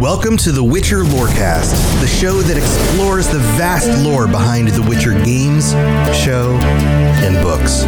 Welcome 0.00 0.36
to 0.38 0.52
the 0.52 0.62
Witcher 0.62 1.04
Lorecast, 1.04 1.72
the 2.02 2.06
show 2.06 2.42
that 2.42 2.58
explores 2.58 3.28
the 3.28 3.38
vast 3.56 4.04
lore 4.04 4.26
behind 4.26 4.68
the 4.68 4.82
Witcher 4.82 5.14
games, 5.24 5.72
show, 6.14 6.58
and 7.24 7.34
books. 7.42 7.84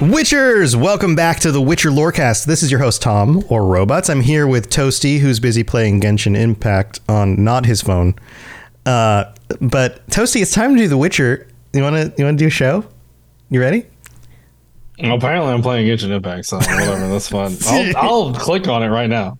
Witchers, 0.00 0.74
welcome 0.74 1.14
back 1.14 1.38
to 1.40 1.52
the 1.52 1.62
Witcher 1.62 1.90
Lorecast. 1.90 2.46
This 2.46 2.64
is 2.64 2.72
your 2.72 2.80
host 2.80 3.00
Tom 3.00 3.44
or 3.48 3.64
Robots. 3.66 4.10
I'm 4.10 4.20
here 4.20 4.48
with 4.48 4.68
Toasty, 4.68 5.20
who's 5.20 5.38
busy 5.38 5.62
playing 5.62 6.00
Genshin 6.00 6.36
Impact 6.36 6.98
on 7.08 7.44
not 7.44 7.66
his 7.66 7.80
phone. 7.80 8.16
Uh, 8.84 9.32
but 9.60 10.04
Toasty, 10.08 10.42
it's 10.42 10.52
time 10.52 10.74
to 10.74 10.82
do 10.82 10.88
the 10.88 10.98
Witcher. 10.98 11.46
You 11.72 11.82
want 11.82 11.94
to 11.94 12.12
you 12.18 12.24
want 12.24 12.36
to 12.36 12.42
do 12.44 12.48
a 12.48 12.50
show? 12.50 12.84
You 13.48 13.60
ready? 13.60 13.86
Well, 15.00 15.14
apparently, 15.14 15.52
I'm 15.52 15.62
playing 15.62 15.86
Genshin 15.86 16.10
Impact, 16.10 16.46
so 16.46 16.56
whatever. 16.56 17.08
That's 17.08 17.28
fine. 17.28 17.56
I'll, 17.66 17.96
I'll 17.96 18.34
click 18.34 18.66
on 18.68 18.82
it 18.82 18.88
right 18.88 19.08
now. 19.08 19.38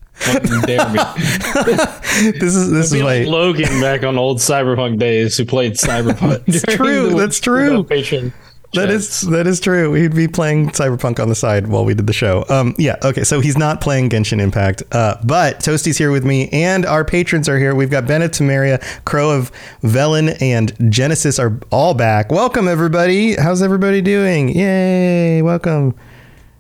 Dare 0.67 0.89
me. 0.91 1.01
This 2.19 2.57
is 2.57 2.73
this 2.73 2.93
is 2.93 3.01
like 3.01 3.29
Logan 3.29 3.81
back 3.81 4.03
on 4.03 4.19
old 4.19 4.39
Cyberpunk 4.39 4.99
days 4.99 5.37
who 5.37 5.45
played 5.45 5.75
Cyberpunk. 5.75 6.45
During 6.67 6.77
true, 6.77 7.11
that's 7.15 7.39
true. 7.39 7.85
patron 7.85 8.33
That 8.75 8.89
chats. 8.89 9.23
is 9.23 9.29
that 9.31 9.47
is 9.47 9.61
true. 9.61 9.95
He'd 9.95 10.15
be 10.15 10.29
playing 10.29 10.69
Cyberpunk 10.71 11.19
on 11.21 11.29
the 11.31 11.35
side 11.35 11.69
while 11.69 11.85
we 11.87 11.95
did 11.95 12.07
the 12.07 12.13
show. 12.13 12.45
Um, 12.51 12.75
yeah, 12.77 12.97
okay. 13.03 13.25
So 13.25 13.41
he's 13.41 13.57
not 13.57 13.81
playing 13.81 14.11
Genshin 14.11 14.41
Impact, 14.41 14.83
uh, 14.93 15.17
but 15.25 15.61
Toasty's 15.61 15.97
here 15.97 16.11
with 16.11 16.25
me, 16.25 16.49
and 16.51 16.85
our 16.85 17.03
patrons 17.05 17.49
are 17.49 17.59
here. 17.59 17.75
We've 17.75 17.91
got 17.91 18.07
Bennett, 18.07 18.33
Temeria, 18.33 18.83
Crow 19.07 19.31
of 19.31 19.51
Velen, 19.83 20.37
and 20.43 20.73
Genesis 20.93 21.39
are 21.39 21.59
all 21.71 21.95
back. 21.95 22.31
Welcome 22.31 22.69
everybody. 22.69 23.37
How's 23.37 23.63
everybody 23.63 24.03
doing? 24.03 24.51
Yay! 24.51 25.41
Welcome. 25.41 25.95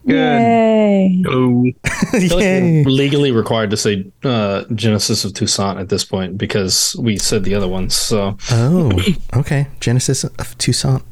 Yay. 0.06 1.22
Hello. 1.22 1.64
I 1.84 2.20
feel 2.20 2.36
like 2.36 2.40
we're 2.40 2.84
legally 2.86 3.30
required 3.32 3.68
to 3.70 3.76
say 3.76 4.10
uh, 4.24 4.64
Genesis 4.74 5.26
of 5.26 5.34
Toussaint 5.34 5.78
at 5.78 5.90
this 5.90 6.04
point 6.04 6.38
because 6.38 6.96
we 6.98 7.18
said 7.18 7.44
the 7.44 7.54
other 7.54 7.68
ones. 7.68 7.94
So 7.94 8.38
Oh, 8.50 8.90
okay. 9.36 9.66
Genesis 9.80 10.24
of 10.24 10.56
Toussaint. 10.56 11.02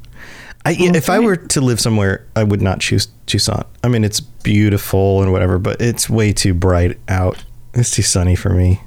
I, 0.67 0.77
If 0.79 1.09
I 1.09 1.19
were 1.19 1.37
to 1.37 1.61
live 1.61 1.81
somewhere, 1.81 2.27
I 2.35 2.43
would 2.43 2.61
not 2.61 2.81
choose 2.81 3.09
Toussaint. 3.27 3.65
I 3.85 3.89
mean, 3.89 4.03
it's 4.05 4.21
beautiful 4.21 5.23
and 5.23 5.31
whatever, 5.33 5.59
but 5.59 5.81
it's 5.81 6.11
way 6.11 6.33
too 6.33 6.55
bright 6.55 6.99
out. 7.09 7.45
It's 7.75 7.91
too 7.93 8.03
sunny 8.03 8.35
for 8.37 8.51
me. 8.51 8.81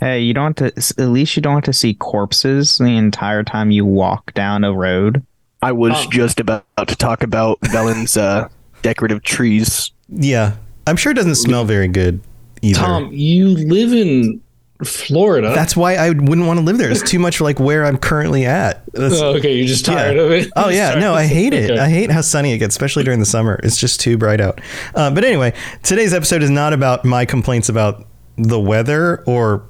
Hey, 0.00 0.20
you 0.20 0.34
don't 0.34 0.58
have 0.58 0.74
to. 0.74 1.02
At 1.02 1.08
least 1.08 1.36
you 1.36 1.42
don't 1.42 1.54
have 1.54 1.64
to 1.64 1.72
see 1.72 1.94
corpses 1.94 2.76
the 2.78 2.84
entire 2.96 3.42
time 3.42 3.70
you 3.70 3.84
walk 3.84 4.34
down 4.34 4.64
a 4.64 4.72
road. 4.72 5.24
I 5.62 5.72
was 5.72 5.92
Oh. 5.94 6.10
just 6.10 6.38
about 6.40 6.64
to 6.86 6.96
talk 6.96 7.22
about 7.22 7.58
Velen's 7.62 8.16
uh, 8.16 8.48
decorative 8.82 9.22
trees. 9.22 9.90
Yeah, 10.08 10.56
I'm 10.86 10.96
sure 10.96 11.12
it 11.12 11.14
doesn't 11.16 11.36
smell 11.36 11.64
very 11.64 11.88
good 11.88 12.20
either. 12.62 12.78
Tom, 12.78 13.10
you 13.12 13.48
live 13.48 13.92
in 13.92 14.40
Florida. 14.84 15.52
That's 15.54 15.74
why 15.76 15.94
I 15.96 16.10
wouldn't 16.10 16.46
want 16.46 16.58
to 16.58 16.64
live 16.64 16.78
there. 16.78 16.90
It's 16.90 17.02
too 17.02 17.18
much 17.18 17.40
like 17.40 17.58
where 17.58 17.84
I'm 17.86 17.96
currently 17.96 18.44
at. 18.44 18.82
Oh, 18.94 19.34
okay, 19.36 19.54
you're 19.56 19.66
just 19.66 19.86
tired 19.86 20.16
Yeah. 20.16 20.22
of 20.22 20.30
it. 20.32 20.50
Oh 20.56 20.68
yeah, 20.70 20.94
no, 20.96 21.14
I 21.14 21.24
hate 21.26 21.54
it. 21.54 21.70
Okay. 21.70 21.80
I 21.80 21.88
hate 21.88 22.10
how 22.10 22.20
sunny 22.20 22.52
it 22.52 22.58
gets, 22.58 22.74
especially 22.74 23.04
during 23.04 23.20
the 23.20 23.26
summer. 23.26 23.58
It's 23.62 23.78
just 23.78 24.00
too 24.00 24.18
bright 24.18 24.40
out. 24.40 24.60
Uh, 24.94 25.10
but 25.10 25.24
anyway, 25.24 25.54
today's 25.82 26.12
episode 26.12 26.42
is 26.42 26.50
not 26.50 26.72
about 26.72 27.04
my 27.04 27.24
complaints 27.24 27.68
about 27.68 28.06
the 28.36 28.60
weather 28.60 29.22
or 29.26 29.64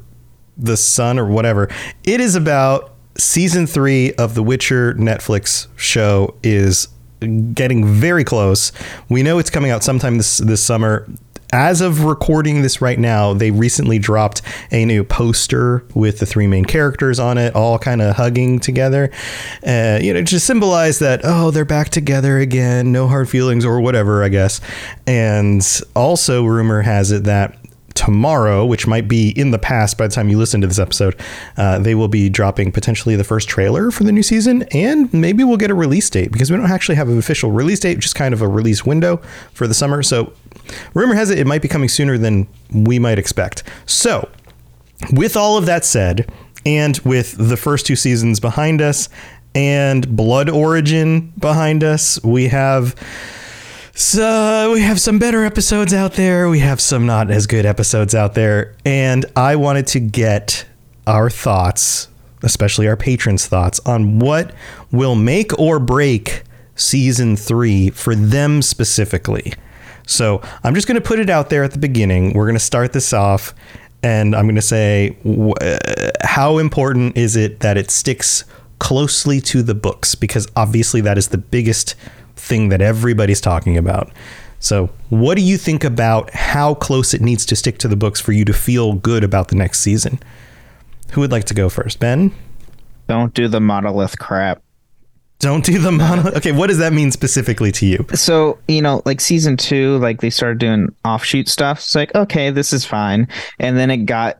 the 0.56 0.76
sun 0.76 1.18
or 1.18 1.26
whatever. 1.26 1.68
It 2.04 2.20
is 2.20 2.34
about 2.34 2.92
season 3.16 3.66
three 3.66 4.12
of 4.14 4.34
the 4.34 4.42
Witcher 4.42 4.94
Netflix 4.94 5.68
show 5.76 6.34
is 6.42 6.88
getting 7.54 7.84
very 7.86 8.24
close. 8.24 8.72
We 9.08 9.22
know 9.22 9.38
it's 9.38 9.50
coming 9.50 9.70
out 9.70 9.82
sometime 9.84 10.16
this 10.16 10.38
this 10.38 10.62
summer. 10.64 11.06
As 11.56 11.80
of 11.80 12.04
recording 12.04 12.60
this 12.60 12.82
right 12.82 12.98
now, 12.98 13.32
they 13.32 13.50
recently 13.50 13.98
dropped 13.98 14.42
a 14.70 14.84
new 14.84 15.02
poster 15.02 15.86
with 15.94 16.18
the 16.18 16.26
three 16.26 16.46
main 16.46 16.66
characters 16.66 17.18
on 17.18 17.38
it, 17.38 17.54
all 17.54 17.78
kind 17.78 18.02
of 18.02 18.16
hugging 18.16 18.60
together. 18.60 19.10
Uh, 19.66 19.98
you 20.02 20.12
know, 20.12 20.22
to 20.22 20.38
symbolize 20.38 20.98
that, 20.98 21.22
oh, 21.24 21.50
they're 21.50 21.64
back 21.64 21.88
together 21.88 22.36
again, 22.36 22.92
no 22.92 23.08
hard 23.08 23.30
feelings 23.30 23.64
or 23.64 23.80
whatever, 23.80 24.22
I 24.22 24.28
guess. 24.28 24.60
And 25.06 25.66
also, 25.94 26.44
rumor 26.44 26.82
has 26.82 27.10
it 27.10 27.24
that 27.24 27.56
tomorrow, 27.96 28.64
which 28.64 28.86
might 28.86 29.08
be 29.08 29.30
in 29.30 29.50
the 29.50 29.58
past 29.58 29.98
by 29.98 30.06
the 30.06 30.14
time 30.14 30.28
you 30.28 30.38
listen 30.38 30.60
to 30.60 30.66
this 30.66 30.78
episode, 30.78 31.18
uh, 31.56 31.78
they 31.78 31.94
will 31.94 32.08
be 32.08 32.28
dropping 32.28 32.70
potentially 32.70 33.16
the 33.16 33.24
first 33.24 33.48
trailer 33.48 33.90
for 33.90 34.04
the 34.04 34.12
new 34.12 34.22
season, 34.22 34.62
and 34.72 35.12
maybe 35.12 35.42
we'll 35.42 35.56
get 35.56 35.70
a 35.70 35.74
release 35.74 36.08
date 36.08 36.30
because 36.30 36.50
we 36.50 36.56
don't 36.56 36.70
actually 36.70 36.94
have 36.94 37.08
an 37.08 37.18
official 37.18 37.50
release 37.50 37.80
date, 37.80 37.98
just 37.98 38.14
kind 38.14 38.32
of 38.32 38.42
a 38.42 38.48
release 38.48 38.86
window 38.86 39.16
for 39.52 39.66
the 39.66 39.74
summer. 39.74 40.02
So, 40.02 40.32
rumor 40.94 41.14
has 41.14 41.30
it 41.30 41.38
it 41.38 41.46
might 41.46 41.62
be 41.62 41.68
coming 41.68 41.88
sooner 41.88 42.16
than 42.18 42.46
we 42.72 42.98
might 42.98 43.18
expect. 43.18 43.62
So, 43.86 44.28
with 45.12 45.36
all 45.36 45.56
of 45.56 45.66
that 45.66 45.84
said, 45.84 46.30
and 46.64 46.98
with 46.98 47.36
the 47.38 47.56
first 47.56 47.86
two 47.86 47.96
seasons 47.96 48.40
behind 48.40 48.80
us, 48.82 49.08
and 49.54 50.14
Blood 50.14 50.50
Origin 50.50 51.32
behind 51.38 51.82
us, 51.82 52.22
we 52.22 52.48
have 52.48 52.94
so 53.98 54.72
we 54.74 54.82
have 54.82 55.00
some 55.00 55.18
better 55.18 55.42
episodes 55.42 55.94
out 55.94 56.12
there. 56.12 56.50
We 56.50 56.58
have 56.58 56.82
some 56.82 57.06
not 57.06 57.30
as 57.30 57.46
good 57.46 57.64
episodes 57.64 58.14
out 58.14 58.34
there. 58.34 58.74
And 58.84 59.24
I 59.34 59.56
wanted 59.56 59.86
to 59.88 60.00
get 60.00 60.66
our 61.06 61.30
thoughts, 61.30 62.08
especially 62.42 62.88
our 62.88 62.96
patrons' 62.96 63.46
thoughts, 63.46 63.80
on 63.86 64.18
what 64.18 64.52
will 64.92 65.14
make 65.14 65.58
or 65.58 65.78
break 65.78 66.42
season 66.74 67.36
three 67.36 67.88
for 67.88 68.14
them 68.14 68.60
specifically. 68.60 69.54
So 70.06 70.42
I'm 70.62 70.74
just 70.74 70.86
going 70.86 71.00
to 71.00 71.06
put 71.06 71.18
it 71.18 71.30
out 71.30 71.48
there 71.48 71.64
at 71.64 71.72
the 71.72 71.78
beginning. 71.78 72.34
We're 72.34 72.44
going 72.44 72.54
to 72.54 72.60
start 72.60 72.92
this 72.92 73.14
off, 73.14 73.54
and 74.02 74.36
I'm 74.36 74.44
going 74.44 74.56
to 74.56 74.62
say, 74.62 75.16
uh, 75.24 76.10
how 76.22 76.58
important 76.58 77.16
is 77.16 77.34
it 77.34 77.60
that 77.60 77.78
it 77.78 77.90
sticks 77.90 78.44
closely 78.78 79.40
to 79.40 79.62
the 79.62 79.74
books? 79.74 80.14
Because 80.14 80.46
obviously, 80.54 81.00
that 81.00 81.16
is 81.16 81.28
the 81.28 81.38
biggest 81.38 81.94
thing 82.36 82.68
that 82.68 82.80
everybody's 82.80 83.40
talking 83.40 83.76
about. 83.76 84.10
So, 84.58 84.90
what 85.10 85.36
do 85.36 85.42
you 85.42 85.58
think 85.58 85.84
about 85.84 86.30
how 86.30 86.74
close 86.74 87.12
it 87.12 87.20
needs 87.20 87.44
to 87.46 87.56
stick 87.56 87.78
to 87.78 87.88
the 87.88 87.96
books 87.96 88.20
for 88.20 88.32
you 88.32 88.44
to 88.46 88.52
feel 88.52 88.94
good 88.94 89.22
about 89.22 89.48
the 89.48 89.56
next 89.56 89.80
season? 89.80 90.18
Who 91.12 91.20
would 91.20 91.32
like 91.32 91.44
to 91.44 91.54
go 91.54 91.68
first? 91.68 92.00
Ben? 92.00 92.32
Don't 93.08 93.34
do 93.34 93.48
the 93.48 93.60
monolith 93.60 94.18
crap. 94.18 94.62
Don't 95.38 95.64
do 95.64 95.78
the 95.78 95.92
monolith. 95.92 96.36
Okay, 96.36 96.52
what 96.52 96.68
does 96.68 96.78
that 96.78 96.92
mean 96.92 97.12
specifically 97.12 97.70
to 97.72 97.86
you? 97.86 98.06
So 98.14 98.58
you 98.68 98.80
know, 98.80 99.02
like 99.04 99.20
season 99.20 99.56
two, 99.56 99.98
like 99.98 100.20
they 100.20 100.30
started 100.30 100.58
doing 100.58 100.94
offshoot 101.04 101.48
stuff. 101.48 101.78
It's 101.78 101.94
like 101.94 102.14
okay, 102.14 102.50
this 102.50 102.72
is 102.72 102.84
fine, 102.84 103.28
and 103.58 103.76
then 103.76 103.90
it 103.90 104.06
got 104.06 104.38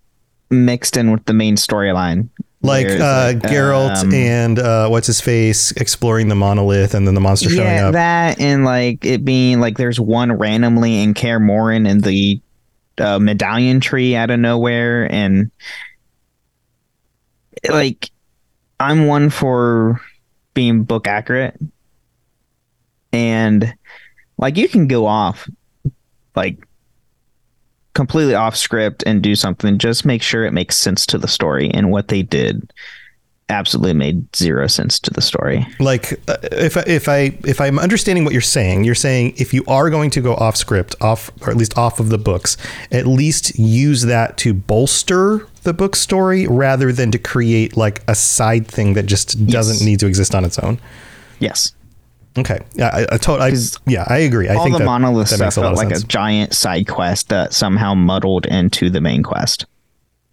mixed 0.51 0.97
in 0.97 1.11
with 1.11 1.25
the 1.27 1.35
main 1.35 1.57
storyline. 1.57 2.29
Like 2.63 2.89
uh, 2.89 3.35
like, 3.35 3.39
Geralt 3.43 4.03
um, 4.03 4.15
and 4.15 4.59
uh, 4.59 4.89
what's 4.89 5.07
his 5.07 5.21
face 5.21 5.73
exploring 5.73 6.29
the 6.29 6.35
monolith, 6.35 6.95
and 6.95 7.07
then 7.07 7.15
the 7.15 7.21
monster 7.21 7.51
showing 7.51 7.79
up. 7.79 7.93
that 7.93 8.41
and 8.41 8.65
like 8.65 9.05
it 9.05 9.25
being 9.25 9.61
like 9.61 9.77
there's 9.77 10.01
one 10.01 10.33
randomly 10.33 11.03
in 11.03 11.15
Kaer 11.15 11.39
Morhen 11.39 11.89
in 11.89 12.01
the 12.01 12.41
uh, 12.99 13.19
medallion 13.19 13.81
tree 13.81 14.17
out 14.17 14.31
of 14.31 14.41
nowhere, 14.41 15.11
and 15.13 15.51
like 17.69 18.11
I'm 18.81 19.07
one 19.07 19.31
for 19.31 20.01
being 20.55 20.85
book 20.85 21.07
accurate, 21.07 21.61
and 23.13 23.75
like 24.39 24.57
you 24.57 24.69
can 24.69 24.87
go 24.87 25.07
off 25.07 25.49
like 26.35 26.66
completely 27.97 28.35
off 28.37 28.55
script 28.57 29.03
and 29.07 29.21
do 29.23 29.35
something. 29.35 29.79
Just 29.79 30.05
make 30.05 30.23
sure 30.23 30.45
it 30.45 30.53
makes 30.53 30.77
sense 30.77 31.05
to 31.07 31.19
the 31.19 31.27
story, 31.29 31.69
and 31.73 31.91
what 31.91 32.07
they 32.09 32.23
did 32.23 32.73
absolutely 33.49 33.93
made 33.93 34.35
zero 34.35 34.67
sense 34.67 34.99
to 34.99 35.09
the 35.13 35.21
story. 35.23 35.65
like 35.79 36.15
uh, 36.29 36.37
if 36.51 36.77
I, 36.77 36.81
if 36.87 37.09
I 37.09 37.19
if 37.45 37.61
I'm 37.61 37.79
understanding 37.79 38.25
what 38.25 38.33
you're 38.33 38.43
saying, 38.43 38.83
you're 38.85 38.95
saying 38.97 39.35
if 39.37 39.55
you 39.55 39.65
are 39.69 39.89
going 39.89 40.11
to 40.11 40.21
go 40.21 40.35
off 40.35 40.57
script, 40.57 40.97
off 41.01 41.31
or 41.43 41.51
at 41.51 41.57
least 41.57 41.79
off 41.79 42.01
of 42.01 42.09
the 42.09 42.19
books, 42.19 42.57
at 42.91 43.07
least 43.07 43.57
use 43.59 44.03
that 44.03 44.37
to 44.39 44.53
bolster 44.53 45.47
the 45.63 45.73
book 45.73 45.95
story 45.97 46.47
rather 46.49 46.93
than 46.93 47.11
to 47.13 47.19
create 47.19 47.77
like 47.77 48.03
a 48.09 48.15
side 48.15 48.67
thing 48.67 48.95
that 48.95 49.07
just 49.07 49.47
doesn't 49.47 49.77
Yes. 49.77 49.85
need 49.85 50.01
to 50.01 50.07
exist 50.07 50.35
on 50.35 50.45
its 50.45 50.59
own. 50.59 50.79
Yes. 51.39 51.73
Okay, 52.39 52.59
yeah, 52.75 52.91
I, 52.93 53.07
I, 53.15 53.17
to- 53.19 53.33
I 53.33 53.51
'Cause 53.51 53.79
yeah, 53.87 54.05
I 54.09 54.19
agree. 54.19 54.49
I 54.49 54.55
all 54.57 54.65
think 54.65 54.75
the 54.75 54.81
that, 54.81 54.85
monolith 54.85 55.31
that 55.31 55.37
stuff 55.37 55.47
makes 55.47 55.57
a 55.57 55.61
lot 55.63 55.67
felt 55.69 55.77
like 55.79 55.89
sense. 55.91 56.05
a 56.05 56.07
giant 56.07 56.53
side 56.55 56.87
quest 56.87 57.29
that 57.31 57.55
somehow 57.55 57.95
muddled 57.95 58.45
into 58.47 58.91
the 58.91 59.01
main 59.01 59.23
quest. 59.23 59.65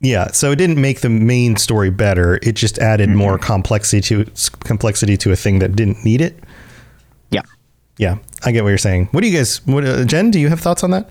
Yeah, 0.01 0.27
so 0.31 0.51
it 0.51 0.57
didn't 0.57 0.81
make 0.81 0.99
the 0.99 1.07
main 1.09 1.55
story 1.55 1.89
better. 1.89 2.37
It 2.43 2.55
just 2.55 2.77
added 2.79 3.07
Mm-hmm. 3.07 3.17
more 3.17 3.37
complexity 3.37 4.01
to 4.01 4.25
complexity 4.65 5.15
to 5.17 5.31
a 5.31 5.35
thing 5.37 5.59
that 5.59 5.77
didn't 5.77 6.03
need 6.03 6.19
it. 6.19 6.37
Yeah. 7.31 7.43
Yeah, 7.97 8.17
I 8.43 8.51
get 8.51 8.63
what 8.63 8.69
you're 8.69 8.77
saying. 8.77 9.07
What 9.11 9.21
do 9.21 9.29
you 9.29 9.37
guys? 9.37 9.65
What 9.65 9.85
uh, 9.85 10.03
Jen? 10.03 10.29
Do 10.29 10.41
you 10.41 10.49
have 10.49 10.59
thoughts 10.59 10.83
on 10.83 10.91
that? 10.91 11.09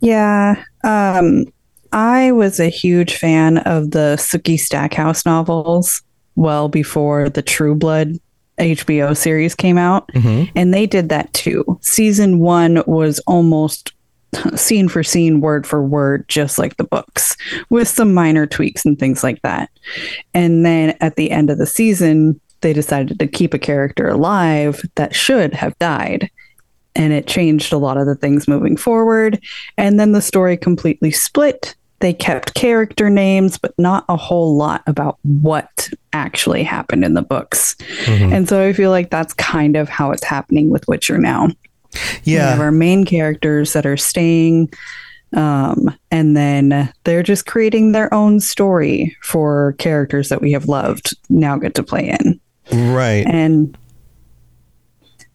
Yeah. 0.00 0.62
Um, 0.84 1.46
I 1.92 2.32
was 2.32 2.60
a 2.60 2.68
huge 2.68 3.16
fan 3.16 3.58
of 3.58 3.92
the 3.92 4.16
Sookie 4.18 4.58
Stackhouse 4.58 5.24
novels 5.26 6.02
well 6.36 6.68
before 6.68 7.28
the 7.30 7.42
True 7.42 7.74
Blood 7.74 8.18
HBO 8.60 9.16
series 9.16 9.54
came 9.54 9.78
out. 9.78 10.08
Mm-hmm. 10.08 10.52
And 10.54 10.72
they 10.72 10.86
did 10.86 11.08
that 11.08 11.32
too. 11.32 11.78
Season 11.82 12.38
one 12.38 12.82
was 12.86 13.18
almost 13.26 13.92
scene 14.54 14.88
for 14.88 15.02
scene, 15.02 15.40
word 15.40 15.66
for 15.66 15.82
word, 15.82 16.28
just 16.28 16.58
like 16.58 16.76
the 16.76 16.84
books, 16.84 17.36
with 17.70 17.88
some 17.88 18.14
minor 18.14 18.46
tweaks 18.46 18.84
and 18.84 18.98
things 18.98 19.22
like 19.24 19.42
that. 19.42 19.70
And 20.34 20.64
then 20.64 20.96
at 21.00 21.16
the 21.16 21.30
end 21.30 21.50
of 21.50 21.58
the 21.58 21.66
season, 21.66 22.40
they 22.60 22.72
decided 22.72 23.18
to 23.18 23.26
keep 23.26 23.54
a 23.54 23.58
character 23.58 24.08
alive 24.08 24.82
that 24.96 25.14
should 25.14 25.54
have 25.54 25.78
died. 25.78 26.30
And 26.94 27.12
it 27.12 27.26
changed 27.26 27.72
a 27.72 27.78
lot 27.78 27.96
of 27.96 28.06
the 28.06 28.16
things 28.16 28.48
moving 28.48 28.76
forward. 28.76 29.42
And 29.78 29.98
then 29.98 30.12
the 30.12 30.20
story 30.20 30.56
completely 30.56 31.10
split. 31.10 31.74
They 32.00 32.12
kept 32.12 32.54
character 32.54 33.10
names, 33.10 33.58
but 33.58 33.74
not 33.78 34.04
a 34.08 34.16
whole 34.16 34.56
lot 34.56 34.82
about 34.86 35.18
what 35.22 35.90
actually 36.12 36.62
happened 36.62 37.04
in 37.04 37.14
the 37.14 37.22
books. 37.22 37.76
Mhm. 38.06 38.32
And 38.32 38.48
so 38.48 38.66
I 38.66 38.72
feel 38.72 38.90
like 38.90 39.10
that's 39.10 39.34
kind 39.34 39.76
of 39.76 39.88
how 39.88 40.10
it's 40.10 40.24
happening 40.24 40.70
with 40.70 40.88
Witcher 40.88 41.18
now. 41.18 41.48
Yeah. 42.24 42.44
We 42.46 42.50
have 42.50 42.60
our 42.60 42.72
main 42.72 43.04
characters 43.04 43.72
that 43.74 43.84
are 43.84 43.96
staying, 43.96 44.70
um, 45.34 45.94
and 46.10 46.36
then 46.36 46.90
they're 47.04 47.22
just 47.22 47.46
creating 47.46 47.92
their 47.92 48.12
own 48.14 48.40
story 48.40 49.16
for 49.22 49.74
characters 49.78 50.28
that 50.30 50.40
we 50.40 50.52
have 50.52 50.66
loved 50.68 51.14
now 51.28 51.56
get 51.56 51.74
to 51.74 51.82
play 51.82 52.16
in. 52.18 52.40
Right. 52.72 53.26
And 53.26 53.76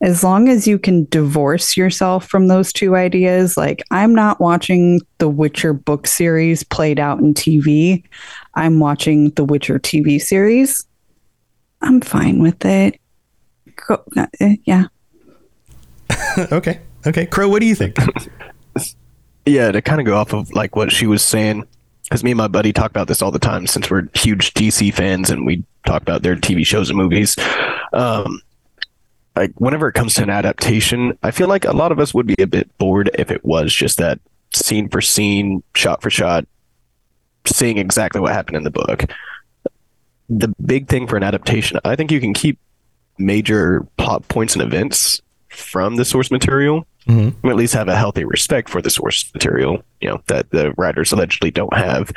as 0.02 0.24
long 0.24 0.50
as 0.50 0.68
you 0.68 0.78
can 0.78 1.06
divorce 1.10 1.78
yourself 1.78 2.28
from 2.28 2.48
those 2.48 2.74
two 2.74 2.96
ideas, 2.96 3.58
like 3.58 3.84
I'm 3.92 4.14
not 4.14 4.40
watching 4.40 5.02
the 5.18 5.30
Witcher 5.30 5.74
book 5.74 6.08
series 6.08 6.64
played 6.64 7.00
out 7.00 7.20
in 7.20 7.34
TV, 7.34 8.04
I'm 8.56 8.80
watching 8.80 9.32
the 9.32 9.46
Witcher 9.46 9.80
TV 9.80 10.22
series. 10.22 10.86
I'm 11.82 12.02
fine 12.02 12.40
with 12.40 12.66
it. 12.66 13.00
Go, 13.88 14.04
uh, 14.18 14.28
yeah. 14.64 14.86
okay. 16.52 16.80
Okay. 17.06 17.26
Crow, 17.26 17.50
what 17.50 17.60
do 17.60 17.68
you 17.68 17.76
think? 17.76 17.98
Yeah, 19.48 19.72
to 19.72 19.82
kind 19.82 20.02
of 20.02 20.08
go 20.08 20.18
off 20.18 20.34
of 20.34 20.52
like 20.54 20.76
what 20.76 20.92
she 20.92 21.06
was 21.06 21.22
saying, 21.22 21.68
because 22.04 22.24
me 22.24 22.32
and 22.32 22.38
my 22.40 22.48
buddy 22.48 22.74
talk 22.74 22.90
about 22.90 23.08
this 23.08 23.22
all 23.22 23.30
the 23.30 23.38
time 23.38 23.68
since 23.68 23.92
we're 23.92 24.08
huge 24.16 24.54
DC 24.56 24.92
fans 24.92 25.30
and 25.30 25.46
we 25.46 25.64
talk 25.86 26.02
about 26.02 26.24
their 26.24 26.36
TV 26.36 26.66
shows 26.66 26.90
and 26.90 26.98
movies. 26.98 27.36
Um, 27.94 28.42
like 29.36 29.52
whenever 29.60 29.88
it 29.88 29.94
comes 29.94 30.14
to 30.16 30.24
an 30.24 30.30
adaptation, 30.30 31.18
I 31.24 31.32
feel 31.32 31.48
like 31.48 31.66
a 31.66 31.74
lot 31.76 31.92
of 31.92 32.00
us 32.00 32.14
would 32.14 32.26
be 32.28 32.36
a 32.40 32.48
bit 32.48 32.76
bored 32.78 33.10
if 33.16 33.32
it 33.32 33.44
was 33.44 33.74
just 33.74 33.98
that 33.98 34.20
scene 34.54 34.90
for 34.90 35.02
scene, 35.02 35.62
shot 35.74 36.02
for 36.02 36.10
shot, 36.10 36.46
seeing 37.46 37.78
exactly 37.78 38.22
what 38.22 38.34
happened 38.34 38.58
in 38.58 38.64
the 38.64 38.72
book. 38.72 39.06
The 40.30 40.54
big 40.66 40.88
thing 40.88 41.08
for 41.08 41.18
an 41.18 41.24
adaptation, 41.24 41.80
I 41.86 41.96
think 41.96 42.12
you 42.12 42.20
can 42.20 42.34
keep 42.34 42.58
major 43.18 43.86
plot 43.98 44.28
points 44.28 44.54
and 44.54 44.62
events 44.64 45.22
from 45.50 45.96
the 45.96 46.06
source 46.06 46.32
material 46.32 46.86
Mhm. 47.08 47.36
or 47.44 47.52
at 47.52 47.56
least 47.56 47.74
have 47.76 47.88
a 47.88 47.96
healthy 47.96 48.26
respect 48.26 48.68
for 48.68 48.82
the 48.82 48.90
source 48.90 49.30
material, 49.34 49.84
you 50.02 50.10
know, 50.10 50.22
that 50.28 50.50
the 50.50 50.74
writers 50.78 51.12
allegedly 51.12 51.52
don't 51.52 51.76
have. 51.78 52.12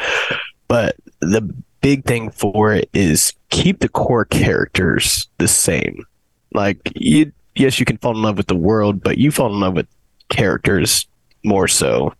But 0.66 0.96
the 1.20 1.42
big 1.80 2.04
thing 2.04 2.30
for 2.30 2.72
it 2.72 2.88
is 2.94 3.34
keep 3.50 3.80
the 3.80 3.88
core 3.88 4.24
characters 4.24 5.28
the 5.38 5.46
same. 5.48 6.04
Like 6.52 6.80
you 6.94 7.32
yes, 7.54 7.78
you 7.78 7.84
can 7.84 7.98
fall 7.98 8.16
in 8.16 8.22
love 8.22 8.36
with 8.36 8.46
the 8.46 8.54
world, 8.54 9.02
but 9.02 9.18
you 9.18 9.30
fall 9.30 9.52
in 9.52 9.60
love 9.60 9.74
with 9.74 9.86
characters 10.28 11.06
more 11.44 11.68
so. 11.68 12.12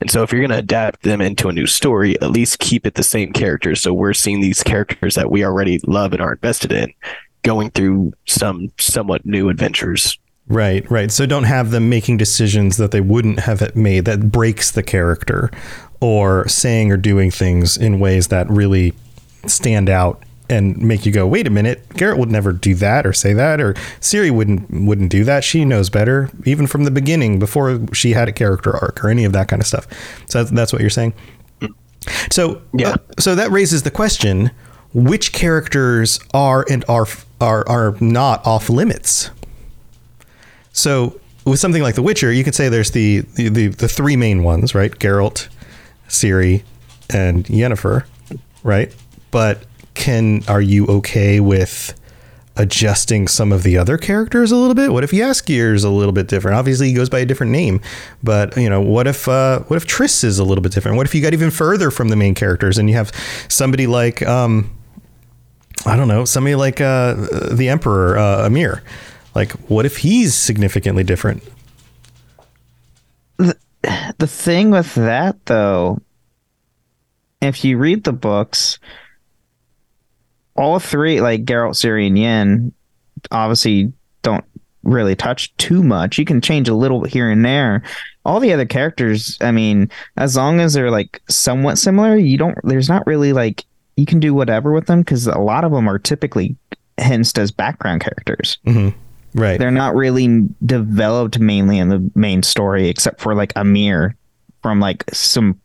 And 0.00 0.10
so 0.10 0.22
if 0.22 0.32
you're 0.32 0.40
going 0.40 0.50
to 0.50 0.58
adapt 0.58 1.02
them 1.02 1.20
into 1.20 1.48
a 1.48 1.52
new 1.52 1.66
story, 1.66 2.20
at 2.20 2.30
least 2.30 2.58
keep 2.58 2.86
it 2.86 2.94
the 2.94 3.02
same 3.02 3.32
characters. 3.32 3.80
So 3.80 3.94
we're 3.94 4.12
seeing 4.12 4.40
these 4.40 4.62
characters 4.62 5.14
that 5.14 5.30
we 5.30 5.44
already 5.44 5.80
love 5.86 6.12
and 6.12 6.20
are 6.20 6.32
invested 6.32 6.72
in 6.72 6.92
going 7.42 7.70
through 7.70 8.12
some 8.26 8.70
somewhat 8.78 9.24
new 9.24 9.48
adventures. 9.48 10.18
Right, 10.46 10.88
right. 10.90 11.10
So 11.10 11.24
don't 11.24 11.44
have 11.44 11.70
them 11.70 11.88
making 11.88 12.18
decisions 12.18 12.76
that 12.76 12.90
they 12.90 13.00
wouldn't 13.00 13.40
have 13.40 13.74
made 13.74 14.04
that 14.04 14.30
breaks 14.30 14.70
the 14.70 14.82
character 14.82 15.50
or 16.00 16.46
saying 16.48 16.92
or 16.92 16.98
doing 16.98 17.30
things 17.30 17.78
in 17.78 17.98
ways 17.98 18.28
that 18.28 18.48
really 18.50 18.92
stand 19.46 19.88
out 19.88 20.22
and 20.50 20.76
make 20.78 21.06
you 21.06 21.12
go, 21.12 21.26
"Wait 21.26 21.46
a 21.46 21.50
minute, 21.50 21.88
Geralt 21.90 22.18
would 22.18 22.30
never 22.30 22.52
do 22.52 22.74
that 22.74 23.06
or 23.06 23.12
say 23.12 23.32
that 23.32 23.60
or 23.60 23.74
Ciri 24.00 24.30
wouldn't 24.30 24.70
wouldn't 24.70 25.10
do 25.10 25.24
that. 25.24 25.42
She 25.44 25.64
knows 25.64 25.88
better 25.90 26.30
even 26.44 26.66
from 26.66 26.84
the 26.84 26.90
beginning 26.90 27.38
before 27.38 27.80
she 27.92 28.12
had 28.12 28.28
a 28.28 28.32
character 28.32 28.76
arc 28.76 29.02
or 29.04 29.08
any 29.08 29.24
of 29.24 29.32
that 29.32 29.48
kind 29.48 29.60
of 29.62 29.66
stuff." 29.66 29.86
So 30.26 30.38
that's, 30.40 30.50
that's 30.50 30.72
what 30.72 30.80
you're 30.80 30.90
saying. 30.90 31.14
So 32.30 32.60
Yeah. 32.74 32.90
uh, 32.90 32.96
so 33.18 33.34
that 33.34 33.50
raises 33.50 33.82
the 33.82 33.90
question, 33.90 34.50
which 34.92 35.32
characters 35.32 36.20
are 36.34 36.66
and 36.68 36.84
are 36.88 37.06
are 37.40 37.66
are 37.68 37.96
not 38.00 38.46
off 38.46 38.68
limits? 38.68 39.30
So 40.72 41.18
with 41.44 41.60
something 41.60 41.82
like 41.82 41.94
The 41.94 42.02
Witcher, 42.02 42.32
you 42.32 42.44
could 42.44 42.54
say 42.54 42.68
there's 42.68 42.90
the 42.90 43.20
the, 43.36 43.48
the, 43.48 43.68
the 43.68 43.88
three 43.88 44.16
main 44.16 44.42
ones, 44.42 44.74
right? 44.74 44.90
Geralt, 44.92 45.48
Ciri, 46.08 46.62
and 47.10 47.44
Yennefer, 47.46 48.04
right? 48.62 48.94
But 49.30 49.64
can 49.94 50.42
are 50.48 50.60
you 50.60 50.86
okay 50.86 51.40
with 51.40 51.98
adjusting 52.56 53.26
some 53.26 53.52
of 53.52 53.64
the 53.64 53.76
other 53.76 53.98
characters 53.98 54.52
a 54.52 54.56
little 54.56 54.74
bit? 54.74 54.92
What 54.92 55.04
if 55.04 55.10
Jaskier 55.10 55.74
is 55.74 55.84
a 55.84 55.90
little 55.90 56.12
bit 56.12 56.28
different? 56.28 56.56
Obviously, 56.56 56.88
he 56.88 56.94
goes 56.94 57.08
by 57.08 57.20
a 57.20 57.26
different 57.26 57.52
name, 57.52 57.80
but 58.22 58.56
you 58.56 58.70
know, 58.70 58.80
what 58.80 59.06
if 59.06 59.28
uh, 59.28 59.60
what 59.60 59.76
if 59.76 59.86
Triss 59.86 60.24
is 60.24 60.38
a 60.38 60.44
little 60.44 60.62
bit 60.62 60.72
different? 60.72 60.96
What 60.96 61.06
if 61.06 61.14
you 61.14 61.22
got 61.22 61.32
even 61.32 61.50
further 61.50 61.90
from 61.90 62.08
the 62.08 62.16
main 62.16 62.34
characters 62.34 62.78
and 62.78 62.88
you 62.88 62.96
have 62.96 63.12
somebody 63.48 63.86
like 63.86 64.22
um, 64.22 64.70
I 65.86 65.96
don't 65.96 66.08
know, 66.08 66.24
somebody 66.24 66.54
like 66.54 66.80
uh, 66.80 67.14
the 67.52 67.68
Emperor 67.68 68.18
uh, 68.18 68.48
Emhyr? 68.48 68.82
Like, 69.34 69.52
what 69.68 69.84
if 69.84 69.98
he's 69.98 70.34
significantly 70.34 71.02
different? 71.02 71.42
The, 73.36 73.56
the 74.18 74.26
thing 74.28 74.70
with 74.70 74.94
that 74.94 75.44
though 75.46 76.00
if 77.40 77.64
you 77.64 77.76
read 77.76 78.04
the 78.04 78.12
books 78.12 78.78
all 80.56 80.78
three 80.78 81.20
like 81.20 81.44
Geralt, 81.44 81.74
Ciri, 81.74 82.06
and 82.06 82.18
Yen 82.18 82.72
obviously 83.30 83.92
don't 84.22 84.44
really 84.82 85.16
touch 85.16 85.56
too 85.56 85.82
much. 85.82 86.18
You 86.18 86.24
can 86.24 86.40
change 86.40 86.68
a 86.68 86.74
little 86.74 87.04
here 87.04 87.30
and 87.30 87.44
there. 87.44 87.82
All 88.26 88.40
the 88.40 88.54
other 88.54 88.64
characters 88.64 89.36
i 89.42 89.50
mean 89.50 89.90
as 90.16 90.34
long 90.34 90.58
as 90.60 90.72
they're 90.72 90.90
like 90.90 91.20
somewhat 91.28 91.76
similar 91.76 92.16
you 92.16 92.38
don't 92.38 92.56
there's 92.64 92.88
not 92.88 93.06
really 93.06 93.34
like 93.34 93.66
you 93.96 94.06
can 94.06 94.18
do 94.18 94.32
whatever 94.32 94.72
with 94.72 94.86
them 94.86 95.00
because 95.00 95.26
a 95.26 95.38
lot 95.38 95.62
of 95.62 95.72
them 95.72 95.86
are 95.86 95.98
typically 95.98 96.56
hensed 96.96 97.38
as 97.38 97.50
background 97.50 98.00
characters. 98.00 98.58
Hmm 98.64 98.88
Right. 99.36 99.58
they're 99.58 99.72
not 99.72 99.96
really 99.96 100.48
developed 100.64 101.40
mainly 101.40 101.78
in 101.78 101.88
the 101.88 102.08
main 102.14 102.44
story 102.44 102.88
except 102.88 103.20
for 103.20 103.34
like 103.34 103.52
Emhyr 103.54 104.14
from 104.62 104.78
like 104.78 105.04
some 105.12 105.60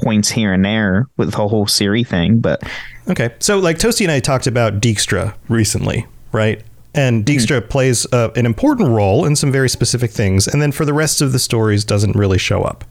points 0.00 0.30
here 0.30 0.52
and 0.52 0.64
there 0.64 1.08
with 1.16 1.32
the 1.32 1.48
whole 1.48 1.66
Ciri 1.66 2.06
thing 2.06 2.38
but 2.40 2.62
Okay. 3.10 3.34
So, 3.40 3.58
like, 3.58 3.78
Toasty 3.78 4.02
and 4.02 4.12
I 4.12 4.20
talked 4.20 4.46
about 4.46 4.80
Dijkstra 4.80 5.34
recently, 5.48 6.06
right? 6.30 6.62
And 6.94 7.24
Dijkstra 7.24 7.68
plays 7.68 8.06
uh, 8.12 8.30
an 8.36 8.46
important 8.46 8.88
role 8.88 9.24
in 9.24 9.34
some 9.36 9.50
very 9.50 9.68
specific 9.68 10.10
things, 10.10 10.46
and 10.46 10.62
then 10.62 10.72
for 10.72 10.84
the 10.84 10.92
rest 10.92 11.20
of 11.20 11.32
the 11.32 11.38
stories, 11.38 11.84
doesn't 11.84 12.14
really 12.14 12.38
show 12.38 12.62
up. 12.62 12.84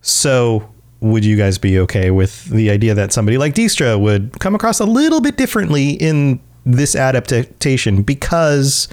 So, 0.00 0.72
would 1.00 1.24
you 1.24 1.36
guys 1.36 1.58
be 1.58 1.78
okay 1.80 2.10
with 2.10 2.44
the 2.46 2.70
idea 2.70 2.94
that 2.94 3.12
somebody 3.12 3.36
like 3.36 3.54
Dijkstra 3.54 4.00
would 4.00 4.38
come 4.38 4.54
across 4.54 4.80
a 4.80 4.86
little 4.86 5.20
bit 5.20 5.36
differently 5.36 5.90
in 5.90 6.40
this 6.64 6.96
adaptation 6.96 8.02
because 8.02 8.88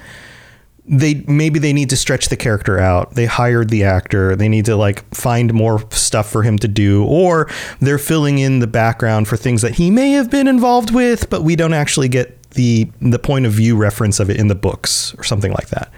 they 0.86 1.24
maybe 1.28 1.60
they 1.60 1.74
need 1.74 1.90
to 1.90 1.98
stretch 1.98 2.28
the 2.28 2.36
character 2.36 2.80
out. 2.80 3.16
They 3.16 3.26
hired 3.26 3.70
the 3.70 3.84
actor. 3.84 4.36
They 4.36 4.50
need 4.50 4.66
to 4.66 4.76
like 4.76 5.04
find 5.16 5.54
more 5.54 5.90
stuff 5.92 6.30
for 6.30 6.44
him 6.44 6.58
to 6.60 6.68
do 6.68 7.06
or 7.06 7.50
they're 7.80 7.98
filling 7.98 8.40
in 8.40 8.60
the 8.60 8.68
background 8.68 9.28
for 9.28 9.38
things 9.38 9.62
that 9.62 9.76
he 9.76 9.90
may 9.90 10.12
have 10.12 10.30
been 10.30 10.48
involved 10.48 10.94
with, 10.94 11.30
but 11.30 11.44
we 11.44 11.56
don't 11.56 11.74
actually 11.74 12.10
get 12.10 12.52
the 12.52 12.90
the 13.02 13.20
point 13.20 13.46
of 13.46 13.54
view 13.54 13.76
reference 13.76 14.20
of 14.20 14.30
it 14.30 14.38
in 14.38 14.48
the 14.48 14.56
books 14.56 15.16
or 15.16 15.24
something 15.24 15.52
like 15.52 15.70
that. 15.70 15.92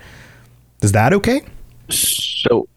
Is 0.81 0.91
that 0.91 1.13
okay? 1.13 1.41
So, 1.89 2.67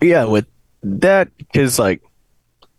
yeah, 0.00 0.24
with 0.24 0.46
that, 0.82 1.28
because 1.36 1.78
like, 1.78 2.02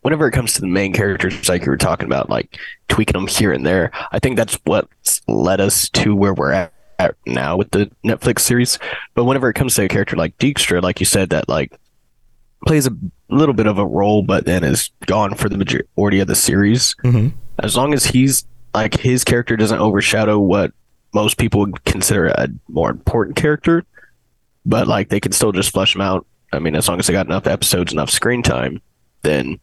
whenever 0.02 0.28
it 0.28 0.32
comes 0.32 0.54
to 0.56 0.62
the 0.62 0.68
main 0.68 0.94
characters, 0.94 1.48
like 1.48 1.66
you 1.66 1.72
were 1.72 1.78
talking 1.78 2.06
about, 2.06 2.30
like 2.30 2.58
tweaking 2.88 3.14
them 3.14 3.28
here 3.28 3.52
and 3.52 3.66
there, 3.66 3.92
I 4.12 4.20
think 4.20 4.38
that's 4.38 4.56
what's 4.66 5.22
led 5.28 5.62
us 5.62 5.90
to 5.90 6.16
where 6.16 6.34
we're 6.34 6.52
at, 6.52 6.74
at 7.00 7.16
now 7.26 7.58
with 7.58 7.72
the 7.72 7.90
Netflix 8.04 8.42
series. 8.42 8.78
But 9.16 9.24
whenever 9.24 9.50
it 9.50 9.56
comes 9.56 9.76
to 9.76 9.86
a 9.86 9.88
character 9.88 10.16
like 10.16 10.38
Dijkstra, 10.38 10.82
like 10.82 11.00
you 11.00 11.06
said, 11.06 11.30
that 11.32 11.50
like 11.50 11.74
plays 12.68 12.86
a 12.86 12.96
little 13.30 13.54
bit 13.54 13.68
of 13.68 13.78
a 13.78 13.86
role, 13.86 14.22
but 14.22 14.46
then 14.46 14.64
is 14.64 14.92
gone 15.06 15.34
for 15.36 15.50
the 15.50 15.58
majority 15.58 16.20
of 16.20 16.28
the 16.28 16.36
series. 16.36 16.96
Mm-hmm. 17.04 17.30
As 17.60 17.76
long 17.76 17.94
as 17.94 18.06
he's 18.06 18.46
like 18.74 19.00
his 19.00 19.24
character 19.24 19.58
doesn't 19.58 19.80
overshadow 19.80 20.38
what 20.38 20.72
most 21.14 21.38
people 21.38 21.62
would 21.62 21.84
consider 21.86 22.28
a 22.28 22.50
more 22.68 22.92
important 22.92 23.36
character, 23.36 23.84
but 24.66 24.88
like 24.88 25.10
they 25.10 25.20
can 25.20 25.32
still 25.32 25.52
just 25.52 25.72
flesh 25.72 25.96
him 25.96 26.02
out. 26.02 26.26
I 26.52 26.60
mean, 26.60 26.76
as 26.76 26.88
long 26.88 27.00
as 27.00 27.08
they 27.08 27.14
got 27.14 27.26
enough 27.26 27.48
episodes, 27.48 27.94
enough 27.94 28.10
screen 28.10 28.44
time, 28.44 28.82
then 29.22 29.60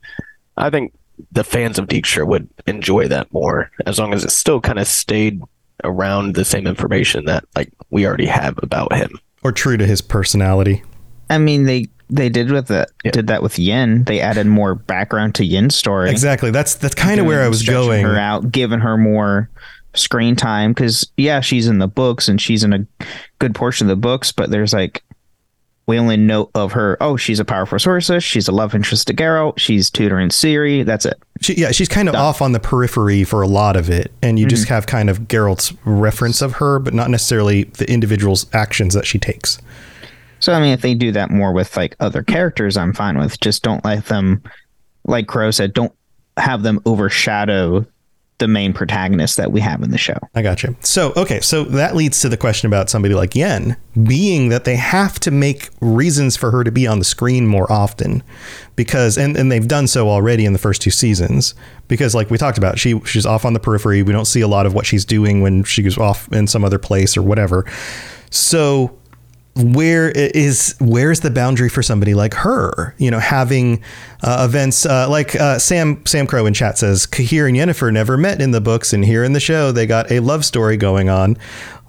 I 0.56 0.70
think 0.70 0.92
the 1.32 1.44
fans 1.44 1.78
of 1.78 1.86
Dijkstra 1.86 2.26
would 2.26 2.48
enjoy 2.66 3.08
that 3.08 3.32
more. 3.32 3.70
As 3.86 3.98
long 3.98 4.12
as 4.12 4.24
it 4.24 4.30
still 4.30 4.60
kind 4.60 4.78
of 4.78 4.86
stayed 4.86 5.40
around 5.84 6.34
the 6.34 6.44
same 6.44 6.66
information 6.66 7.24
that 7.26 7.44
like 7.54 7.70
we 7.90 8.06
already 8.06 8.26
have 8.26 8.58
about 8.62 8.94
him. 8.94 9.18
Or 9.42 9.52
true 9.52 9.76
to 9.76 9.86
his 9.86 10.00
personality. 10.00 10.82
I 11.30 11.38
mean, 11.38 11.64
they 11.64 11.86
they 12.08 12.28
did 12.28 12.50
with 12.50 12.70
it. 12.70 12.90
Yeah. 13.04 13.10
Did 13.10 13.26
that 13.28 13.42
with 13.42 13.58
Yen. 13.58 14.04
They 14.04 14.20
added 14.20 14.46
more 14.46 14.74
background 14.74 15.34
to 15.36 15.44
Yen's 15.44 15.74
story. 15.74 16.10
Exactly. 16.10 16.50
That's 16.50 16.74
that's 16.76 16.94
kind 16.94 17.20
of 17.20 17.26
where 17.26 17.42
I 17.42 17.48
was 17.48 17.62
going. 17.62 18.04
Her 18.04 18.16
out, 18.16 18.50
giving 18.50 18.80
her 18.80 18.96
more 18.96 19.50
screen 19.94 20.36
time 20.36 20.72
because 20.72 21.10
yeah, 21.16 21.40
she's 21.40 21.66
in 21.66 21.78
the 21.78 21.88
books 21.88 22.28
and 22.28 22.40
she's 22.40 22.62
in 22.62 22.72
a 22.72 22.86
good 23.38 23.54
portion 23.54 23.86
of 23.86 23.88
the 23.88 24.00
books, 24.00 24.30
but 24.32 24.50
there's 24.50 24.72
like 24.72 25.02
we 25.86 25.98
only 25.98 26.16
know 26.16 26.50
of 26.54 26.72
her. 26.72 26.96
Oh, 27.00 27.16
she's 27.16 27.38
a 27.38 27.44
powerful 27.44 27.78
sorceress. 27.78 28.24
She's 28.24 28.48
a 28.48 28.52
love 28.52 28.74
interest 28.74 29.06
to 29.06 29.14
Geralt. 29.14 29.58
She's 29.58 29.88
tutoring 29.88 30.30
Ciri. 30.30 30.84
That's 30.84 31.06
it. 31.06 31.20
She, 31.40 31.54
yeah, 31.54 31.70
she's 31.70 31.88
kind 31.88 32.08
of 32.08 32.14
off 32.14 32.42
on 32.42 32.52
the 32.52 32.60
periphery 32.60 33.22
for 33.22 33.42
a 33.42 33.46
lot 33.46 33.76
of 33.76 33.88
it, 33.88 34.10
and 34.22 34.38
you 34.38 34.46
mm-hmm. 34.46 34.50
just 34.50 34.68
have 34.68 34.86
kind 34.86 35.08
of 35.08 35.20
Geralt's 35.20 35.72
reference 35.84 36.42
of 36.42 36.54
her, 36.54 36.78
but 36.78 36.92
not 36.92 37.08
necessarily 37.10 37.64
the 37.64 37.90
individual's 37.90 38.46
actions 38.52 38.94
that 38.94 39.06
she 39.06 39.18
takes. 39.18 39.58
So 40.40 40.52
I 40.52 40.60
mean, 40.60 40.72
if 40.72 40.80
they 40.80 40.94
do 40.94 41.12
that 41.12 41.30
more 41.30 41.52
with 41.52 41.76
like 41.76 41.96
other 42.00 42.22
characters, 42.22 42.76
I'm 42.76 42.92
fine 42.92 43.18
with. 43.18 43.40
Just 43.40 43.62
don't 43.62 43.84
let 43.84 44.06
them, 44.06 44.42
like 45.04 45.28
Crow 45.28 45.50
said, 45.50 45.72
don't 45.72 45.92
have 46.36 46.62
them 46.62 46.80
overshadow 46.84 47.86
the 48.38 48.48
main 48.48 48.72
protagonist 48.72 49.38
that 49.38 49.50
we 49.50 49.60
have 49.60 49.82
in 49.82 49.90
the 49.90 49.98
show. 49.98 50.18
I 50.34 50.42
got 50.42 50.62
you. 50.62 50.76
So, 50.80 51.12
okay, 51.16 51.40
so 51.40 51.64
that 51.64 51.96
leads 51.96 52.20
to 52.20 52.28
the 52.28 52.36
question 52.36 52.66
about 52.66 52.90
somebody 52.90 53.14
like 53.14 53.34
Yen, 53.34 53.76
being 54.02 54.50
that 54.50 54.64
they 54.64 54.76
have 54.76 55.18
to 55.20 55.30
make 55.30 55.70
reasons 55.80 56.36
for 56.36 56.50
her 56.50 56.62
to 56.62 56.70
be 56.70 56.86
on 56.86 56.98
the 56.98 57.04
screen 57.04 57.46
more 57.46 57.70
often, 57.72 58.22
because 58.74 59.16
and, 59.16 59.36
and 59.36 59.50
they've 59.50 59.66
done 59.66 59.86
so 59.86 60.10
already 60.10 60.44
in 60.44 60.52
the 60.52 60.58
first 60.58 60.82
two 60.82 60.90
seasons. 60.90 61.54
Because, 61.88 62.14
like 62.14 62.30
we 62.30 62.36
talked 62.36 62.58
about, 62.58 62.78
she 62.78 63.00
she's 63.04 63.24
off 63.24 63.44
on 63.44 63.52
the 63.52 63.60
periphery. 63.60 64.02
We 64.02 64.12
don't 64.12 64.26
see 64.26 64.40
a 64.40 64.48
lot 64.48 64.66
of 64.66 64.74
what 64.74 64.86
she's 64.86 65.04
doing 65.04 65.40
when 65.40 65.64
she 65.64 65.82
goes 65.82 65.96
off 65.96 66.30
in 66.32 66.46
some 66.46 66.64
other 66.64 66.78
place 66.78 67.16
or 67.16 67.22
whatever. 67.22 67.64
So, 68.30 68.98
where 69.56 70.10
is 70.10 70.76
where's 70.80 71.20
the 71.20 71.30
boundary 71.30 71.68
for 71.68 71.82
somebody 71.82 72.14
like 72.14 72.34
her? 72.34 72.94
You 72.98 73.10
know 73.10 73.18
having 73.18 73.82
uh, 74.22 74.46
events 74.48 74.84
uh, 74.84 75.08
like 75.08 75.34
uh, 75.36 75.58
sam 75.58 76.04
sam 76.06 76.26
crow 76.26 76.46
in 76.46 76.54
chat 76.54 76.78
says 76.78 77.06
Cahir 77.06 77.46
and 77.46 77.56
yennefer 77.56 77.92
never 77.92 78.16
met 78.16 78.40
in 78.40 78.50
the 78.50 78.60
books 78.60 78.92
and 78.92 79.04
here 79.04 79.24
in 79.24 79.32
the 79.32 79.40
show 79.40 79.72
they 79.72 79.86
got 79.86 80.10
a 80.10 80.20
love 80.20 80.44
story 80.44 80.76
going 80.76 81.08
on 81.08 81.36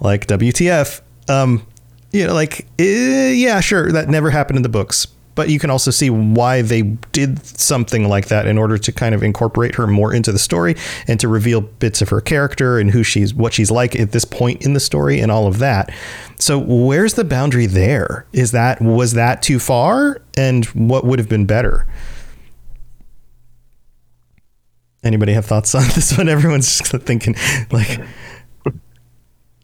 like 0.00 0.26
wtf 0.26 1.00
um 1.28 1.66
you 2.12 2.26
know 2.26 2.34
like 2.34 2.66
eh, 2.78 3.32
yeah 3.32 3.60
sure 3.60 3.90
that 3.92 4.08
never 4.08 4.30
happened 4.30 4.56
in 4.56 4.62
the 4.62 4.68
books 4.68 5.06
but 5.38 5.50
you 5.50 5.60
can 5.60 5.70
also 5.70 5.92
see 5.92 6.10
why 6.10 6.62
they 6.62 6.82
did 7.12 7.46
something 7.46 8.08
like 8.08 8.26
that 8.26 8.48
in 8.48 8.58
order 8.58 8.76
to 8.76 8.90
kind 8.90 9.14
of 9.14 9.22
incorporate 9.22 9.76
her 9.76 9.86
more 9.86 10.12
into 10.12 10.32
the 10.32 10.38
story 10.38 10.74
and 11.06 11.20
to 11.20 11.28
reveal 11.28 11.60
bits 11.60 12.02
of 12.02 12.08
her 12.08 12.20
character 12.20 12.76
and 12.80 12.90
who 12.90 13.04
she's 13.04 13.32
what 13.32 13.54
she's 13.54 13.70
like 13.70 13.94
at 13.94 14.10
this 14.10 14.24
point 14.24 14.60
in 14.62 14.72
the 14.72 14.80
story 14.80 15.20
and 15.20 15.30
all 15.30 15.46
of 15.46 15.60
that. 15.60 15.92
So 16.40 16.58
where's 16.58 17.14
the 17.14 17.22
boundary 17.22 17.66
there? 17.66 18.26
Is 18.32 18.50
that 18.50 18.80
was 18.80 19.12
that 19.12 19.40
too 19.40 19.60
far 19.60 20.20
and 20.36 20.64
what 20.74 21.04
would 21.04 21.20
have 21.20 21.28
been 21.28 21.46
better? 21.46 21.86
Anybody 25.04 25.34
have 25.34 25.46
thoughts 25.46 25.72
on 25.72 25.82
this 25.94 26.18
one? 26.18 26.28
Everyone's 26.28 26.78
just 26.78 26.90
thinking 27.04 27.36
like 27.70 28.00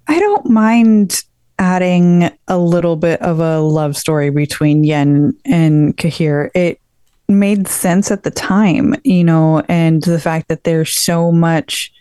I 0.06 0.20
don't 0.20 0.46
mind 0.46 1.24
adding 1.58 2.30
a 2.48 2.58
little 2.58 2.96
bit 2.96 3.20
of 3.22 3.40
a 3.40 3.60
love 3.60 3.96
story 3.96 4.30
between 4.30 4.84
Yen 4.84 5.36
and 5.44 5.96
Cahir. 5.96 6.50
It 6.54 6.80
made 7.28 7.68
sense 7.68 8.10
at 8.10 8.22
the 8.22 8.30
time, 8.30 8.94
you 9.04 9.24
know, 9.24 9.62
and 9.68 10.02
the 10.02 10.20
fact 10.20 10.48
that 10.48 10.64
there's 10.64 10.92
so 10.92 11.32
much 11.32 11.92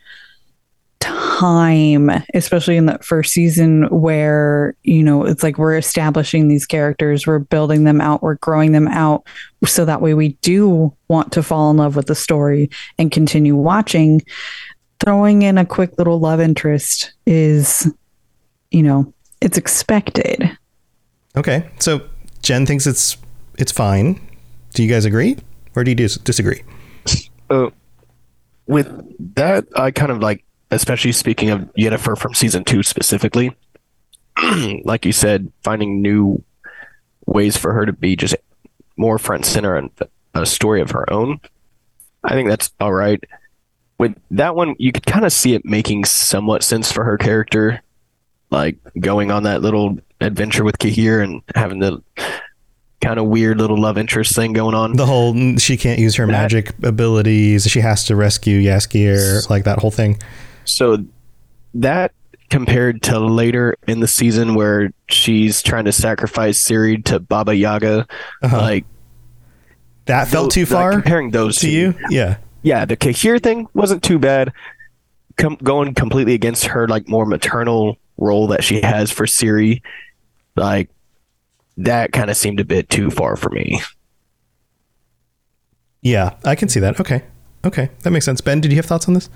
time, 1.00 2.10
especially 2.34 2.78
in 2.78 2.86
that 2.86 3.04
first 3.04 3.34
season 3.34 3.84
where, 3.90 4.76
you 4.84 5.04
know, 5.04 5.26
it's 5.26 5.44
like 5.44 5.58
we're 5.58 5.78
establishing 5.78 6.48
these 6.48 6.66
characters, 6.66 7.28
we're 7.28 7.40
building 7.40 7.84
them 7.84 8.00
out, 8.00 8.24
we're 8.24 8.36
growing 8.36 8.72
them 8.72 8.88
out 8.88 9.28
so 9.66 9.84
that 9.84 10.02
way 10.02 10.14
we 10.14 10.30
do 10.42 10.96
want 11.10 11.32
to 11.34 11.44
fall 11.44 11.70
in 11.72 11.78
love 11.78 11.98
with 11.98 12.08
the 12.08 12.16
story 12.16 12.70
and 12.98 13.12
continue 13.12 13.56
watching. 13.56 14.22
Throwing 15.02 15.42
in 15.42 15.58
a 15.58 15.66
quick 15.66 15.98
little 15.98 16.22
love 16.22 16.40
interest 16.40 17.12
is, 17.26 17.92
you 18.72 18.84
know, 18.84 19.14
it's 19.44 19.58
expected. 19.58 20.58
okay. 21.36 21.70
So 21.80 22.02
Jen 22.42 22.66
thinks 22.66 22.88
it's 22.88 23.18
it's 23.58 23.72
fine. 23.72 24.20
Do 24.74 24.82
you 24.84 24.90
guys 24.90 25.06
agree 25.06 25.38
or 25.76 25.84
do 25.84 25.92
you 25.92 25.96
dis- 25.96 26.18
disagree? 26.18 26.64
Uh, 27.50 27.70
with 28.66 28.88
that, 29.36 29.66
I 29.76 29.92
kind 29.92 30.12
of 30.12 30.20
like, 30.20 30.44
especially 30.72 31.12
speaking 31.12 31.50
of 31.52 31.60
Yennefer 31.78 32.18
from 32.18 32.34
season 32.34 32.64
two 32.64 32.82
specifically, 32.82 33.56
like 34.84 35.06
you 35.06 35.12
said, 35.12 35.52
finding 35.64 36.02
new 36.02 36.42
ways 37.28 37.58
for 37.58 37.74
her 37.74 37.86
to 37.86 37.94
be 37.94 38.16
just 38.16 38.36
more 38.98 39.18
front 39.20 39.46
center 39.46 39.76
and 39.76 39.90
a 40.34 40.46
story 40.46 40.82
of 40.82 40.92
her 40.92 41.12
own. 41.12 41.40
I 42.24 42.32
think 42.34 42.50
that's 42.50 42.72
all 42.80 42.94
right. 42.94 43.24
With 44.00 44.16
that 44.32 44.56
one, 44.56 44.76
you 44.80 44.92
could 44.92 45.06
kind 45.06 45.26
of 45.26 45.32
see 45.34 45.54
it 45.54 45.66
making 45.66 46.06
somewhat 46.06 46.64
sense 46.64 46.92
for 46.92 47.04
her 47.04 47.18
character, 47.18 47.82
like 48.54 48.78
going 49.00 49.32
on 49.32 49.44
that 49.44 49.62
little 49.62 49.98
adventure 50.22 50.64
with 50.64 50.78
Cahir 50.80 51.22
and 51.22 51.42
having 51.56 51.80
the 51.80 52.02
kind 53.02 53.20
of 53.20 53.26
weird 53.26 53.58
little 53.58 53.80
love 53.82 53.98
interest 53.98 54.34
thing 54.36 54.54
going 54.54 54.76
on. 54.76 54.94
The 54.94 55.06
whole 55.06 55.34
mm, 55.34 55.60
she 55.60 55.76
can't 55.76 56.00
use 56.00 56.16
her 56.16 56.26
That- 56.26 56.32
magic 56.32 56.70
abilities. 56.84 57.66
She 57.70 57.82
has 57.82 58.06
to 58.06 58.16
rescue 58.16 58.62
Jaskier, 58.62 59.50
like 59.50 59.66
that 59.66 59.80
whole 59.80 59.92
thing. 59.92 60.20
So 60.66 61.04
that 61.74 62.14
compared 62.50 63.02
to 63.02 63.20
later 63.20 63.76
in 63.88 64.00
the 64.00 64.08
season 64.08 64.54
where 64.56 64.94
she's 65.10 65.62
trying 65.64 65.86
to 65.86 65.92
sacrifice 65.92 66.64
Ciri 66.64 67.04
to 67.06 67.20
Baba 67.20 67.56
Yaga, 67.56 68.06
Uh-huh. 68.44 68.58
like 68.58 68.86
that 70.06 70.28
felt 70.28 70.46
those- 70.46 70.54
too 70.54 70.62
like, 70.62 70.70
far 70.70 70.92
comparing 70.94 71.32
those 71.32 71.56
to 71.58 71.62
two, 71.66 71.72
you. 71.72 71.96
Yeah. 72.10 72.38
Yeah, 72.62 72.86
the 72.86 72.96
Cahir 72.96 73.40
thing 73.40 73.68
wasn't 73.74 74.04
too 74.04 74.20
bad. 74.20 74.54
Com- 75.36 75.58
going 75.64 75.94
completely 75.96 76.34
against 76.36 76.66
her 76.68 76.88
like 76.88 77.10
more 77.10 77.26
maternal 77.26 77.98
role 78.18 78.48
that 78.48 78.64
she 78.64 78.82
has 78.82 79.12
for 79.12 79.26
Ciri, 79.26 79.82
like 80.56 80.90
that 81.78 82.12
kind 82.12 82.30
of 82.30 82.38
seemed 82.38 82.60
a 82.60 82.66
bit 82.66 82.90
too 82.90 83.10
far 83.10 83.36
for 83.36 83.50
me. 83.50 83.82
Yeah, 86.02 86.36
I 86.44 86.56
can 86.56 86.70
see 86.70 86.80
that. 86.82 87.00
Okay. 87.00 87.24
Okay. 87.66 87.90
That 88.02 88.12
makes 88.12 88.26
sense. 88.26 88.42
Ben, 88.42 88.60
did 88.60 88.72
you 88.72 88.78
have 88.78 88.86
thoughts 88.86 89.08
on 89.08 89.14
this? 89.14 89.30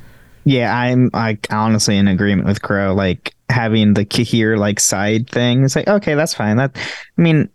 Yeah, 0.43 0.75
I'm 0.75 1.09
like 1.13 1.47
honestly 1.51 1.97
in 1.97 2.07
agreement 2.07 2.47
with 2.47 2.61
Crow. 2.61 2.93
Like 2.93 3.33
having 3.49 3.93
the 3.93 4.05
Cahir 4.05 4.57
like 4.57 4.79
side 4.79 5.29
thing. 5.29 5.63
It's 5.63 5.75
like 5.75 5.87
okay, 5.87 6.15
that's 6.15 6.33
fine. 6.33 6.57
That 6.57 6.71
I 6.75 7.21
mean, 7.21 7.49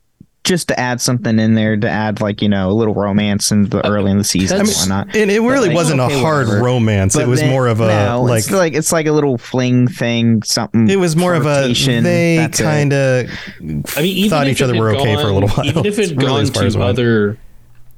just 0.44 0.66
to 0.68 0.78
add 0.78 1.00
something 1.00 1.38
in 1.38 1.54
there 1.54 1.76
to 1.76 1.88
add 1.88 2.20
like 2.20 2.42
you 2.42 2.48
know 2.48 2.70
a 2.70 2.72
little 2.72 2.94
romance 2.94 3.52
in 3.52 3.68
the 3.68 3.86
early 3.86 4.10
in 4.10 4.18
the 4.18 4.24
season 4.24 4.58
and 4.60 4.68
that's- 4.68 4.82
whatnot. 4.82 5.14
And 5.14 5.30
it 5.30 5.40
really 5.40 5.68
like, 5.68 5.76
wasn't 5.76 6.00
okay, 6.00 6.18
a 6.18 6.20
hard 6.20 6.46
whatever. 6.48 6.64
romance. 6.64 7.14
But 7.14 7.22
it 7.22 7.28
was 7.28 7.40
then- 7.40 7.50
more 7.50 7.68
of 7.68 7.80
a 7.80 7.86
no, 7.86 8.22
like 8.22 8.40
it's 8.40 8.50
like 8.50 8.74
it's 8.74 8.92
like 8.92 9.06
a 9.06 9.12
little 9.12 9.38
fling 9.38 9.86
thing. 9.88 10.42
Something. 10.42 10.88
it 10.90 10.96
was 10.96 11.14
more 11.16 11.34
of 11.34 11.46
a 11.46 11.54
flirtation, 11.62 12.02
they 12.04 12.48
kind 12.52 12.92
of 12.92 13.30
I 13.60 13.62
mean, 13.62 13.82
even 14.16 14.30
thought 14.30 14.46
if 14.46 14.54
each 14.54 14.62
other 14.62 14.74
had 14.74 14.80
were 14.80 14.96
okay 14.96 15.14
for 15.16 15.28
a 15.28 15.32
little 15.32 15.48
while. 15.50 15.66
Even 15.66 15.86
if 15.86 15.98
it 15.98 16.02
It's 16.02 16.10
had 16.10 16.18
really 16.18 16.28
gone 16.28 16.40
as 16.42 16.50
far 16.50 16.64
as 16.64 16.74
to 16.74 16.80
it 16.80 16.84
other 16.84 17.38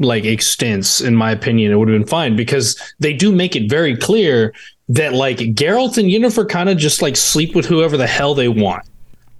like 0.00 0.24
extents, 0.24 1.00
in 1.00 1.14
my 1.14 1.30
opinion, 1.30 1.72
it 1.72 1.76
would 1.76 1.88
have 1.88 1.98
been 1.98 2.06
fine 2.08 2.36
because 2.36 2.78
they 2.98 3.12
do 3.12 3.32
make 3.32 3.54
it 3.56 3.70
very 3.70 3.96
clear 3.96 4.52
that 4.88 5.14
like 5.14 5.38
Geralt 5.38 5.96
and 5.96 6.08
Yennefer 6.10 6.48
kind 6.48 6.68
of 6.68 6.76
just 6.76 7.00
like 7.00 7.16
sleep 7.16 7.54
with 7.54 7.64
whoever 7.64 7.96
the 7.96 8.06
hell 8.06 8.34
they 8.34 8.48
want. 8.48 8.84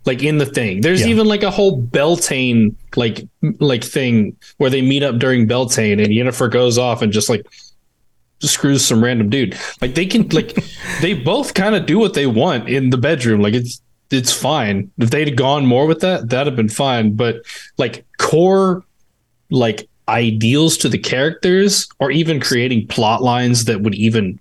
Like 0.06 0.22
in 0.22 0.38
the 0.38 0.46
thing, 0.46 0.80
there's 0.82 1.00
Yeah. 1.02 1.08
even 1.08 1.26
like 1.26 1.42
a 1.42 1.50
whole 1.50 1.80
Beltane 1.80 2.76
like 2.96 3.26
like 3.58 3.82
thing 3.84 4.36
where 4.58 4.70
they 4.70 4.82
meet 4.82 5.02
up 5.02 5.18
during 5.18 5.46
Beltane, 5.46 5.98
and 6.00 6.08
Yennefer 6.12 6.50
goes 6.50 6.76
off 6.78 7.00
and 7.02 7.12
just 7.12 7.28
like 7.28 7.46
screws 8.40 8.84
some 8.84 9.02
random 9.02 9.30
dude. 9.30 9.56
Like 9.80 9.94
they 9.94 10.06
can 10.06 10.28
like 10.28 10.54
they 11.00 11.14
both 11.14 11.54
kind 11.54 11.74
of 11.74 11.86
do 11.86 11.98
what 11.98 12.14
they 12.14 12.26
want 12.26 12.68
in 12.68 12.90
the 12.90 12.98
bedroom. 12.98 13.40
Like 13.40 13.54
it's 13.54 13.80
it's 14.10 14.32
fine. 14.32 14.90
If 14.98 15.10
they'd 15.10 15.28
have 15.28 15.36
gone 15.36 15.64
more 15.66 15.86
with 15.86 16.00
that, 16.00 16.28
that'd 16.28 16.46
have 16.46 16.56
been 16.56 16.68
fine. 16.68 17.14
But 17.14 17.36
like 17.78 18.04
core 18.18 18.84
like 19.50 19.88
ideals 20.08 20.76
to 20.78 20.88
the 20.90 20.98
characters 20.98 21.88
or 21.98 22.10
even 22.10 22.38
creating 22.40 22.86
plot 22.88 23.22
lines 23.22 23.64
that 23.64 23.80
would 23.80 23.94
even 23.94 24.38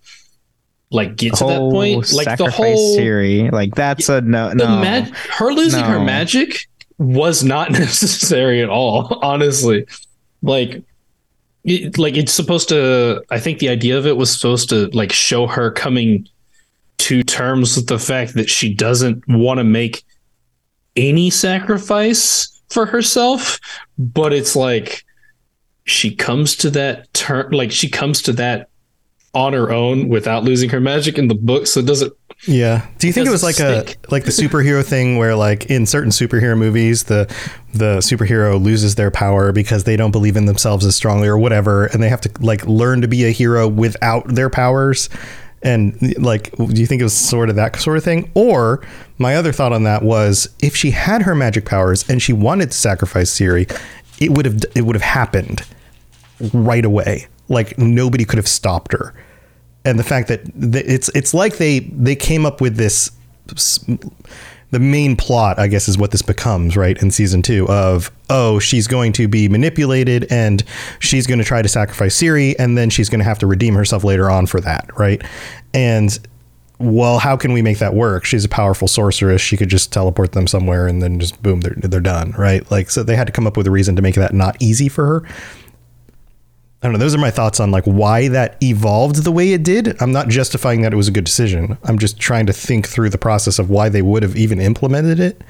like 0.94 1.16
get 1.16 1.36
to 1.36 1.46
that 1.46 1.60
point. 1.60 2.14
Like 2.14 2.38
the 2.38 2.50
whole 2.50 2.96
theory. 2.96 3.50
Like 3.50 3.76
that's 3.76 4.08
a 4.10 4.22
no. 4.22 4.54
No. 4.54 4.80
mag- 4.80 5.14
her 5.16 5.52
losing 5.52 5.84
her 5.84 6.00
magic 6.00 6.68
was 6.98 7.44
not 7.44 7.72
necessary 7.84 8.62
at 8.62 8.70
all 8.70 9.20
honestly 9.22 9.86
like 10.42 10.84
it, 11.64 11.98
like 11.98 12.16
it's 12.16 12.32
supposed 12.32 12.70
to 12.70 13.24
i 13.32 13.40
think 13.40 13.60
the 13.60 13.70
idea 13.70 13.98
of 13.98 14.06
it 14.06 14.18
was 14.18 14.32
supposed 14.32 14.70
to 14.70 14.88
like 14.88 15.12
show 15.12 15.48
her 15.48 15.72
coming 15.72 16.28
to 16.98 17.24
terms 17.24 17.76
with 17.76 17.88
the 17.88 18.00
fact 18.00 18.36
that 18.36 18.50
she 18.50 18.74
doesn't 18.74 19.24
want 19.28 19.58
to 19.58 19.64
make 19.64 20.04
any 20.96 21.30
sacrifice 21.30 22.62
for 22.70 22.86
herself 22.86 23.60
but 23.98 24.34
it's 24.34 24.56
like 24.56 25.04
she 25.86 26.14
comes 26.16 26.56
to 26.56 26.70
that 26.70 27.12
turn 27.14 27.52
like 27.52 27.72
she 27.72 27.90
comes 27.90 28.22
to 28.22 28.32
that 28.34 28.70
on 29.34 29.54
her 29.54 29.72
own 29.72 30.08
without 30.10 30.44
losing 30.44 30.70
her 30.70 30.80
magic 30.80 31.18
in 31.18 31.28
the 31.28 31.36
book. 31.36 31.66
So 31.68 31.80
it 31.80 31.86
doesn't 31.86 32.14
Yeah. 32.46 32.86
Do 33.00 33.08
you 33.08 33.14
think 33.14 33.28
it 33.28 33.32
was 33.32 33.44
like 33.44 33.58
doesn't 33.58 33.96
a 34.06 34.12
like 34.12 34.26
the 34.26 34.32
superhero 34.32 34.84
thing 34.86 35.18
where 35.18 35.36
like 35.36 35.66
in 35.68 35.86
certain 35.86 36.12
superhero 36.12 36.58
movies 36.58 37.06
the 37.06 37.26
the 37.74 37.98
superhero 37.98 38.62
loses 38.62 38.96
their 38.96 39.10
power 39.10 39.52
because 39.52 39.86
they 39.86 39.96
don't 39.96 40.12
believe 40.12 40.38
in 40.38 40.46
themselves 40.46 40.86
as 40.86 40.96
strongly 40.96 41.28
or 41.28 41.38
whatever 41.38 41.86
and 41.88 42.04
they 42.04 42.10
have 42.10 42.22
to 42.22 42.32
like 42.42 42.66
learn 42.68 43.02
to 43.02 43.08
be 43.08 43.26
a 43.26 43.32
hero 43.32 43.68
without 43.68 44.28
their 44.28 44.50
powers 44.50 45.10
and 45.64 46.16
like 46.22 46.56
do 46.58 46.80
you 46.80 46.86
think 46.86 47.02
it 47.02 47.06
was 47.06 47.14
sort 47.14 47.50
of 47.50 47.56
that 47.56 47.76
sort 47.78 47.98
of 47.98 48.04
thing 48.04 48.30
or 48.36 48.86
my 49.18 49.36
other 49.36 49.52
thought 49.52 49.74
on 49.74 49.84
that 49.84 50.04
was 50.04 50.48
if 50.62 50.76
she 50.76 50.92
had 50.92 51.24
her 51.24 51.34
magic 51.34 51.66
powers 51.66 52.08
and 52.10 52.22
she 52.22 52.34
wanted 52.34 52.70
to 52.70 52.78
sacrifice 52.78 53.32
Ciri 53.32 53.72
it 54.20 54.30
would 54.30 54.46
have 54.46 54.60
it 54.76 54.82
would 54.82 54.96
have 54.96 55.02
happened 55.02 55.64
right 56.54 56.86
away 56.86 57.28
like 57.50 57.78
nobody 57.78 58.26
could 58.26 58.38
have 58.38 58.48
stopped 58.48 58.94
her. 58.94 59.14
And 59.86 60.00
the 60.00 60.04
fact 60.04 60.30
that 60.30 60.46
th- 60.60 60.86
it's 60.88 61.10
it's 61.10 61.34
like 61.34 61.58
they 61.58 61.80
they 61.80 62.16
came 62.16 62.46
up 62.46 62.62
with 62.62 62.78
this 62.78 63.12
the 64.74 64.80
main 64.80 65.16
plot 65.16 65.60
i 65.60 65.68
guess 65.68 65.88
is 65.88 66.00
what 66.00 66.10
this 66.10 66.24
becomes 66.24 66.76
right 66.76 67.00
in 67.02 67.12
season 67.12 67.44
2 67.44 67.68
of 67.70 68.12
oh 68.32 68.58
she's 68.58 68.88
going 68.88 69.14
to 69.14 69.28
be 69.28 69.48
manipulated 69.48 70.26
and 70.32 70.64
she's 70.98 71.28
going 71.28 71.38
to 71.38 71.46
try 71.46 71.62
to 71.62 71.70
sacrifice 71.70 72.20
Ciri 72.20 72.56
and 72.58 72.76
then 72.76 72.90
she's 72.90 73.08
going 73.08 73.20
to 73.20 73.26
have 73.26 73.38
to 73.40 73.46
redeem 73.48 73.76
herself 73.76 74.04
later 74.04 74.32
on 74.32 74.48
for 74.48 74.60
that 74.62 74.90
right? 74.98 75.22
And 75.76 76.18
well 76.80 77.20
how 77.20 77.38
can 77.38 77.54
we 77.54 77.62
make 77.62 77.78
that 77.78 77.94
work? 77.94 78.26
She's 78.26 78.46
a 78.46 78.50
powerful 78.50 78.88
sorceress. 78.88 79.42
She 79.42 79.58
could 79.58 79.70
just 79.70 79.94
teleport 79.94 80.32
them 80.32 80.48
somewhere 80.48 80.88
and 80.88 81.04
then 81.04 81.20
just 81.20 81.42
boom 81.44 81.62
they're, 81.62 81.76
they're 81.78 82.02
done 82.02 82.32
right? 82.32 82.70
Like 82.72 82.90
so 82.90 83.04
they 83.04 83.16
had 83.16 83.28
to 83.28 83.34
come 83.34 83.46
up 83.46 83.56
with 83.56 83.68
a 83.68 83.72
reason 83.72 83.96
to 83.98 84.02
make 84.02 84.16
that 84.16 84.34
not 84.34 84.60
easy 84.60 84.90
for 84.90 85.06
her 85.06 85.24
I 86.84 86.88
don't 86.88 86.94
know. 86.94 87.00
Those 87.00 87.16
are 87.16 87.20
my 87.20 87.32
thoughts 87.32 87.62
on 87.62 87.72
like 87.72 87.86
why 87.86 88.28
that 88.28 88.58
evolved 88.62 89.24
the 89.24 89.32
way 89.32 89.54
it 89.54 89.64
did. 89.64 89.96
I'm 90.02 90.12
not 90.12 90.28
justifying 90.28 90.82
that 90.82 90.92
it 90.92 90.98
was 90.98 91.08
a 91.08 91.12
good 91.12 91.24
decision. 91.24 91.78
I'm 91.86 91.98
just 91.98 92.20
trying 92.20 92.46
to 92.48 92.54
think 92.54 92.88
through 92.90 93.10
the 93.10 93.18
process 93.18 93.58
of 93.58 93.70
why 93.70 93.88
they 93.88 94.02
would 94.02 94.22
have 94.22 94.36
even 94.36 94.60
implemented 94.60 95.18
it. 95.20 95.42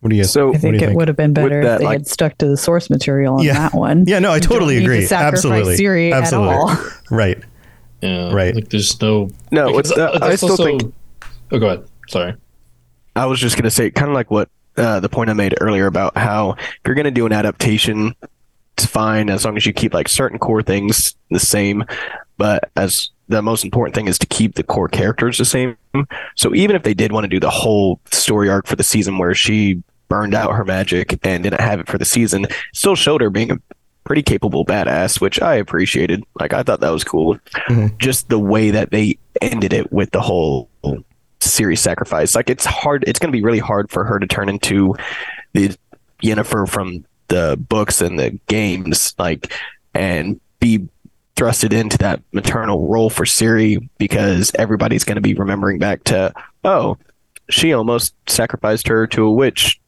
What 0.00 0.10
do 0.10 0.16
you? 0.16 0.24
So- 0.24 0.48
what 0.48 0.56
I 0.56 0.58
do 0.58 0.66
you 0.66 0.78
think 0.80 0.82
it 0.82 0.96
would 0.96 1.06
have 1.08 1.16
been 1.16 1.32
better 1.32 1.62
that, 1.62 1.74
if 1.74 1.78
they 1.78 1.84
like- 1.84 1.98
had 1.98 2.06
stuck 2.08 2.38
to 2.38 2.46
the 2.48 2.56
source 2.56 2.90
material 2.90 3.36
on 3.36 3.44
Yeah. 3.44 3.52
that 3.54 3.74
one. 3.74 4.04
Yeah, 4.08 4.18
no, 4.18 4.32
I 4.32 4.36
You 4.36 4.40
don't 4.40 4.48
totally 4.50 4.74
need 4.74 4.80
to 4.86 4.92
agree. 4.92 5.06
sacrifice 5.06 5.44
Absolutely, 5.44 5.76
Ciri 5.76 6.12
at 6.12 6.32
all. 6.32 6.76
Right. 7.10 7.38
Yeah, 8.00 8.32
Right. 8.32 8.52
Like 8.54 8.68
there's 8.70 9.00
no 9.00 9.30
No, 9.52 9.78
it's, 9.78 9.92
uh, 9.92 10.18
I 10.20 10.34
still 10.34 10.50
also- 10.50 10.64
think 10.64 10.92
Oh, 11.52 11.58
go 11.60 11.66
ahead. 11.66 11.84
Sorry. 12.08 12.34
I 13.14 13.26
was 13.26 13.38
just 13.38 13.56
gonna 13.56 13.70
say, 13.70 13.90
kind 13.90 14.08
of 14.08 14.14
like 14.14 14.30
what 14.30 14.48
uh, 14.76 14.98
the 15.00 15.08
point 15.08 15.28
I 15.30 15.34
made 15.34 15.54
earlier 15.60 15.86
about 15.86 16.16
how 16.16 16.52
if 16.58 16.80
you're 16.86 16.94
gonna 16.96 17.10
do 17.12 17.26
an 17.26 17.32
adaptation, 17.32 18.16
it's 18.76 18.86
fine 18.86 19.30
as 19.30 19.44
long 19.44 19.56
as 19.56 19.66
you 19.66 19.72
keep 19.72 19.94
like 19.94 20.08
certain 20.08 20.38
core 20.38 20.62
things 20.62 21.14
the 21.30 21.38
same. 21.40 21.84
But 22.38 22.70
as 22.76 23.10
the 23.28 23.42
most 23.42 23.64
important 23.64 23.94
thing 23.94 24.08
is 24.08 24.18
to 24.18 24.26
keep 24.26 24.54
the 24.54 24.62
core 24.62 24.88
characters 24.88 25.38
the 25.38 25.44
same. 25.44 25.76
So 26.34 26.54
even 26.54 26.74
if 26.76 26.82
they 26.82 26.94
did 26.94 27.12
want 27.12 27.24
to 27.24 27.28
do 27.28 27.40
the 27.40 27.50
whole 27.50 28.00
story 28.10 28.48
arc 28.50 28.66
for 28.66 28.76
the 28.76 28.82
season 28.82 29.18
where 29.18 29.34
she 29.34 29.82
burned 30.08 30.34
out 30.34 30.52
her 30.54 30.64
magic 30.64 31.18
and 31.24 31.42
didn't 31.42 31.60
have 31.60 31.80
it 31.80 31.88
for 31.88 31.98
the 31.98 32.04
season, 32.04 32.46
still 32.72 32.94
showed 32.94 33.20
her 33.20 33.30
being 33.30 33.50
a 33.52 33.58
pretty 34.04 34.22
capable 34.22 34.64
badass, 34.64 35.20
which 35.20 35.40
I 35.40 35.54
appreciated. 35.54 36.24
Like 36.40 36.52
I 36.52 36.62
thought 36.62 36.80
that 36.80 36.90
was 36.90 37.04
cool. 37.04 37.38
Mhm. 37.68 37.96
Just 37.98 38.28
the 38.28 38.38
way 38.38 38.70
that 38.70 38.90
they 38.90 39.18
ended 39.40 39.72
it 39.72 39.92
with 39.92 40.10
the 40.10 40.20
whole 40.20 40.68
Ciri's 41.40 41.80
sacrifice. 41.80 42.34
Like 42.34 42.50
it's 42.50 42.64
hard. 42.64 43.04
It's 43.06 43.18
going 43.18 43.32
to 43.32 43.36
be 43.36 43.42
really 43.44 43.58
hard 43.58 43.90
for 43.90 44.04
her 44.04 44.18
to 44.18 44.26
turn 44.26 44.48
into 44.48 44.94
the 45.52 45.76
Yennefer 46.22 46.68
from 46.68 47.04
the 47.28 47.58
books 47.68 48.00
and 48.00 48.18
the 48.18 48.38
games, 48.46 49.14
like, 49.18 49.52
and 49.94 50.40
be 50.60 50.88
thrusted 51.36 51.72
into 51.72 51.98
that 51.98 52.22
maternal 52.32 52.88
role 52.88 53.10
for 53.10 53.24
Ciri 53.24 53.88
because 53.98 54.52
everybody's 54.56 55.04
going 55.04 55.16
to 55.16 55.22
be 55.22 55.34
remembering 55.34 55.78
back 55.78 56.04
to, 56.04 56.32
oh, 56.64 56.98
she 57.50 57.72
almost 57.72 58.14
sacrificed 58.28 58.88
her 58.88 59.06
to 59.08 59.24
a 59.24 59.32
witch 59.32 59.80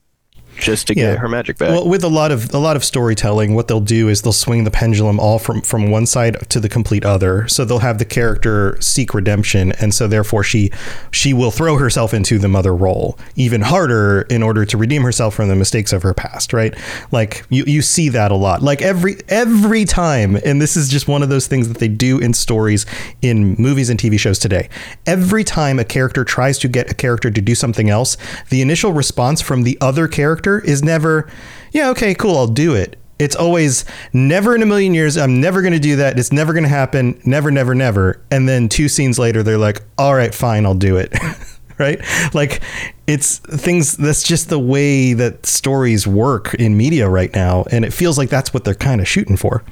just 0.58 0.86
to 0.88 0.96
Yeah. 0.96 1.12
get 1.12 1.18
her 1.18 1.28
magic 1.28 1.58
back. 1.58 1.70
Well, 1.70 1.88
with 1.88 2.04
a 2.04 2.08
lot 2.08 2.30
of 2.32 2.52
a 2.54 2.58
lot 2.58 2.76
of 2.76 2.84
storytelling, 2.84 3.54
what 3.54 3.68
they'll 3.68 3.80
do 3.80 4.08
is 4.08 4.22
they'll 4.22 4.32
swing 4.32 4.64
the 4.64 4.70
pendulum 4.70 5.18
all 5.20 5.38
from 5.38 5.60
from 5.62 5.90
one 5.90 6.06
side 6.06 6.36
to 6.50 6.60
the 6.60 6.68
complete 6.68 7.04
other. 7.04 7.46
So 7.48 7.64
they'll 7.64 7.78
have 7.80 7.98
the 7.98 8.04
character 8.04 8.76
seek 8.80 9.14
redemption, 9.14 9.72
and 9.80 9.92
so 9.94 10.06
therefore 10.06 10.42
she 10.44 10.70
she 11.10 11.32
will 11.32 11.50
throw 11.50 11.76
herself 11.78 12.14
into 12.14 12.38
the 12.38 12.48
mother 12.48 12.74
role 12.74 13.18
even 13.36 13.62
harder 13.62 14.22
in 14.30 14.42
order 14.42 14.64
to 14.64 14.76
redeem 14.76 15.02
herself 15.02 15.34
from 15.34 15.48
the 15.48 15.56
mistakes 15.56 15.92
of 15.92 16.02
her 16.02 16.14
past. 16.14 16.52
Right? 16.52 16.74
Like 17.12 17.44
you 17.50 17.64
you 17.66 17.82
see 17.82 18.08
that 18.10 18.30
a 18.30 18.36
lot. 18.36 18.62
Like 18.62 18.82
every 18.82 19.16
every 19.28 19.84
time, 19.84 20.36
and 20.44 20.60
this 20.60 20.76
is 20.76 20.88
just 20.88 21.08
one 21.08 21.22
of 21.22 21.28
those 21.28 21.46
things 21.46 21.68
that 21.68 21.78
they 21.78 21.88
do 21.88 22.18
in 22.18 22.32
stories 22.34 22.86
in 23.22 23.54
movies 23.58 23.90
and 23.90 23.98
TV 23.98 24.18
shows 24.18 24.38
today. 24.38 24.68
Every 25.06 25.44
time 25.44 25.78
a 25.78 25.84
character 25.84 26.24
tries 26.24 26.58
to 26.60 26.68
get 26.68 26.90
a 26.90 26.94
character 26.94 27.30
to 27.30 27.40
do 27.40 27.54
something 27.54 27.90
else, 27.90 28.16
the 28.50 28.62
initial 28.62 28.92
response 28.92 29.40
from 29.40 29.62
the 29.62 29.76
other 29.80 30.06
character 30.08 30.43
is 30.46 30.82
never, 30.82 31.30
yeah, 31.72 31.88
okay, 31.90 32.14
cool, 32.14 32.36
I'll 32.36 32.46
do 32.46 32.74
it. 32.74 32.96
It's 33.18 33.36
always 33.36 33.84
never 34.12 34.54
in 34.54 34.62
a 34.62 34.66
million 34.66 34.92
years. 34.92 35.16
I'm 35.16 35.40
never 35.40 35.62
going 35.62 35.72
to 35.72 35.78
do 35.78 35.96
that. 35.96 36.18
It's 36.18 36.32
never 36.32 36.52
going 36.52 36.64
to 36.64 36.68
happen. 36.68 37.20
Never, 37.24 37.50
never, 37.50 37.74
never. 37.74 38.20
And 38.30 38.48
then 38.48 38.68
two 38.68 38.88
scenes 38.88 39.18
later, 39.18 39.42
they're 39.42 39.58
like, 39.58 39.82
all 39.98 40.14
right, 40.14 40.34
fine, 40.34 40.66
I'll 40.66 40.74
do 40.74 40.96
it. 40.96 41.14
right? 41.78 42.00
Like 42.34 42.62
it's 43.06 43.38
things 43.38 43.96
that's 43.96 44.22
just 44.22 44.48
the 44.48 44.58
way 44.58 45.12
that 45.14 45.46
stories 45.46 46.06
work 46.06 46.54
in 46.54 46.76
media 46.76 47.08
right 47.08 47.32
now. 47.34 47.64
And 47.70 47.84
it 47.84 47.92
feels 47.92 48.18
like 48.18 48.30
that's 48.30 48.52
what 48.52 48.64
they're 48.64 48.74
kind 48.74 49.00
of 49.00 49.08
shooting 49.08 49.36
for. 49.36 49.64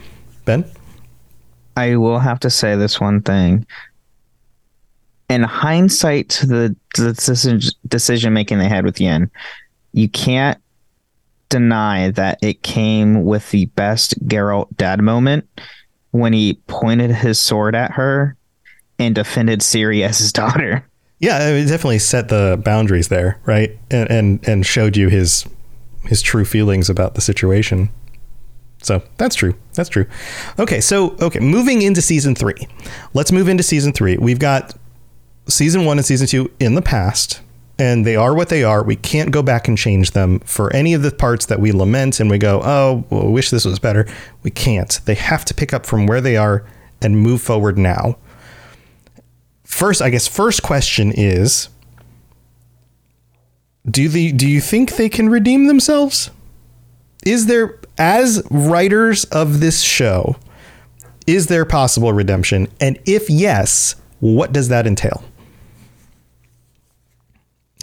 Ben? 0.44 0.64
I 1.76 1.96
will 1.96 2.18
have 2.18 2.40
to 2.40 2.50
say 2.50 2.76
this 2.76 3.00
one 3.00 3.22
thing. 3.22 3.66
In 5.28 5.42
hindsight 5.42 6.28
to 6.30 6.46
the, 6.46 6.76
decision 7.88 8.32
making 8.34 8.58
they 8.58 8.68
had 8.68 8.84
with 8.84 9.00
Yen, 9.00 9.30
you 9.92 10.08
can't 10.08 10.61
deny 11.52 12.10
that 12.10 12.38
it 12.42 12.62
came 12.62 13.24
with 13.24 13.50
the 13.50 13.66
best 13.66 14.18
Geralt 14.26 14.74
dad 14.76 15.00
moment 15.02 15.46
when 16.10 16.32
he 16.32 16.54
pointed 16.66 17.10
his 17.10 17.38
sword 17.40 17.74
at 17.74 17.92
her 17.92 18.36
and 18.98 19.14
defended 19.14 19.60
Ciri 19.60 20.02
as 20.02 20.18
his 20.18 20.32
daughter. 20.42 20.88
Yeah, 21.20 21.50
it 21.50 21.66
definitely 21.66 22.00
set 22.00 22.28
the 22.30 22.60
boundaries 22.64 23.08
there, 23.08 23.38
right? 23.44 23.78
And 23.90 24.10
and, 24.10 24.48
and 24.48 24.66
showed 24.66 24.96
you 24.96 25.08
his 25.08 25.46
his 26.06 26.22
true 26.22 26.44
feelings 26.44 26.90
about 26.90 27.14
the 27.14 27.20
situation. 27.20 27.90
So 28.82 29.02
that's 29.18 29.36
true. 29.36 29.54
That's 29.74 29.88
true. 29.88 30.06
Okay, 30.58 30.80
so 30.80 31.14
okay, 31.20 31.38
moving 31.38 31.82
into 31.82 32.02
season 32.02 32.34
three. 32.34 32.66
Let's 33.14 33.30
move 33.30 33.46
into 33.46 33.62
season 33.62 33.92
three. 33.92 34.16
We've 34.16 34.40
got 34.40 34.74
season 35.48 35.84
one 35.84 35.98
and 35.98 36.04
season 36.04 36.26
two 36.26 36.50
in 36.58 36.74
the 36.74 36.82
past, 36.82 37.41
and 37.78 38.06
they 38.06 38.16
are 38.16 38.34
what 38.34 38.48
they 38.48 38.62
are. 38.64 38.82
We 38.82 38.96
can't 38.96 39.30
go 39.30 39.42
back 39.42 39.66
and 39.68 39.76
change 39.76 40.12
them 40.12 40.40
for 40.40 40.72
any 40.72 40.94
of 40.94 41.02
the 41.02 41.10
parts 41.10 41.46
that 41.46 41.60
we 41.60 41.72
lament 41.72 42.20
and 42.20 42.30
we 42.30 42.38
go, 42.38 42.60
oh, 42.62 43.04
well, 43.10 43.22
I 43.22 43.30
wish 43.30 43.50
this 43.50 43.64
was 43.64 43.78
better. 43.78 44.06
We 44.42 44.50
can't. 44.50 45.00
They 45.04 45.14
have 45.14 45.44
to 45.46 45.54
pick 45.54 45.72
up 45.72 45.86
from 45.86 46.06
where 46.06 46.20
they 46.20 46.36
are 46.36 46.64
and 47.00 47.18
move 47.18 47.42
forward 47.42 47.78
now. 47.78 48.16
First, 49.64 50.02
I 50.02 50.10
guess 50.10 50.28
first 50.28 50.62
question 50.62 51.12
is 51.12 51.68
do 53.90 54.08
the 54.08 54.32
do 54.32 54.46
you 54.46 54.60
think 54.60 54.96
they 54.96 55.08
can 55.08 55.28
redeem 55.28 55.66
themselves? 55.66 56.30
Is 57.24 57.46
there 57.46 57.78
as 57.98 58.42
writers 58.50 59.24
of 59.24 59.60
this 59.60 59.82
show 59.82 60.36
is 61.26 61.46
there 61.46 61.64
possible 61.64 62.12
redemption 62.12 62.68
and 62.80 62.98
if 63.06 63.30
yes, 63.30 63.94
what 64.20 64.52
does 64.52 64.68
that 64.68 64.86
entail? 64.86 65.24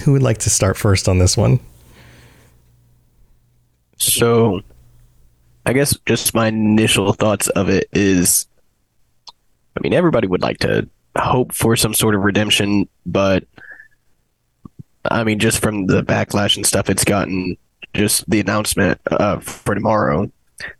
Who 0.03 0.13
would 0.13 0.23
like 0.23 0.37
to 0.39 0.49
start 0.49 0.77
first 0.77 1.07
on 1.09 1.19
this 1.19 1.35
one? 1.37 1.59
So, 3.97 4.61
I 5.65 5.73
guess 5.73 5.95
just 6.05 6.33
my 6.33 6.47
initial 6.47 7.13
thoughts 7.13 7.49
of 7.49 7.69
it 7.69 7.89
is 7.91 8.47
I 9.77 9.81
mean, 9.81 9.93
everybody 9.93 10.27
would 10.27 10.41
like 10.41 10.57
to 10.59 10.87
hope 11.17 11.53
for 11.53 11.75
some 11.75 11.93
sort 11.93 12.15
of 12.15 12.21
redemption, 12.21 12.87
but 13.05 13.43
I 15.09 15.23
mean, 15.23 15.39
just 15.39 15.59
from 15.61 15.85
the 15.87 16.01
backlash 16.03 16.55
and 16.55 16.65
stuff 16.65 16.89
it's 16.89 17.03
gotten, 17.03 17.57
just 17.93 18.29
the 18.29 18.39
announcement 18.39 18.99
uh, 19.11 19.39
for 19.39 19.75
tomorrow, 19.75 20.31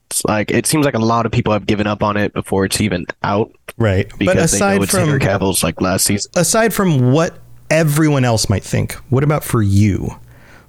it's 0.09 0.23
like 0.25 0.49
it 0.51 0.65
seems 0.65 0.85
like 0.85 0.95
a 0.95 0.99
lot 0.99 1.25
of 1.25 1.31
people 1.31 1.53
have 1.53 1.65
given 1.65 1.87
up 1.87 2.01
on 2.03 2.17
it 2.17 2.33
before 2.33 2.65
it's 2.65 2.81
even 2.81 3.05
out 3.23 3.51
Right. 3.77 4.07
because 4.17 4.19
but 4.19 4.25
they 4.33 4.33
know 4.39 4.43
aside 4.43 4.81
it's 4.83 4.91
from 4.91 5.01
Henry 5.01 5.19
Cavill's 5.19 5.63
like 5.63 5.79
last 5.81 6.05
season. 6.05 6.31
aside 6.35 6.73
from 6.73 7.11
what 7.11 7.37
everyone 7.69 8.25
else 8.25 8.49
might 8.49 8.63
think, 8.63 8.93
what 9.09 9.23
about 9.23 9.43
for 9.43 9.61
you? 9.61 10.19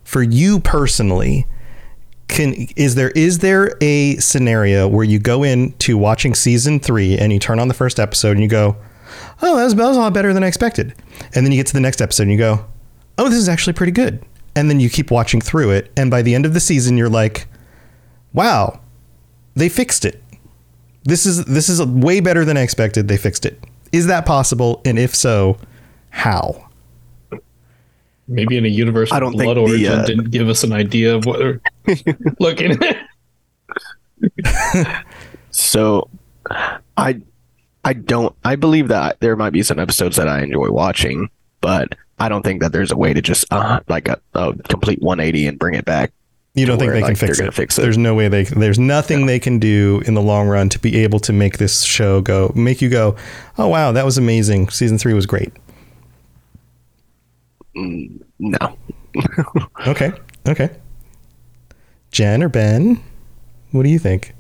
For 0.05 0.23
you 0.23 0.61
personally, 0.61 1.47
can 2.29 2.55
is 2.77 2.95
there 2.95 3.11
is 3.11 3.39
there 3.39 3.77
a 3.81 4.17
scenario 4.17 4.87
where 4.89 5.05
you 5.05 5.19
go 5.19 5.43
into 5.43 5.99
watching 5.99 6.35
season 6.35 6.81
three 6.81 7.19
and 7.19 7.33
you 7.33 7.39
turn 7.39 7.59
on 7.59 7.69
the 7.69 7.75
first 7.75 7.99
episode 7.99 8.33
and 8.33 8.41
you 8.41 8.49
go, 8.49 8.77
"Oh, 9.43 9.57
that 9.57 9.65
was, 9.65 9.75
that 9.75 9.87
was 9.87 9.97
a 9.97 10.01
lot 10.01 10.15
better 10.15 10.33
than 10.33 10.45
I 10.45 10.47
expected," 10.47 10.95
and 11.35 11.45
then 11.45 11.53
you 11.53 11.59
get 11.59 11.67
to 11.69 11.73
the 11.73 11.81
next 11.81 12.01
episode 12.01 12.25
and 12.25 12.33
you 12.33 12.39
go, 12.39 12.65
"Oh, 13.19 13.29
this 13.29 13.39
is 13.39 13.49
actually 13.49 13.73
pretty 13.73 13.93
good," 13.93 14.25
and 14.55 14.71
then 14.71 14.81
you 14.81 14.89
keep 14.89 15.11
watching 15.11 15.41
through 15.41 15.71
it, 15.71 15.91
and 15.97 16.11
by 16.11 16.23
the 16.23 16.35
end 16.35 16.47
of 16.47 16.55
the 16.55 16.61
season, 16.61 16.97
you're 16.97 17.09
like, 17.09 17.47
"Wow, 18.33 18.81
they 19.55 19.69
fixed 19.69 20.05
it." 20.05 20.23
this 21.05 21.27
is 21.27 21.45
this 21.47 21.69
is 21.69 21.83
way 21.83 22.21
better 22.21 22.45
than 22.45 22.57
I 22.57 22.63
expected. 22.63 23.09
They 23.09 23.17
fixed 23.17 23.47
it. 23.47 23.63
Is 23.93 24.07
that 24.07 24.27
possible? 24.27 24.81
And 24.85 24.99
if 24.99 25.15
so, 25.15 25.59
how? 26.11 26.69
Maybe 28.31 28.57
in 28.57 28.65
a 28.65 28.69
universe 28.69 29.11
I 29.13 29.19
don't 29.19 29.33
think 29.33 29.43
Blood 29.43 29.57
the, 29.57 29.63
Origin 29.63 29.93
uh, 29.93 30.05
didn't 30.05 30.31
give 30.31 30.49
us 30.49 30.63
an 30.63 30.73
idea 30.73 31.17
of 31.17 31.27
what 31.27 31.41
they're 31.41 31.61
looking 32.39 32.79
at. 34.45 35.05
So 35.51 36.09
I 36.97 37.21
I 37.85 37.93
don't 37.93 38.35
I 38.45 38.57
believe 38.57 38.89
that 38.89 39.19
there 39.21 39.37
might 39.37 39.51
be 39.51 39.63
some 39.63 39.79
episodes 39.79 40.17
that 40.17 40.29
I 40.29 40.43
enjoy 40.43 40.71
watching, 40.71 41.29
but 41.61 41.95
I 42.19 42.29
don't 42.29 42.43
think 42.43 42.61
that 42.63 42.73
there's 42.73 42.93
a 42.93 42.97
way 42.97 43.13
to 43.13 43.21
just 43.21 43.45
uh 43.51 43.81
like 43.89 44.09
a, 44.09 44.21
a 44.35 44.55
complete 44.69 45.03
180 45.03 45.47
and 45.47 45.59
bring 45.59 45.75
it 45.75 45.85
back. 45.85 46.13
You 46.55 46.67
don't 46.67 46.79
think 46.79 46.93
they 46.93 47.01
can 47.01 47.09
like, 47.11 47.19
they're 47.19 47.29
fix 47.29 47.39
gonna 47.39 47.49
it. 47.49 47.55
fix 47.55 47.79
it. 47.79 47.83
There's 47.83 47.99
no 47.99 48.15
way 48.15 48.27
they. 48.27 48.43
There's 48.43 48.79
nothing 48.79 49.27
they 49.27 49.39
can 49.39 49.61
do 49.61 50.03
in 50.05 50.15
the 50.15 50.23
long 50.23 50.49
run 50.49 50.69
to 50.71 50.81
be 50.81 50.99
able 50.99 51.21
to 51.21 51.33
make 51.33 51.59
this 51.59 51.85
show 51.85 52.21
go, 52.21 52.53
make 52.57 52.83
you 52.83 52.91
go, 52.91 53.15
oh 53.57 53.69
wow, 53.69 53.93
that 53.93 54.05
was 54.05 54.19
amazing. 54.19 54.69
Season 54.69 54.99
three 54.99 55.15
was 55.15 55.27
great. 55.27 55.53
No. 57.75 58.77
Okay, 59.87 60.13
okay. 60.47 60.71
Jen 62.13 62.43
or 62.43 62.49
Ben, 62.49 63.03
what 63.73 63.83
do 63.83 63.89
you 63.89 63.99
think? 63.99 64.35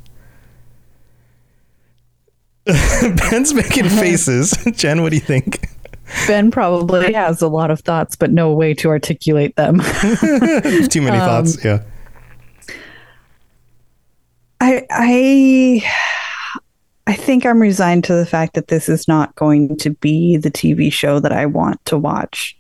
Ben's 2.66 3.52
making 3.54 3.88
faces. 3.88 4.52
Jen, 4.76 5.02
what 5.02 5.10
do 5.10 5.16
you 5.16 5.20
think? 5.22 5.68
Ben 6.28 6.50
probably 6.50 7.12
has 7.12 7.42
a 7.42 7.48
lot 7.48 7.70
of 7.70 7.80
thoughts, 7.80 8.14
but 8.16 8.30
no 8.30 8.52
way 8.52 8.74
to 8.74 8.88
articulate 8.88 9.56
them. 9.56 9.80
Too 10.88 11.02
many 11.02 11.16
Um, 11.18 11.44
thoughts. 11.46 11.64
Yeah. 11.64 11.82
I 14.60 14.86
I 14.90 15.82
I 17.06 17.14
think 17.14 17.46
I'm 17.46 17.60
resigned 17.60 18.04
to 18.04 18.14
the 18.14 18.26
fact 18.26 18.54
that 18.54 18.68
this 18.68 18.88
is 18.88 19.08
not 19.08 19.34
going 19.36 19.76
to 19.78 19.90
be 19.90 20.36
the 20.36 20.50
TV 20.50 20.92
show 20.92 21.18
that 21.20 21.32
I 21.32 21.46
want 21.46 21.84
to 21.86 21.98
watch. 21.98 22.56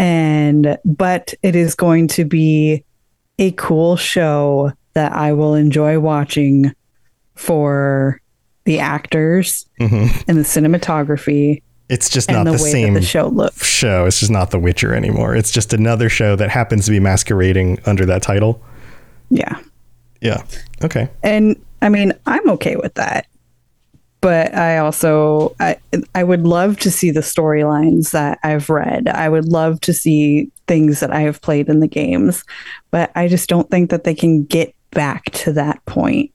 And 0.00 0.78
but 0.84 1.34
it 1.42 1.54
is 1.54 1.74
going 1.74 2.08
to 2.08 2.24
be 2.24 2.84
a 3.38 3.52
cool 3.52 3.96
show 3.96 4.72
that 4.94 5.12
I 5.12 5.32
will 5.34 5.54
enjoy 5.54 5.98
watching 6.00 6.72
for 7.34 8.20
the 8.64 8.78
actors 8.78 9.66
hmm 9.78 10.06
and 10.26 10.38
the 10.38 10.42
cinematography 10.42 11.62
It's 11.90 12.08
just 12.08 12.30
not 12.30 12.44
the, 12.44 12.52
the, 12.52 12.58
same 12.58 12.94
the 12.94 13.02
show 13.02 13.28
looks. 13.28 13.66
show. 13.66 14.06
It's 14.06 14.20
just 14.20 14.30
not 14.32 14.50
The 14.52 14.58
Witcher 14.58 14.94
anymore. 14.94 15.36
It's 15.36 15.50
just 15.50 15.72
another 15.74 16.08
show 16.08 16.34
that 16.36 16.48
happens 16.50 16.86
to 16.86 16.90
be 16.90 17.00
masquerading 17.00 17.80
under 17.84 18.06
that 18.06 18.22
title. 18.22 18.62
Yeah. 19.28 19.58
Yeah. 20.22 20.44
Okay. 20.82 21.08
and 21.22 21.62
I 21.82 21.88
mean, 21.90 22.12
I'm 22.26 22.48
okay 22.50 22.76
with 22.76 22.94
that. 22.94 23.26
But 24.20 24.54
I 24.54 24.78
also 24.78 25.54
I 25.60 25.76
I 26.14 26.24
would 26.24 26.46
love 26.46 26.78
to 26.80 26.90
see 26.90 27.10
the 27.10 27.20
storylines 27.20 28.10
that 28.10 28.38
I've 28.42 28.68
read. 28.68 29.08
I 29.08 29.28
would 29.28 29.46
love 29.46 29.80
to 29.82 29.92
see 29.94 30.50
things 30.66 31.00
that 31.00 31.12
I 31.12 31.20
have 31.20 31.40
played 31.40 31.68
in 31.68 31.80
the 31.80 31.88
games, 31.88 32.44
but 32.90 33.10
I 33.14 33.28
just 33.28 33.48
don't 33.48 33.70
think 33.70 33.90
that 33.90 34.04
they 34.04 34.14
can 34.14 34.44
get 34.44 34.74
back 34.90 35.24
to 35.30 35.52
that 35.54 35.84
point. 35.86 36.32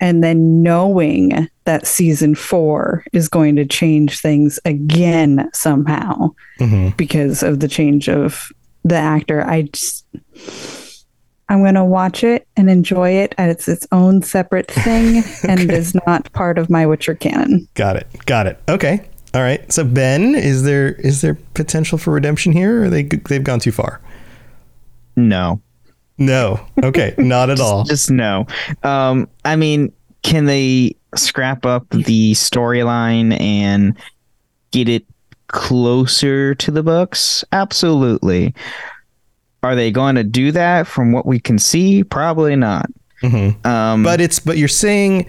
And 0.00 0.24
then 0.24 0.62
knowing 0.62 1.48
that 1.64 1.86
season 1.86 2.34
4 2.34 3.04
is 3.12 3.28
going 3.28 3.56
to 3.56 3.64
change 3.64 4.20
things 4.20 4.58
again 4.64 5.48
somehow 5.52 6.30
hmm 6.58 6.90
because 6.96 7.42
of 7.42 7.60
the 7.60 7.68
change 7.68 8.08
of 8.08 8.52
the 8.84 8.96
actor. 8.96 9.42
I 9.42 9.62
just 9.62 10.04
I'm 11.48 11.62
going 11.62 11.74
to 11.74 11.84
watch 11.84 12.24
it 12.24 12.46
and 12.56 12.70
enjoy 12.70 13.10
it 13.10 13.34
as 13.38 13.68
its 13.68 13.86
own 13.92 14.22
separate 14.22 14.70
thing 14.70 15.22
and 15.48 15.70
is 15.70 15.94
not 16.06 16.32
part 16.32 16.58
of 16.58 16.70
my 16.70 16.86
Witcher 16.86 17.14
canon. 17.14 17.68
Got 17.74 17.96
it. 17.96 18.06
Got 18.26 18.46
it. 18.46 18.60
Okay. 18.68 19.06
All 19.34 19.42
right. 19.42 19.70
So 19.72 19.84
Ben, 19.84 20.34
is 20.34 20.62
there 20.62 20.92
is 20.92 21.20
there 21.20 21.34
potential 21.54 21.98
for 21.98 22.12
redemption 22.12 22.52
here, 22.52 22.84
or 22.84 22.88
they 22.88 23.02
they've 23.02 23.42
gone 23.42 23.58
too 23.58 23.72
far? 23.72 24.00
No. 25.16 25.60
No. 26.18 26.64
Okay. 26.82 27.14
Not 27.18 27.50
at 27.50 27.60
all. 27.60 27.84
Just 27.84 28.10
no. 28.10 28.46
Um, 28.82 29.28
I 29.44 29.56
mean, 29.56 29.92
can 30.22 30.46
they 30.46 30.94
scrap 31.16 31.66
up 31.66 31.88
the 31.90 32.32
storyline 32.32 33.38
and 33.40 33.96
get 34.70 34.88
it 34.88 35.04
closer 35.48 36.54
to 36.54 36.70
the 36.70 36.82
books? 36.82 37.44
Absolutely. 37.52 38.54
Are 39.64 39.74
they 39.74 39.90
going 39.90 40.14
to 40.16 40.22
do 40.24 40.52
that 40.52 40.86
from 40.86 41.10
what 41.12 41.26
we 41.26 41.40
can 41.40 41.58
see? 41.58 42.04
Probably 42.04 42.54
not. 42.54 42.86
Mhm. 43.22 43.64
Um, 43.66 44.02
But 44.02 44.20
it's 44.20 44.38
but 44.38 44.58
you're 44.58 44.68
saying 44.68 45.26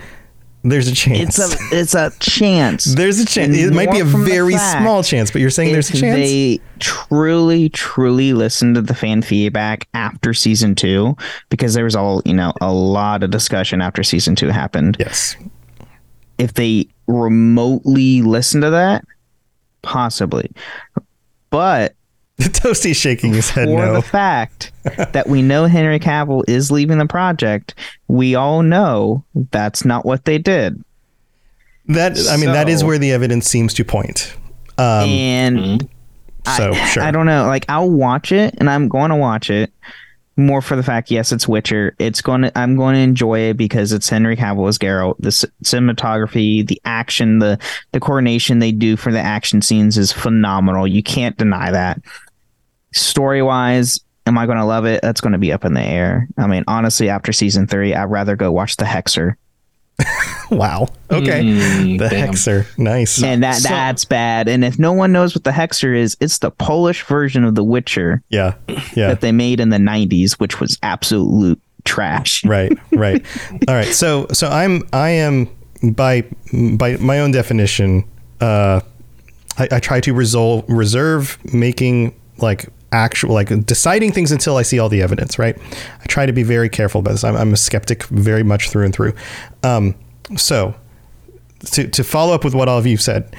there's 0.64 0.88
a 0.90 0.94
chance. 0.96 1.40
it's 1.40 1.54
a 1.54 1.78
it's 1.80 1.96
a 1.96 2.12
chance. 2.20 2.84
there's 2.96 3.20
a 3.20 3.26
chance. 3.26 3.56
It 3.58 3.74
might 3.74 3.92
be 3.92 4.00
a 4.00 4.04
more 4.04 4.12
from 4.12 4.24
the 4.26 4.30
very 4.32 4.58
small 4.58 5.04
chance, 5.04 5.32
but 5.32 5.40
you're 5.40 5.50
saying 5.50 5.72
there's 5.72 5.90
a 5.92 5.98
chance. 5.98 6.16
they 6.18 6.60
truly, 6.80 7.70
truly 7.70 8.34
listen 8.34 8.74
to 8.74 8.82
the 8.82 8.94
fan 8.96 9.22
feedback 9.22 9.88
after 9.94 10.34
season 10.34 10.76
two, 10.76 11.16
because 11.50 11.74
there 11.74 11.86
was 11.86 11.96
all 11.96 12.22
you 12.26 12.34
know 12.34 12.52
a 12.62 12.74
lot 12.74 13.24
of 13.24 13.32
discussion 13.32 13.82
after 13.82 14.04
season 14.04 14.36
two 14.36 14.50
happened. 14.50 14.98
yes. 15.00 15.38
If 16.38 16.56
they 16.56 16.88
remotely 17.08 18.22
listen 18.22 18.60
to 18.62 18.70
that, 18.72 19.06
possibly, 19.84 20.52
but 21.50 21.94
The 22.46 22.50
toasty's 22.50 22.98
shaking 22.98 23.34
his 23.34 23.50
head 23.50 23.70
for 23.70 23.78
no. 23.78 23.94
the 23.94 24.02
fact 24.02 24.74
that 24.84 25.28
we 25.28 25.42
know 25.42 25.68
Henry 25.68 26.02
Cavill 26.02 26.44
is 26.50 26.70
leaving 26.70 26.98
the 26.98 27.06
project, 27.06 27.76
we 28.10 28.36
all 28.36 28.62
know 28.62 29.24
that's 29.52 29.86
not 29.86 30.06
what 30.06 30.26
they 30.26 30.38
did. 30.38 30.84
That 31.88 32.18
I 32.30 32.36
mean, 32.36 32.52
that 32.52 32.68
is 32.68 32.84
where 32.84 32.98
the 32.98 33.14
evidence 33.14 33.48
seems 33.48 33.74
to 33.76 33.86
point. 33.86 34.36
Um, 34.78 35.08
and 35.08 35.90
so 36.58 36.72
I, 36.74 36.86
sure. 36.88 37.04
I 37.04 37.12
don't 37.12 37.26
know. 37.26 37.46
Like 37.46 37.66
I'll 37.70 37.90
watch 37.90 38.32
it, 38.32 38.56
and 38.58 38.70
I'm 38.70 38.90
going 38.90 39.10
to 39.10 39.16
watch 39.16 39.50
it 39.50 39.72
more 40.38 40.62
for 40.62 40.76
the 40.76 40.84
fact. 40.84 41.12
Yes, 41.12 41.32
it's 41.32 41.48
Witcher. 41.48 41.96
It's 42.00 42.22
going 42.22 42.42
to. 42.42 42.58
I'm 42.58 42.76
going 42.76 42.96
to 42.96 43.02
enjoy 43.02 43.40
it 43.40 43.58
because 43.58 43.92
it's 43.94 44.10
Henry 44.10 44.36
Cavill 44.36 44.68
as 44.68 44.78
Geralt. 44.78 45.16
The 45.20 45.32
c- 45.32 45.48
cinematography, 45.64 46.68
the 46.68 46.82
action, 46.86 47.40
the 47.40 47.60
the 47.92 48.00
coordination 48.00 48.60
they 48.60 48.72
do 48.72 48.98
for 48.98 49.12
the 49.12 49.22
action 49.22 49.62
scenes 49.62 49.98
is 49.98 50.12
phenomenal. 50.12 50.88
You 50.88 51.04
can't 51.04 51.38
deny 51.38 51.72
that. 51.72 52.02
Story 52.96 53.42
wise, 53.42 54.00
am 54.26 54.38
I 54.38 54.46
going 54.46 54.58
to 54.58 54.66
love 54.66 54.86
it? 54.86 55.02
That's 55.02 55.22
going 55.22 55.34
to 55.34 55.38
be 55.40 55.52
up 55.52 55.66
in 55.66 55.74
the 55.74 55.82
air. 55.84 56.28
I 56.38 56.48
mean, 56.48 56.64
honestly, 56.68 57.10
after 57.10 57.32
season 57.34 57.68
three, 57.68 57.94
I'd 57.94 58.06
rather 58.06 58.36
go 58.36 58.52
watch 58.52 58.78
The 58.78 58.86
Hexer, 58.86 59.36
wow. 60.52 60.88
Okay. 61.12 61.42
Mm, 61.44 62.00
the 62.00 62.10
damn. 62.10 62.30
Hexer. 62.34 62.66
Nice. 62.78 63.22
and 63.24 63.44
that 63.44 63.56
So- 63.56 63.70
that's 63.70 64.04
bad. 64.06 64.48
And 64.48 64.64
if 64.66 64.78
no 64.78 64.92
one 64.94 65.12
knows 65.12 65.36
what 65.36 65.44
The 65.44 65.52
Hexer 65.52 65.96
is, 65.96 66.18
it's 66.20 66.40
the 66.40 66.52
Polish 66.52 67.04
version 67.04 67.44
of 67.44 67.56
The 67.56 67.64
Witcher. 67.64 68.22
Yeah. 68.30 68.56
Yeah. 68.68 69.08
that 69.10 69.22
they 69.22 69.32
made 69.32 69.60
in 69.60 69.70
the 69.70 69.78
90s 69.78 70.34
which 70.34 70.60
was 70.60 70.78
absolute 70.84 71.60
trash 71.84 72.44
right 72.46 72.76
right 72.94 73.24
all 73.68 73.76
right 73.76 73.94
so 73.94 74.26
so 74.34 74.48
i'm 74.50 74.82
i 74.92 75.10
am 75.10 75.48
by 75.94 76.22
by 76.78 76.98
my 76.98 77.20
own 77.20 77.30
definition 77.32 78.04
uh 78.42 78.80
i, 79.60 79.68
I 79.72 79.80
try 79.80 80.00
to 80.02 80.14
resolve 80.14 80.66
reserve 80.68 81.38
making 81.54 82.16
like 82.40 82.70
actual 82.96 83.34
like 83.34 83.66
deciding 83.66 84.12
things 84.12 84.32
until 84.32 84.58
i 84.58 84.62
see 84.62 84.80
all 84.80 84.90
the 84.90 85.02
evidence 85.02 85.38
right? 85.38 85.58
I 86.02 86.06
try 86.08 86.26
to 86.26 86.34
be 86.34 86.44
very 86.44 86.70
careful 86.70 87.00
about 87.00 87.12
this. 87.12 87.24
I'm, 87.24 87.36
I'm 87.36 87.54
a 87.54 87.58
skeptic 87.58 88.04
very 88.06 88.44
much 88.44 88.70
through 88.70 88.86
and 88.86 88.94
through. 88.94 89.14
Um 89.64 89.96
so 90.38 90.74
to, 91.72 91.88
to 91.88 92.04
follow 92.04 92.34
up 92.34 92.44
with 92.44 92.56
what 92.56 92.68
all 92.68 92.78
of 92.78 92.86
you 92.86 92.98
said 92.98 93.36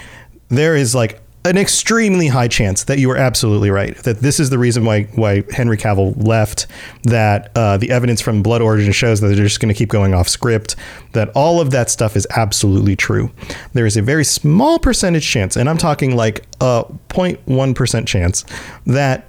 there 0.49 0.77
is 0.77 0.95
like 0.95 1.21
an 1.47 1.57
extremely 1.57 2.27
high 2.27 2.49
chance 2.49 2.85
that 2.85 2.99
you 2.99 3.09
are 3.11 3.17
absolutely 3.17 3.71
right 3.71 3.97
that 3.99 4.19
this 4.19 4.41
is 4.41 4.51
the 4.51 4.59
reason 4.59 4.85
why 4.85 5.05
why 5.15 5.45
Henry 5.53 5.77
Cavill 5.77 6.15
left 6.27 6.67
that 7.05 7.53
uh, 7.55 7.77
the 7.77 7.91
evidence 7.91 8.21
from 8.21 8.43
Blood 8.43 8.63
Origin 8.63 8.91
shows 8.93 9.21
that 9.21 9.29
they're 9.29 9.37
just 9.37 9.61
going 9.61 9.73
to 9.73 9.79
keep 9.79 9.89
going 9.89 10.13
off 10.13 10.29
script 10.29 10.75
that 11.13 11.29
all 11.37 11.61
of 11.61 11.71
that 11.71 11.89
stuff 11.89 12.17
is 12.17 12.27
absolutely 12.37 12.97
true. 12.97 13.31
There 13.75 13.87
is 13.87 13.97
a 13.97 14.03
very 14.03 14.25
small 14.25 14.79
percentage 14.79 15.29
chance 15.29 15.57
and 15.57 15.69
I'm 15.69 15.79
talking 15.79 16.17
like 16.17 16.45
a 16.61 16.85
0.1% 17.11 18.07
chance 18.07 18.45
that 18.85 19.29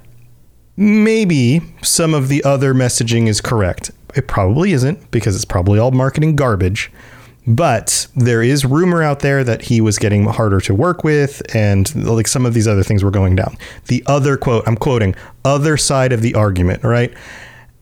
maybe 0.78 1.60
some 1.82 2.14
of 2.14 2.28
the 2.28 2.42
other 2.44 2.72
messaging 2.72 3.26
is 3.26 3.40
correct. 3.40 3.90
It 4.14 4.28
probably 4.28 4.72
isn't 4.72 5.10
because 5.10 5.34
it's 5.34 5.44
probably 5.44 5.80
all 5.80 5.90
marketing 5.90 6.36
garbage. 6.36 6.92
But 7.48 8.06
there 8.14 8.42
is 8.42 8.64
rumor 8.64 9.02
out 9.02 9.20
there 9.20 9.42
that 9.42 9.62
he 9.62 9.80
was 9.80 9.98
getting 9.98 10.24
harder 10.26 10.60
to 10.60 10.74
work 10.74 11.02
with 11.02 11.42
and 11.54 11.92
like 12.06 12.28
some 12.28 12.46
of 12.46 12.54
these 12.54 12.68
other 12.68 12.82
things 12.82 13.02
were 13.02 13.10
going 13.10 13.34
down. 13.36 13.56
The 13.86 14.04
other 14.06 14.36
quote, 14.36 14.68
I'm 14.68 14.76
quoting, 14.76 15.16
other 15.44 15.76
side 15.76 16.12
of 16.12 16.22
the 16.22 16.34
argument, 16.34 16.84
right? 16.84 17.12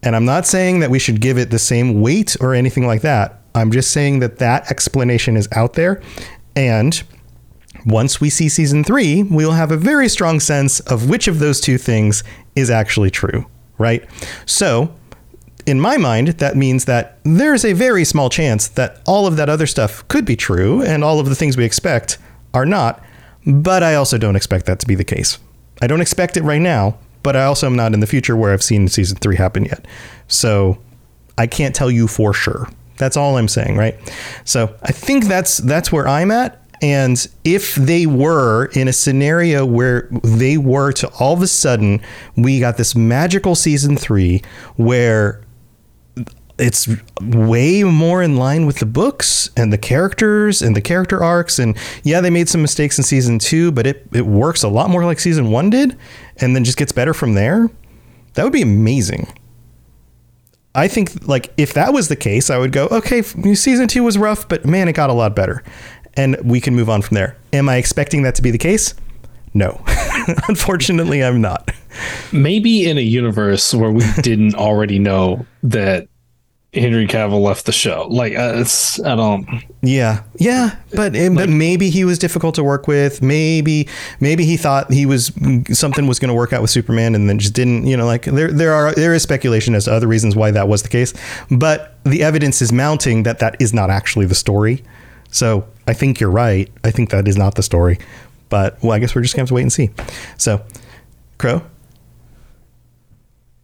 And 0.02 0.16
I'm 0.16 0.24
not 0.24 0.46
saying 0.46 0.80
that 0.80 0.90
we 0.90 0.98
should 0.98 1.20
give 1.20 1.36
it 1.36 1.50
the 1.50 1.58
same 1.58 2.00
weight 2.00 2.36
or 2.40 2.54
anything 2.54 2.86
like 2.86 3.02
that. 3.02 3.42
I'm 3.54 3.72
just 3.72 3.90
saying 3.90 4.20
that 4.20 4.38
that 4.38 4.70
explanation 4.70 5.36
is 5.36 5.48
out 5.52 5.74
there 5.74 6.00
and 6.54 7.02
once 7.84 8.20
we 8.20 8.30
see 8.30 8.48
season 8.48 8.82
three, 8.82 9.22
we'll 9.22 9.52
have 9.52 9.70
a 9.70 9.76
very 9.76 10.08
strong 10.08 10.40
sense 10.40 10.80
of 10.80 11.08
which 11.08 11.28
of 11.28 11.38
those 11.38 11.60
two 11.60 11.78
things 11.78 12.24
is 12.56 12.70
actually 12.70 13.10
true, 13.10 13.46
right? 13.78 14.04
So, 14.46 14.92
in 15.66 15.80
my 15.80 15.96
mind, 15.96 16.28
that 16.28 16.56
means 16.56 16.84
that 16.86 17.18
there's 17.24 17.64
a 17.64 17.72
very 17.72 18.04
small 18.04 18.30
chance 18.30 18.68
that 18.68 19.00
all 19.06 19.26
of 19.26 19.36
that 19.36 19.48
other 19.48 19.66
stuff 19.66 20.06
could 20.08 20.24
be 20.24 20.36
true 20.36 20.82
and 20.82 21.04
all 21.04 21.20
of 21.20 21.28
the 21.28 21.34
things 21.34 21.56
we 21.56 21.64
expect 21.64 22.18
are 22.54 22.66
not. 22.66 23.02
But 23.46 23.82
I 23.82 23.94
also 23.94 24.16
don't 24.18 24.36
expect 24.36 24.66
that 24.66 24.78
to 24.80 24.86
be 24.86 24.94
the 24.94 25.04
case. 25.04 25.38
I 25.82 25.86
don't 25.86 26.00
expect 26.00 26.36
it 26.36 26.42
right 26.42 26.60
now, 26.60 26.98
but 27.22 27.36
I 27.36 27.44
also 27.44 27.66
am 27.66 27.76
not 27.76 27.94
in 27.94 28.00
the 28.00 28.06
future 28.06 28.36
where 28.36 28.52
I've 28.52 28.62
seen 28.62 28.88
season 28.88 29.18
three 29.18 29.36
happen 29.36 29.64
yet. 29.64 29.86
So 30.28 30.78
I 31.36 31.46
can't 31.46 31.74
tell 31.74 31.90
you 31.90 32.08
for 32.08 32.32
sure. 32.32 32.68
That's 32.96 33.16
all 33.16 33.36
I'm 33.36 33.48
saying, 33.48 33.76
right? 33.76 33.96
So 34.44 34.74
I 34.82 34.92
think 34.92 35.26
that's 35.26 35.58
that's 35.58 35.92
where 35.92 36.08
I'm 36.08 36.30
at. 36.30 36.62
And 36.82 37.26
if 37.44 37.74
they 37.74 38.06
were 38.06 38.66
in 38.74 38.88
a 38.88 38.92
scenario 38.92 39.64
where 39.64 40.08
they 40.22 40.58
were 40.58 40.92
to 40.92 41.08
all 41.18 41.32
of 41.32 41.42
a 41.42 41.46
sudden, 41.46 42.00
we 42.36 42.60
got 42.60 42.76
this 42.76 42.94
magical 42.94 43.54
season 43.54 43.96
three 43.96 44.42
where 44.76 45.42
it's 46.58 46.88
way 47.20 47.84
more 47.84 48.22
in 48.22 48.36
line 48.36 48.64
with 48.66 48.78
the 48.78 48.86
books 48.86 49.50
and 49.56 49.72
the 49.72 49.78
characters 49.78 50.62
and 50.62 50.74
the 50.74 50.80
character 50.80 51.22
arcs. 51.22 51.58
And 51.58 51.76
yeah, 52.02 52.20
they 52.20 52.30
made 52.30 52.48
some 52.48 52.62
mistakes 52.62 52.98
in 52.98 53.04
season 53.04 53.38
two, 53.38 53.72
but 53.72 53.86
it, 53.86 54.06
it 54.12 54.26
works 54.26 54.62
a 54.62 54.68
lot 54.68 54.90
more 54.90 55.04
like 55.04 55.20
season 55.20 55.50
one 55.50 55.70
did 55.70 55.96
and 56.38 56.56
then 56.56 56.64
just 56.64 56.78
gets 56.78 56.92
better 56.92 57.12
from 57.12 57.34
there. 57.34 57.68
That 58.34 58.44
would 58.44 58.52
be 58.52 58.62
amazing. 58.62 59.28
I 60.74 60.88
think 60.88 61.26
like 61.26 61.52
if 61.56 61.72
that 61.72 61.94
was 61.94 62.08
the 62.08 62.16
case, 62.16 62.50
I 62.50 62.58
would 62.58 62.70
go, 62.72 62.86
okay, 62.88 63.22
season 63.22 63.88
two 63.88 64.02
was 64.02 64.18
rough, 64.18 64.46
but 64.46 64.66
man, 64.66 64.88
it 64.88 64.92
got 64.92 65.08
a 65.08 65.14
lot 65.14 65.34
better. 65.34 65.62
And 66.16 66.36
we 66.42 66.60
can 66.60 66.74
move 66.74 66.88
on 66.88 67.02
from 67.02 67.14
there. 67.14 67.36
Am 67.52 67.68
I 67.68 67.76
expecting 67.76 68.22
that 68.22 68.34
to 68.36 68.42
be 68.42 68.50
the 68.50 68.58
case? 68.58 68.94
No. 69.54 69.82
Unfortunately, 70.48 71.22
I'm 71.22 71.40
not. 71.40 71.70
Maybe 72.32 72.88
in 72.88 72.98
a 72.98 73.02
universe 73.02 73.74
where 73.74 73.90
we 73.90 74.04
didn't 74.22 74.54
already 74.54 74.98
know 74.98 75.46
that 75.62 76.08
Henry 76.74 77.06
Cavill 77.06 77.40
left 77.40 77.66
the 77.66 77.72
show. 77.72 78.06
Like 78.10 78.34
uh, 78.34 78.54
it's 78.56 79.02
I 79.02 79.16
don't. 79.16 79.46
Yeah, 79.82 80.24
yeah, 80.36 80.76
but 80.94 81.14
like, 81.14 81.34
but 81.34 81.48
maybe 81.48 81.90
he 81.90 82.04
was 82.04 82.18
difficult 82.18 82.54
to 82.56 82.64
work 82.64 82.86
with. 82.86 83.22
Maybe 83.22 83.88
maybe 84.20 84.44
he 84.44 84.56
thought 84.56 84.92
he 84.92 85.06
was 85.06 85.32
something 85.72 86.06
was 86.06 86.18
going 86.18 86.28
to 86.28 86.34
work 86.34 86.52
out 86.52 86.60
with 86.60 86.70
Superman 86.70 87.14
and 87.14 87.28
then 87.28 87.38
just 87.38 87.54
didn't. 87.54 87.86
You 87.86 87.96
know, 87.96 88.06
like 88.06 88.24
there 88.24 88.52
there 88.52 88.74
are 88.74 88.92
there 88.92 89.14
is 89.14 89.22
speculation 89.22 89.74
as 89.74 89.86
to 89.86 89.92
other 89.92 90.06
reasons 90.06 90.36
why 90.36 90.50
that 90.50 90.68
was 90.68 90.82
the 90.82 90.88
case, 90.88 91.14
but 91.50 91.96
the 92.04 92.22
evidence 92.22 92.60
is 92.60 92.72
mounting 92.72 93.22
that 93.22 93.38
that 93.38 93.56
is 93.60 93.72
not 93.72 93.90
actually 93.90 94.26
the 94.26 94.34
story. 94.34 94.84
So 95.30 95.66
I 95.86 95.92
think 95.92 96.20
you're 96.20 96.30
right. 96.30 96.70
I 96.84 96.90
think 96.90 97.10
that 97.10 97.28
is 97.28 97.36
not 97.36 97.54
the 97.54 97.62
story, 97.62 97.98
but 98.48 98.82
well, 98.82 98.92
I 98.92 98.98
guess 98.98 99.14
we're 99.14 99.22
just 99.22 99.34
gonna 99.34 99.42
have 99.42 99.48
to 99.48 99.54
wait 99.54 99.62
and 99.62 99.72
see. 99.72 99.90
So, 100.36 100.64
Crow. 101.38 101.62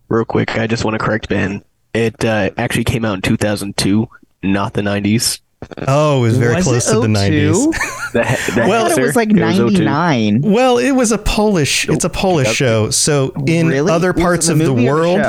Real 0.09 0.25
quick, 0.25 0.59
I 0.59 0.67
just 0.67 0.85
want 0.85 0.99
to 0.99 1.05
correct 1.05 1.29
Ben 1.29 1.65
it 1.95 2.25
uh, 2.25 2.51
actually 2.57 2.85
came 2.85 3.05
out 3.05 3.15
in 3.15 3.23
2002, 3.23 4.09
not 4.43 4.75
the 4.75 4.83
90s. 4.83 5.41
Oh, 5.87 6.19
it 6.19 6.23
was 6.23 6.39
very 6.39 6.57
was 6.57 6.65
close 6.65 6.87
to 6.87 7.01
the 7.01 7.07
90s. 7.07 7.73
the, 8.13 8.53
the 8.55 8.67
well, 8.69 8.91
it 8.91 9.01
was 9.01 9.15
like 9.15 9.29
99. 9.29 10.43
well, 10.43 10.79
it 10.79 10.91
was 10.91 11.13
a 11.13 11.19
Polish. 11.19 11.89
It's 11.89 12.05
a 12.05 12.11
Polish 12.11 12.53
show. 12.53 12.91
So 12.91 13.31
in 13.47 13.69
really? 13.69 13.93
other 13.93 14.13
parts 14.13 14.49
of 14.49 14.59
the 14.59 14.73
world, 14.73 15.21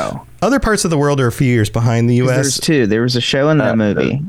other 0.41 0.59
parts 0.59 0.85
of 0.85 0.91
the 0.91 0.97
world 0.97 1.19
are 1.19 1.27
a 1.27 1.31
few 1.31 1.47
years 1.47 1.69
behind 1.69 2.09
the 2.09 2.15
U.S. 2.15 2.35
There's 2.35 2.59
two. 2.59 2.87
There 2.87 3.03
was 3.03 3.15
a 3.15 3.21
show 3.21 3.49
in 3.49 3.59
that 3.59 3.73
uh, 3.73 3.75
movie. 3.75 4.21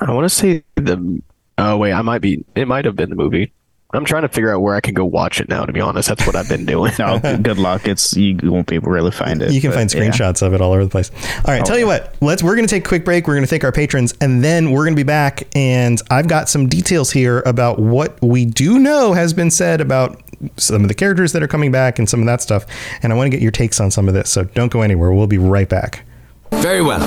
I 0.00 0.12
want 0.12 0.24
to 0.24 0.34
say 0.34 0.64
the. 0.76 1.22
Oh 1.58 1.76
wait, 1.76 1.92
I 1.92 2.02
might 2.02 2.20
be. 2.20 2.44
It 2.54 2.68
might 2.68 2.84
have 2.84 2.96
been 2.96 3.10
the 3.10 3.16
movie. 3.16 3.52
I'm 3.92 4.04
trying 4.04 4.22
to 4.22 4.28
figure 4.28 4.54
out 4.54 4.60
where 4.60 4.76
I 4.76 4.80
can 4.80 4.94
go 4.94 5.04
watch 5.04 5.40
it 5.40 5.48
now. 5.48 5.64
To 5.64 5.72
be 5.72 5.80
honest, 5.80 6.08
that's 6.08 6.24
what 6.24 6.36
I've 6.36 6.48
been 6.48 6.64
doing. 6.64 6.92
no, 6.98 7.18
good 7.18 7.58
luck. 7.58 7.88
It's 7.88 8.16
you 8.16 8.38
won't 8.44 8.68
be 8.68 8.76
able 8.76 8.86
to 8.86 8.92
really 8.92 9.10
find 9.10 9.42
it. 9.42 9.52
You 9.52 9.60
can 9.60 9.72
find 9.72 9.90
screenshots 9.90 10.42
yeah. 10.42 10.48
of 10.48 10.54
it 10.54 10.60
all 10.60 10.72
over 10.72 10.84
the 10.84 10.90
place. 10.90 11.10
All 11.38 11.52
right, 11.52 11.60
oh, 11.60 11.64
tell 11.64 11.78
you 11.78 11.86
what. 11.86 12.14
Let's. 12.20 12.42
We're 12.42 12.54
going 12.54 12.68
to 12.68 12.72
take 12.72 12.84
a 12.84 12.88
quick 12.88 13.04
break. 13.04 13.26
We're 13.26 13.34
going 13.34 13.44
to 13.44 13.50
thank 13.50 13.64
our 13.64 13.72
patrons, 13.72 14.14
and 14.20 14.44
then 14.44 14.70
we're 14.70 14.84
going 14.84 14.94
to 14.94 15.00
be 15.00 15.02
back. 15.02 15.48
And 15.56 16.00
I've 16.08 16.28
got 16.28 16.48
some 16.48 16.68
details 16.68 17.10
here 17.10 17.40
about 17.40 17.80
what 17.80 18.20
we 18.22 18.44
do 18.44 18.78
know 18.78 19.12
has 19.12 19.32
been 19.32 19.50
said 19.50 19.80
about 19.80 20.22
some 20.56 20.82
of 20.82 20.88
the 20.88 20.94
characters 20.94 21.32
that 21.32 21.42
are 21.42 21.48
coming 21.48 21.72
back 21.72 21.98
and 21.98 22.08
some 22.08 22.20
of 22.20 22.26
that 22.26 22.40
stuff. 22.40 22.66
And 23.02 23.12
I 23.12 23.16
want 23.16 23.26
to 23.26 23.30
get 23.30 23.42
your 23.42 23.50
takes 23.50 23.80
on 23.80 23.90
some 23.90 24.08
of 24.08 24.14
this. 24.14 24.30
So 24.30 24.44
don't 24.44 24.72
go 24.72 24.82
anywhere. 24.82 25.12
We'll 25.12 25.26
be 25.26 25.38
right 25.38 25.68
back. 25.68 26.04
Very 26.52 26.82
well. 26.82 27.00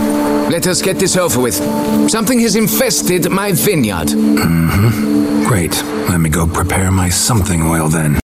Let 0.50 0.68
us 0.68 0.82
get 0.82 0.98
this 0.98 1.16
over 1.16 1.40
with. 1.40 1.56
Something 2.10 2.40
has 2.40 2.56
infested 2.56 3.30
my 3.30 3.52
vineyard. 3.52 4.08
Mm-hmm. 4.08 5.48
Great. 5.48 5.76
Let 6.10 6.20
me 6.20 6.30
go 6.30 6.48
prepare 6.48 6.92
my 6.92 7.10
something 7.10 7.62
oil 7.62 7.88
then. 7.88 8.23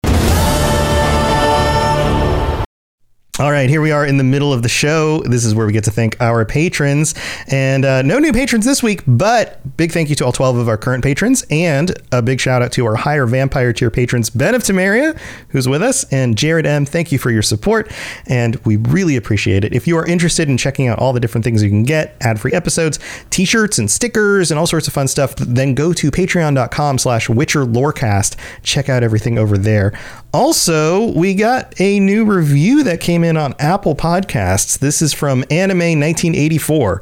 All 3.41 3.51
right, 3.51 3.69
here 3.69 3.81
we 3.81 3.91
are 3.91 4.07
in 4.07 4.17
the 4.17 4.23
middle 4.23 4.53
of 4.53 4.63
the 4.63 4.69
show. 4.69 5.21
This 5.23 5.45
is 5.45 5.57
where 5.57 5.67
we 5.67 5.73
get 5.73 5.83
to 5.85 5.91
thank 5.91 6.17
our 6.21 6.45
patrons. 6.45 7.17
And 7.49 7.85
uh, 7.85 8.03
no 8.03 8.21
new 8.21 8.33
patrons 8.33 8.65
this 8.65 8.81
week, 8.81 9.03
but 9.09 9.77
big 9.77 9.91
thank 9.91 10.09
you 10.09 10.15
to 10.15 10.25
all 10.25 10.31
12 10.31 10.57
of 10.57 10.69
our 10.69 10.77
current 10.77 11.03
patrons. 11.03 11.45
And 11.51 12.01
a 12.13 12.23
big 12.23 12.39
shout 12.39 12.63
out 12.63 12.71
to 12.75 12.87
our 12.87 12.95
higher 12.95 13.27
vampire 13.27 13.73
tier 13.73 13.91
patrons, 13.91 14.31
Ben 14.31 14.55
of 14.55 14.63
Temeria, 14.63 15.19
who's 15.49 15.67
with 15.67 15.83
us, 15.83 16.05
and 16.13 16.39
Jared 16.39 16.65
M. 16.65 16.87
Thank 16.87 17.11
you 17.11 17.19
for 17.19 17.33
your 17.33 17.43
support. 17.43 17.91
And 18.27 18.55
we 18.65 18.77
really 18.77 19.17
appreciate 19.17 19.65
it. 19.65 19.75
If 19.75 19.89
you 19.89 19.97
are 19.99 20.07
interested 20.07 20.49
in 20.49 20.57
checking 20.57 20.87
out 20.87 21.01
all 21.01 21.13
the 21.13 21.19
different 21.19 21.45
things 21.45 21.61
you 21.61 21.71
can 21.71 21.83
get, 21.83 22.17
ad 22.21 22.39
free 22.39 22.53
episodes, 22.53 23.01
t 23.31 23.45
shirts, 23.45 23.81
and 23.81 23.91
stickers, 23.91 24.53
and 24.53 24.61
all 24.61 24.69
sorts 24.69 24.87
of 24.87 24.95
fun 24.95 25.09
stuff, 25.09 25.35
then 25.35 25.75
go 25.75 25.93
to 25.93 26.13
patreon.com 26.13 26.99
slash 26.99 27.29
Witcher 27.29 27.67
Lorecast. 27.67 28.37
Check 28.63 28.89
out 28.89 29.03
everything 29.03 29.39
over 29.39 29.59
there. 29.59 29.93
Also, 30.33 31.13
we 31.13 31.35
got 31.35 31.81
a 31.81 31.99
new 31.99 32.25
review 32.25 32.85
that 32.85 33.01
came 33.25 33.31
in 33.31 33.37
on 33.39 33.55
Apple 33.59 33.95
Podcasts. 33.95 34.79
This 34.79 35.01
is 35.01 35.15
from 35.15 35.45
Anime 35.51 35.99
1984. 35.99 37.01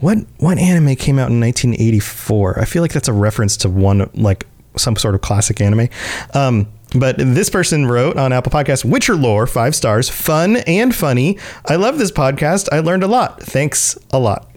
What 0.00 0.18
what 0.38 0.58
anime 0.58 0.96
came 0.96 1.18
out 1.18 1.30
in 1.30 1.40
1984? 1.40 2.58
I 2.58 2.64
feel 2.64 2.82
like 2.82 2.92
that's 2.92 3.08
a 3.08 3.12
reference 3.12 3.56
to 3.58 3.68
one 3.68 4.10
like 4.14 4.46
some 4.76 4.96
sort 4.96 5.14
of 5.14 5.20
classic 5.20 5.60
anime. 5.60 5.88
Um, 6.34 6.66
but 6.96 7.18
this 7.18 7.50
person 7.50 7.86
wrote 7.86 8.16
on 8.16 8.32
Apple 8.32 8.50
Podcasts, 8.50 8.84
Witcher 8.84 9.14
lore, 9.14 9.46
five 9.46 9.76
stars, 9.76 10.08
fun 10.08 10.56
and 10.66 10.94
funny. 10.94 11.38
I 11.66 11.76
love 11.76 11.98
this 11.98 12.10
podcast. 12.10 12.68
I 12.72 12.80
learned 12.80 13.04
a 13.04 13.08
lot. 13.08 13.40
Thanks 13.40 13.96
a 14.12 14.18
lot. 14.18 14.50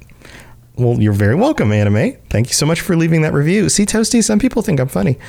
Well, 0.77 0.99
you're 0.99 1.13
very 1.13 1.35
welcome, 1.35 1.71
Anime. 1.71 2.13
Thank 2.29 2.47
you 2.47 2.53
so 2.53 2.65
much 2.65 2.81
for 2.81 2.95
leaving 2.95 3.21
that 3.21 3.33
review. 3.33 3.69
See, 3.69 3.85
Toasty, 3.85 4.23
some 4.23 4.39
people 4.39 4.63
think 4.63 4.79
I'm 4.79 4.87
funny. 4.87 5.19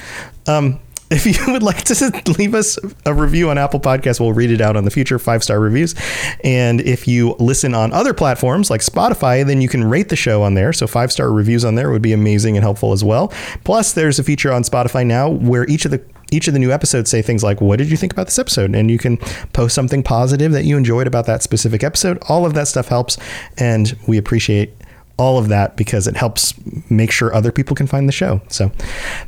Um, 0.47 0.81
if 1.27 1.27
you 1.27 1.53
would 1.53 1.63
like 1.63 1.85
to 1.85 2.23
leave 2.39 2.55
us 2.55 2.77
a 3.07 3.15
review 3.15 3.49
on 3.49 3.57
Apple 3.57 3.79
Podcasts, 3.79 4.19
we'll 4.19 4.33
read 4.33 4.51
it 4.51 4.61
out 4.61 4.77
on 4.77 4.85
the 4.85 4.91
future 4.91 5.19
five 5.19 5.45
star 5.45 5.61
reviews. 5.61 5.95
And 6.43 6.81
if 6.81 7.07
you 7.07 7.37
listen 7.39 7.73
on 7.73 7.93
other 7.93 8.13
platforms 8.13 8.69
like 8.69 8.81
Spotify, 8.81 9.47
then 9.47 9.61
you 9.61 9.69
can 9.69 9.85
rate 9.85 10.09
the 10.09 10.17
show 10.17 10.43
on 10.43 10.55
there. 10.55 10.73
So 10.73 10.89
five 10.89 11.13
star 11.13 11.31
reviews 11.33 11.65
on 11.65 11.77
there 11.77 11.91
would 11.91 12.03
be 12.03 12.13
amazing 12.13 12.57
and 12.57 12.65
helpful 12.65 12.93
as 12.93 13.05
well. 13.05 13.29
Plus, 13.63 13.93
there's 13.93 14.19
a 14.19 14.25
feature 14.25 14.53
on 14.53 14.65
Spotify 14.65 15.07
now 15.07 15.29
where 15.29 15.65
each 15.69 15.85
of 15.85 15.93
the 15.93 16.03
each 16.33 16.49
of 16.49 16.55
the 16.55 16.59
new 16.59 16.73
episodes 16.73 17.11
say 17.11 17.23
things 17.23 17.45
like, 17.45 17.61
What 17.61 17.79
did 17.79 17.91
you 17.91 17.97
think 17.97 18.13
about 18.13 18.27
this 18.27 18.39
episode? 18.39 18.75
And 18.75 18.91
you 18.91 18.99
can 18.99 19.19
post 19.53 19.75
something 19.75 20.03
positive 20.03 20.51
that 20.51 20.65
you 20.65 20.77
enjoyed 20.77 21.07
about 21.07 21.27
that 21.27 21.45
specific 21.45 21.85
episode. 21.85 22.19
All 22.29 22.45
of 22.45 22.55
that 22.55 22.67
stuff 22.67 22.89
helps, 22.89 23.19
and 23.57 23.97
we 24.09 24.19
appreciate 24.19 24.75
all 25.17 25.39
of 25.39 25.49
that 25.49 25.77
because 25.77 26.07
it 26.07 26.17
helps 26.17 26.55
make 26.91 27.11
sure 27.11 27.35
other 27.35 27.53
people 27.53 27.77
can 27.77 27.87
find 27.87 28.09
the 28.09 28.13
show. 28.13 28.41
So, 28.49 28.71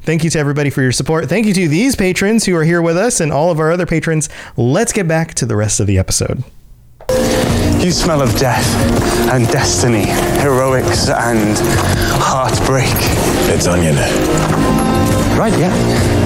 thank 0.03 0.25
you 0.25 0.31
to 0.31 0.39
everybody 0.39 0.71
for 0.71 0.83
your 0.83 0.93
support. 0.93 1.29
Thank 1.29 1.47
you 1.47 1.55
to 1.55 1.69
these 1.69 1.97
patrons 1.97 2.45
who 2.45 2.57
are 2.57 2.65
here 2.65 2.83
with 2.83 2.97
us 2.97 3.21
and 3.21 3.33
all 3.33 3.51
of 3.51 3.61
our 3.61 3.71
other 3.71 3.87
patrons. 3.87 4.29
Let's 4.57 4.93
get 4.93 5.07
back 5.07 5.35
to 5.35 5.47
the 5.47 5.57
rest 5.57 5.81
of 5.81 5.87
the 5.87 5.99
episode. 5.99 6.45
You 7.79 7.93
smell 7.93 8.21
of 8.21 8.37
death 8.37 8.67
and 9.31 9.47
destiny, 9.49 10.07
heroics 10.41 11.09
and 11.09 11.57
heartbreak. 12.19 12.89
It's 13.55 13.67
onion. 13.67 13.95
Right, 15.39 15.57
yeah. 15.59 16.26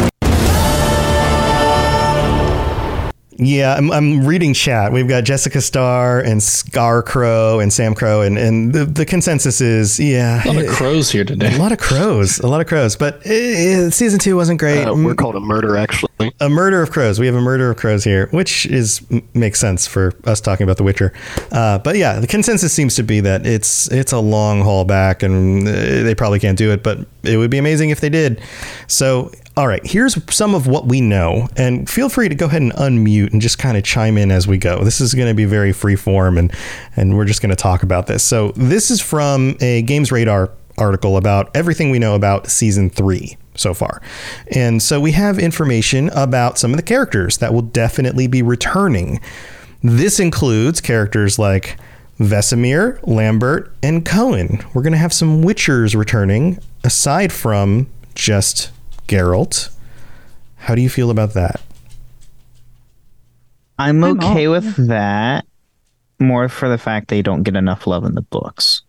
Yeah, 3.43 3.75
I'm, 3.75 3.91
I'm 3.91 4.27
reading 4.27 4.53
chat. 4.53 4.93
We've 4.93 5.09
got 5.09 5.25
Jessica 5.25 5.63
Starr 5.63 6.21
and 6.21 6.43
Scarcrow 6.43 7.59
and 7.59 7.73
Sam 7.73 7.95
Crow, 7.95 8.21
and, 8.21 8.37
and 8.37 8.75
the, 8.75 8.85
the 8.85 9.07
consensus 9.07 9.63
is 9.63 9.99
yeah. 9.99 10.45
A 10.45 10.53
lot 10.53 10.65
of 10.65 10.69
crows 10.69 11.11
here 11.11 11.25
today. 11.25 11.55
A 11.55 11.59
lot 11.59 11.73
of 11.73 11.79
crows. 11.79 12.39
A 12.41 12.47
lot 12.47 12.61
of 12.61 12.67
crows. 12.67 12.97
But 12.97 13.25
it, 13.25 13.31
it, 13.33 13.91
season 13.93 14.19
two 14.19 14.37
wasn't 14.37 14.61
great. 14.61 14.85
Uh, 14.85 14.95
we're 14.95 15.15
called 15.15 15.37
a 15.37 15.41
murder, 15.41 15.79
actually. 15.79 16.10
A 16.41 16.49
murder 16.49 16.83
of 16.83 16.91
crows. 16.91 17.19
We 17.19 17.27
have 17.27 17.35
a 17.35 17.41
murder 17.41 17.71
of 17.71 17.77
crows 17.77 18.05
here, 18.05 18.29
which 18.31 18.67
is 18.67 19.05
makes 19.35 19.59
sense 19.59 19.87
for 19.87 20.13
us 20.25 20.41
talking 20.41 20.65
about 20.65 20.77
The 20.77 20.83
Witcher. 20.83 21.13
Uh, 21.51 21.79
but 21.79 21.97
yeah, 21.97 22.21
the 22.21 22.27
consensus 22.27 22.73
seems 22.73 22.95
to 22.97 23.03
be 23.03 23.21
that 23.21 23.47
it's 23.47 23.91
it's 23.91 24.13
a 24.13 24.19
long 24.19 24.63
haul 24.63 24.85
back, 24.85 25.23
and 25.23 25.67
uh, 25.67 25.71
they 25.73 26.15
probably 26.15 26.39
can't 26.39 26.59
do 26.59 26.73
it. 26.73 26.83
But 26.83 27.07
it 27.23 27.37
would 27.37 27.51
be 27.51 27.59
amazing 27.59 27.91
if 27.91 28.01
they 28.01 28.09
did. 28.09 28.41
So 28.87 29.31
all 29.57 29.67
right, 29.67 29.85
here's 29.85 30.17
some 30.33 30.55
of 30.55 30.67
what 30.67 30.87
we 30.87 31.01
know, 31.01 31.49
and 31.57 31.89
feel 31.89 32.09
free 32.09 32.29
to 32.29 32.35
go 32.35 32.47
ahead 32.47 32.63
and 32.63 32.73
unmute 32.73 33.33
and 33.33 33.43
just 33.43 33.59
kind 33.59 33.77
of 33.77 33.85
chime 33.85 34.17
in 34.17 34.31
as 34.31 34.47
we 34.47 34.57
go. 34.57 34.85
This 34.85 35.01
is 35.01 35.13
going 35.13 35.29
to 35.29 35.35
be 35.35 35.45
very 35.45 35.73
free 35.73 35.97
form, 35.97 36.39
and 36.39 36.53
and 36.97 37.17
we're 37.17 37.25
just 37.25 37.43
going 37.43 37.51
to 37.51 37.57
talk 37.57 37.83
about 37.83 38.07
this. 38.07 38.23
So 38.23 38.53
this 38.57 38.91
is 38.91 39.01
from 39.01 39.57
a 39.61 39.83
Games 39.83 40.13
Radar 40.13 40.51
article 40.79 41.17
about 41.17 41.55
everything 41.55 41.91
we 41.91 41.99
know 41.99 42.15
about 42.15 42.49
season 42.51 42.89
three 42.89 43.37
so 43.61 43.75
far. 43.75 44.01
And 44.49 44.83
so 44.83 45.01
we 45.01 45.13
have 45.13 45.39
information 45.39 46.09
about 46.11 46.59
some 46.59 46.73
of 46.73 46.77
the 46.77 46.83
characters 46.83 47.39
that 47.39 47.53
will 47.53 47.63
definitely 47.63 48.27
be 48.27 48.43
returning. 48.43 49.21
This 49.83 50.21
includes 50.21 50.81
characters 50.81 51.39
like 51.39 51.77
Vesemir, 52.19 53.01
Lambert, 53.07 53.75
and 53.83 54.05
Coën. 54.05 54.63
We're 54.75 54.83
going 54.83 54.93
to 54.93 54.99
have 54.99 55.13
some 55.13 55.43
Witchers 55.43 55.97
returning 55.97 56.59
aside 56.85 57.33
from 57.33 57.87
just 58.15 58.71
Geralt. 59.09 59.71
How 60.57 60.75
do 60.75 60.83
you 60.83 60.91
feel 60.91 61.11
about 61.11 61.33
that? 61.35 61.61
I'm 63.79 64.05
I'm 64.05 64.21
okay 64.21 64.49
with 64.49 64.89
that. 64.89 65.47
More 66.19 66.51
for 66.51 66.69
the 66.69 66.77
fact 66.77 67.09
they 67.09 67.23
don't 67.23 67.43
get 67.43 67.57
enough 67.57 67.87
love 67.87 68.05
in 68.05 68.15
the 68.15 68.21
books. 68.21 68.83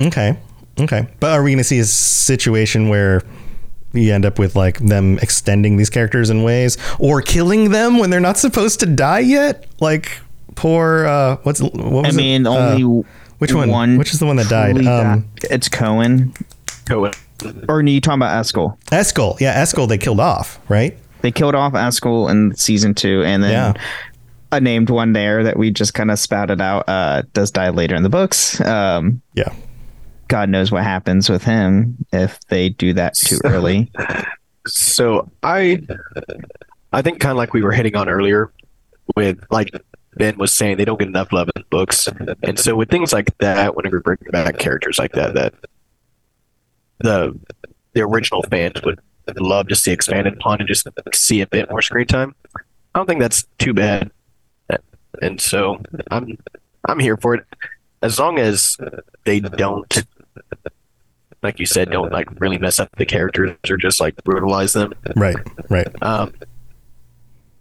Okay. 0.00 0.38
Okay. 0.80 1.06
But 1.20 1.32
are 1.32 1.42
we 1.42 1.50
going 1.50 1.58
to 1.58 1.64
see 1.64 1.78
a 1.78 1.84
situation 1.84 2.88
where 2.88 3.20
you 3.94 4.12
end 4.14 4.24
up 4.24 4.38
with 4.38 4.56
like 4.56 4.78
them 4.78 5.18
extending 5.20 5.76
these 5.76 5.90
characters 5.90 6.30
in 6.30 6.42
ways 6.42 6.78
or 6.98 7.20
killing 7.22 7.70
them 7.70 7.98
when 7.98 8.10
they're 8.10 8.20
not 8.20 8.38
supposed 8.38 8.80
to 8.80 8.86
die 8.86 9.20
yet? 9.20 9.66
Like 9.80 10.18
poor 10.54 11.06
uh 11.06 11.36
what's 11.44 11.60
what 11.62 11.74
was 11.74 12.06
I 12.06 12.08
it? 12.10 12.14
mean, 12.14 12.46
Uh, 12.46 12.50
only 12.50 13.04
which 13.38 13.52
one? 13.54 13.96
Which 13.98 14.12
is 14.12 14.20
the 14.20 14.26
one 14.26 14.36
that 14.36 14.48
died? 14.48 14.76
truly 14.76 14.88
Um, 14.88 15.28
it's 15.50 15.68
Coën. 15.68 16.34
Coën. 16.86 17.14
Or 17.68 17.76
are 17.76 17.82
you 17.82 18.00
talking 18.00 18.18
about 18.20 18.44
Eskel? 18.44 18.78
Eskel. 18.86 19.40
Yeah, 19.40 19.60
Eskel 19.60 19.88
they 19.88 19.98
killed 19.98 20.20
off, 20.20 20.60
right? 20.68 20.96
They 21.22 21.32
killed 21.32 21.54
off 21.56 21.72
Eskel 21.72 22.30
in 22.30 22.54
season 22.54 22.94
two, 22.94 23.22
and 23.24 23.42
then 23.42 23.50
Yeah. 23.50 23.72
a 24.52 24.60
named 24.60 24.90
one 24.90 25.12
there 25.12 25.42
that 25.44 25.56
we 25.56 25.70
just 25.72 25.92
kind 25.94 26.10
of 26.12 26.18
spouted 26.20 26.60
out 26.60 26.84
uh, 26.88 27.22
does 27.32 27.50
die 27.50 27.70
later 27.70 27.94
in 27.96 28.02
the 28.04 28.08
books. 28.08 28.60
Um, 28.60 29.22
Yeah. 29.34 29.48
God 30.32 30.48
knows 30.48 30.72
what 30.72 30.82
happens 30.82 31.28
with 31.28 31.44
him 31.44 32.06
if 32.10 32.40
they 32.48 32.70
do 32.70 32.94
that 32.94 33.12
too 33.12 33.38
early. 33.44 33.92
So 34.66 35.30
I, 35.42 35.86
I 36.90 37.02
think 37.02 37.20
kind 37.20 37.32
of 37.32 37.36
like 37.36 37.52
we 37.52 37.62
were 37.62 37.70
hitting 37.72 37.94
on 37.96 38.08
earlier, 38.08 38.50
with 39.14 39.44
like 39.50 39.68
Ben 40.14 40.38
was 40.38 40.54
saying, 40.54 40.78
they 40.78 40.86
don't 40.86 40.98
get 40.98 41.08
enough 41.08 41.34
love 41.34 41.50
in 41.54 41.62
books, 41.68 42.08
and 42.42 42.58
so 42.58 42.74
with 42.74 42.88
things 42.88 43.12
like 43.12 43.36
that, 43.40 43.76
whenever 43.76 43.98
we 43.98 44.00
bring 44.00 44.16
back 44.30 44.56
characters 44.56 44.98
like 44.98 45.12
that, 45.12 45.34
that 45.34 45.52
the 47.00 47.38
the 47.92 48.00
original 48.00 48.42
fans 48.44 48.80
would 48.86 49.00
love 49.36 49.68
to 49.68 49.76
see 49.76 49.92
expanded 49.92 50.32
upon 50.32 50.60
and 50.60 50.66
just 50.66 50.88
see 51.12 51.42
a 51.42 51.46
bit 51.46 51.68
more 51.68 51.82
screen 51.82 52.06
time. 52.06 52.34
I 52.56 52.98
don't 52.98 53.06
think 53.06 53.20
that's 53.20 53.44
too 53.58 53.74
bad, 53.74 54.10
and 55.20 55.38
so 55.38 55.82
I'm 56.10 56.38
I'm 56.88 57.00
here 57.00 57.18
for 57.18 57.34
it 57.34 57.44
as 58.00 58.18
long 58.18 58.38
as 58.38 58.78
they 59.24 59.40
don't. 59.40 60.04
Like 61.42 61.58
you 61.58 61.66
said, 61.66 61.90
don't 61.90 62.12
like 62.12 62.40
really 62.40 62.58
mess 62.58 62.78
up 62.78 62.88
the 62.96 63.04
characters 63.06 63.56
or 63.68 63.76
just 63.76 64.00
like 64.00 64.14
brutalize 64.24 64.72
them. 64.74 64.92
Right. 65.16 65.36
Right. 65.68 65.88
Um, 66.02 66.32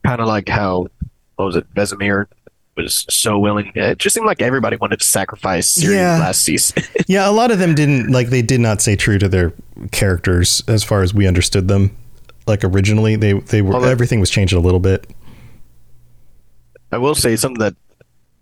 kind 0.05 0.21
of 0.21 0.27
like 0.27 0.47
how 0.49 0.87
what 1.37 1.45
was 1.45 1.55
it? 1.55 1.73
Vesemir 1.73 2.25
was 2.77 3.05
so 3.09 3.39
willing. 3.39 3.71
It 3.75 3.97
just 3.97 4.13
seemed 4.13 4.27
like 4.27 4.41
everybody 4.41 4.77
wanted 4.77 4.99
to 4.99 5.05
sacrifice 5.05 5.77
Ciri 5.79 5.95
Yeah. 5.95 6.19
last 6.19 6.41
season. 6.43 6.83
Yeah, 7.07 7.27
a 7.29 7.31
lot 7.33 7.51
of 7.51 7.59
them 7.59 7.75
didn't 7.75 8.09
like 8.11 8.29
they 8.29 8.41
did 8.43 8.61
not 8.61 8.81
stay 8.81 8.95
true 8.95 9.17
to 9.17 9.27
their 9.27 9.51
characters 9.91 10.63
as 10.67 10.83
far 10.83 11.01
as 11.01 11.13
we 11.13 11.27
understood 11.27 11.67
them. 11.67 11.97
Like 12.47 12.63
originally, 12.63 13.15
they 13.15 13.33
they 13.33 13.61
were 13.61 13.79
that- 13.79 13.89
everything 13.89 14.19
was 14.19 14.29
changed 14.29 14.53
a 14.53 14.59
little 14.59 14.79
bit. 14.79 15.07
I 16.91 16.97
will 16.99 17.15
say 17.15 17.35
something 17.35 17.59
that 17.59 17.75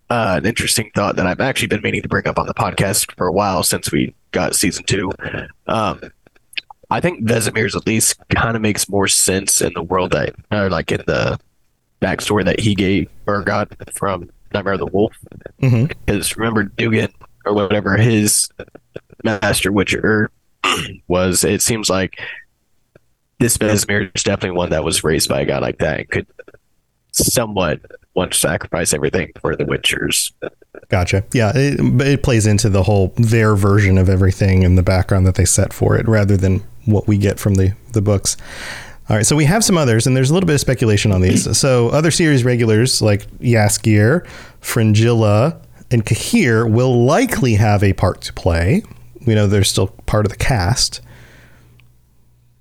uh, 0.10 0.36
an 0.38 0.46
interesting 0.46 0.92
thought 0.96 1.16
that 1.18 1.28
I've 1.28 1.40
actually 1.40 1.68
been 1.68 1.82
meaning 1.82 2.02
to 2.02 2.08
bring 2.08 2.28
up 2.28 2.40
on 2.40 2.48
the 2.48 2.54
podcast 2.54 3.16
for 3.16 3.28
a 3.28 3.32
while 3.32 3.64
since 3.64 3.92
we 3.92 4.14
got 4.32 4.56
season 4.56 4.84
two. 4.86 5.12
Um, 5.68 6.02
I 6.90 7.00
think 7.00 7.24
Vesemir's 7.24 7.76
at 7.76 7.86
least 7.86 8.18
kind 8.30 8.56
of 8.56 8.62
makes 8.62 8.90
more 8.90 9.08
sense 9.08 9.62
in 9.62 9.72
the 9.74 9.84
world 9.84 10.12
that, 10.12 10.34
or 10.52 10.70
like 10.70 10.92
in 10.92 11.04
the 11.06 11.40
backstory 12.02 12.44
that 12.46 12.60
he 12.60 12.74
gave 12.74 13.10
or 13.28 13.44
got 13.44 13.72
from 13.96 14.30
Nightmare 14.54 14.74
of 14.74 14.80
the 14.80 14.88
Wolf. 14.88 15.16
Because 16.06 16.36
remember, 16.36 16.64
Dugan 16.64 17.14
or 17.46 17.54
whatever 17.54 17.96
his 17.98 18.50
master 19.24 19.72
witcher 19.72 20.32
was, 21.08 21.44
it 21.44 21.62
seems 21.62 21.90
like 21.90 22.20
this 23.40 23.58
Vesemir 23.58 24.10
is 24.16 24.24
definitely 24.24 24.58
one 24.58 24.72
that 24.72 24.84
was 24.84 25.04
raised 25.04 25.30
by 25.30 25.42
a 25.42 25.46
guy 25.46 25.60
like 25.60 25.78
that 25.78 26.00
and 26.00 26.10
could 26.10 26.28
somewhat 27.12 27.80
want 28.14 28.34
to 28.34 28.38
sacrifice 28.40 28.94
everything 28.94 29.32
for 29.40 29.56
the 29.56 29.64
witchers. 29.64 30.32
Gotcha. 30.90 31.24
Yeah, 31.34 31.52
it, 31.56 31.80
it 32.02 32.24
plays 32.24 32.46
into 32.46 32.70
the 32.70 32.84
whole 32.84 33.14
their 33.16 33.56
version 33.56 33.98
of 33.98 34.10
everything 34.10 34.64
and 34.64 34.78
the 34.78 34.84
background 34.84 35.26
that 35.28 35.36
they 35.36 35.46
set 35.46 35.74
for 35.74 35.96
it, 35.96 36.08
rather 36.08 36.36
than 36.36 36.64
what 36.86 37.08
we 37.08 37.18
get 37.18 37.40
from 37.40 37.56
the 37.56 37.74
the 37.94 38.02
books. 38.02 38.38
All 39.10 39.16
right, 39.16 39.26
so 39.26 39.36
we 39.36 39.46
have 39.46 39.64
some 39.64 39.78
others, 39.78 40.06
and 40.06 40.16
there's 40.16 40.30
a 40.30 40.34
little 40.34 40.46
bit 40.46 40.54
of 40.54 40.60
speculation 40.60 41.12
on 41.12 41.22
these. 41.22 41.58
So 41.58 41.90
other 41.90 42.12
series 42.12 42.44
regulars 42.44 43.02
like 43.02 43.26
Jaskier, 43.40 44.28
Fringilla, 44.60 45.60
and 45.90 46.06
Cahir 46.06 46.68
will 46.68 47.06
likely 47.06 47.56
have 47.56 47.84
a 47.84 47.94
part 47.94 48.22
to 48.22 48.34
play. 48.34 48.84
We 49.26 49.34
know 49.34 49.48
they're 49.48 49.64
still 49.64 49.88
part 50.06 50.28
of 50.28 50.32
the 50.32 50.38
cast. 50.38 51.02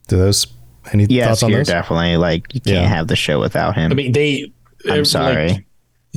Do 0.06 0.16
those 0.16 0.46
any 0.92 1.06
Yes, 1.08 1.26
thoughts 1.28 1.42
on 1.44 1.50
you're 1.50 1.60
those? 1.60 1.68
definitely 1.68 2.16
like 2.16 2.52
you 2.54 2.60
can't 2.60 2.76
Yeah. 2.82 2.88
have 2.88 3.08
the 3.08 3.16
show 3.16 3.40
without 3.40 3.74
him. 3.76 3.90
I 3.92 3.94
mean, 3.94 4.12
they. 4.12 4.52
I'm 4.86 4.98
like, 4.98 5.06
sorry. 5.06 5.66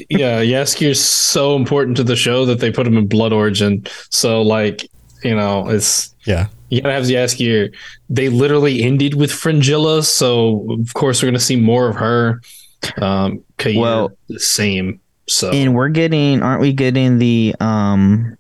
yeah, 0.10 0.42
Jaskier's 0.44 1.00
so 1.02 1.56
important 1.56 1.98
to 1.98 2.04
the 2.04 2.16
show 2.16 2.46
that 2.46 2.60
they 2.60 2.72
put 2.72 2.86
him 2.88 2.98
in 2.98 3.08
Blood 3.08 3.34
Origin. 3.34 3.86
So, 4.10 4.42
like, 4.42 4.88
you 5.24 5.36
know, 5.36 5.68
it's 5.70 6.14
Yeah. 6.26 6.48
you 6.70 6.82
gotta 6.82 6.94
have 6.94 7.04
Jaskier. 7.06 7.72
They 8.10 8.30
literally 8.30 8.84
ended 8.84 9.16
with 9.16 9.32
Fringilla, 9.32 10.04
so 10.04 10.66
of 10.80 10.94
course 10.94 11.22
we're 11.22 11.30
gonna 11.30 11.40
see 11.40 11.56
more 11.58 11.90
of 11.90 11.96
her. 11.98 12.42
Um, 13.02 13.42
Cahir, 13.58 13.80
Well- 13.82 14.12
the 14.30 14.40
same. 14.40 15.00
So 15.28 15.50
and 15.52 15.74
we're 15.76 15.90
getting, 15.90 16.42
aren't 16.42 16.62
we 16.62 16.74
getting 16.74 17.18
the 17.20 17.56
um? 17.60 18.38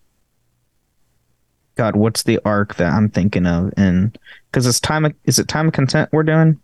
God, 1.81 1.95
what's 1.95 2.21
the 2.21 2.39
arc 2.45 2.75
that 2.75 2.93
I'm 2.93 3.09
thinking 3.09 3.47
of? 3.47 3.73
And 3.75 4.15
because 4.51 4.67
it's 4.67 4.79
time, 4.79 5.03
of, 5.03 5.15
is 5.25 5.39
it 5.39 5.47
Time 5.47 5.65
of 5.65 5.73
Contempt 5.73 6.13
we're 6.13 6.21
doing, 6.21 6.59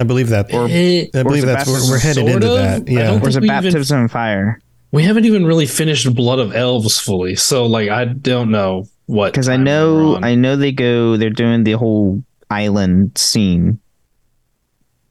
I 0.00 0.02
believe 0.02 0.28
that. 0.30 0.52
Or- 0.52 0.64
I 0.64 1.22
believe 1.22 1.44
it 1.44 1.46
that's 1.46 1.68
we're, 1.68 1.88
we're 1.88 2.00
headed 2.00 2.26
sort 2.26 2.32
into 2.42 2.50
of? 2.50 2.56
that. 2.58 2.88
Yeah. 2.88 3.06
don't 3.06 3.22
or 3.22 3.28
is 3.28 3.36
it 3.36 3.42
we 3.42 3.46
even- 3.46 3.62
baptism 3.62 4.00
in 4.00 4.08
fire? 4.08 4.60
we 4.90 5.04
haven't 5.04 5.24
even 5.24 5.46
really 5.46 5.66
finished 5.66 6.12
Blood 6.16 6.40
of 6.40 6.52
Elves 6.52 6.98
fully. 6.98 7.36
So, 7.36 7.66
like, 7.66 7.90
I 7.90 8.06
don't 8.06 8.50
know 8.50 8.88
what 9.06 9.32
Because 9.32 9.48
I 9.48 9.56
know. 9.56 10.16
I 10.16 10.34
know 10.34 10.56
they 10.56 10.72
go, 10.72 11.16
they're 11.16 11.30
doing 11.30 11.62
the 11.62 11.74
whole 11.74 12.24
island 12.50 13.16
scene. 13.16 13.78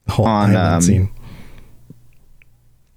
whole 0.09 0.25
on, 0.25 0.49
island 0.49 0.57
um, 0.75 0.81
scene. 0.81 1.11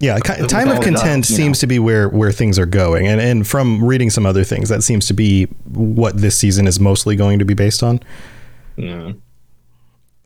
Yeah, 0.02 0.18
ki- 0.18 0.46
Time 0.48 0.68
of 0.68 0.80
Contempt 0.80 1.30
you 1.30 1.36
seems 1.36 1.60
to 1.60 1.68
be 1.68 1.78
where 1.78 2.08
where 2.08 2.32
things 2.32 2.58
are 2.58 2.66
going, 2.66 3.06
and 3.06 3.20
and 3.20 3.46
from 3.46 3.84
reading 3.84 4.10
some 4.10 4.26
other 4.26 4.42
things, 4.42 4.68
that 4.68 4.82
seems 4.82 5.06
to 5.06 5.14
be 5.14 5.44
what 5.68 6.16
this 6.16 6.36
season 6.36 6.66
is 6.66 6.80
mostly 6.80 7.14
going 7.14 7.38
to 7.38 7.44
be 7.44 7.54
based 7.54 7.84
on. 7.84 8.00
Yeah. 8.76 9.12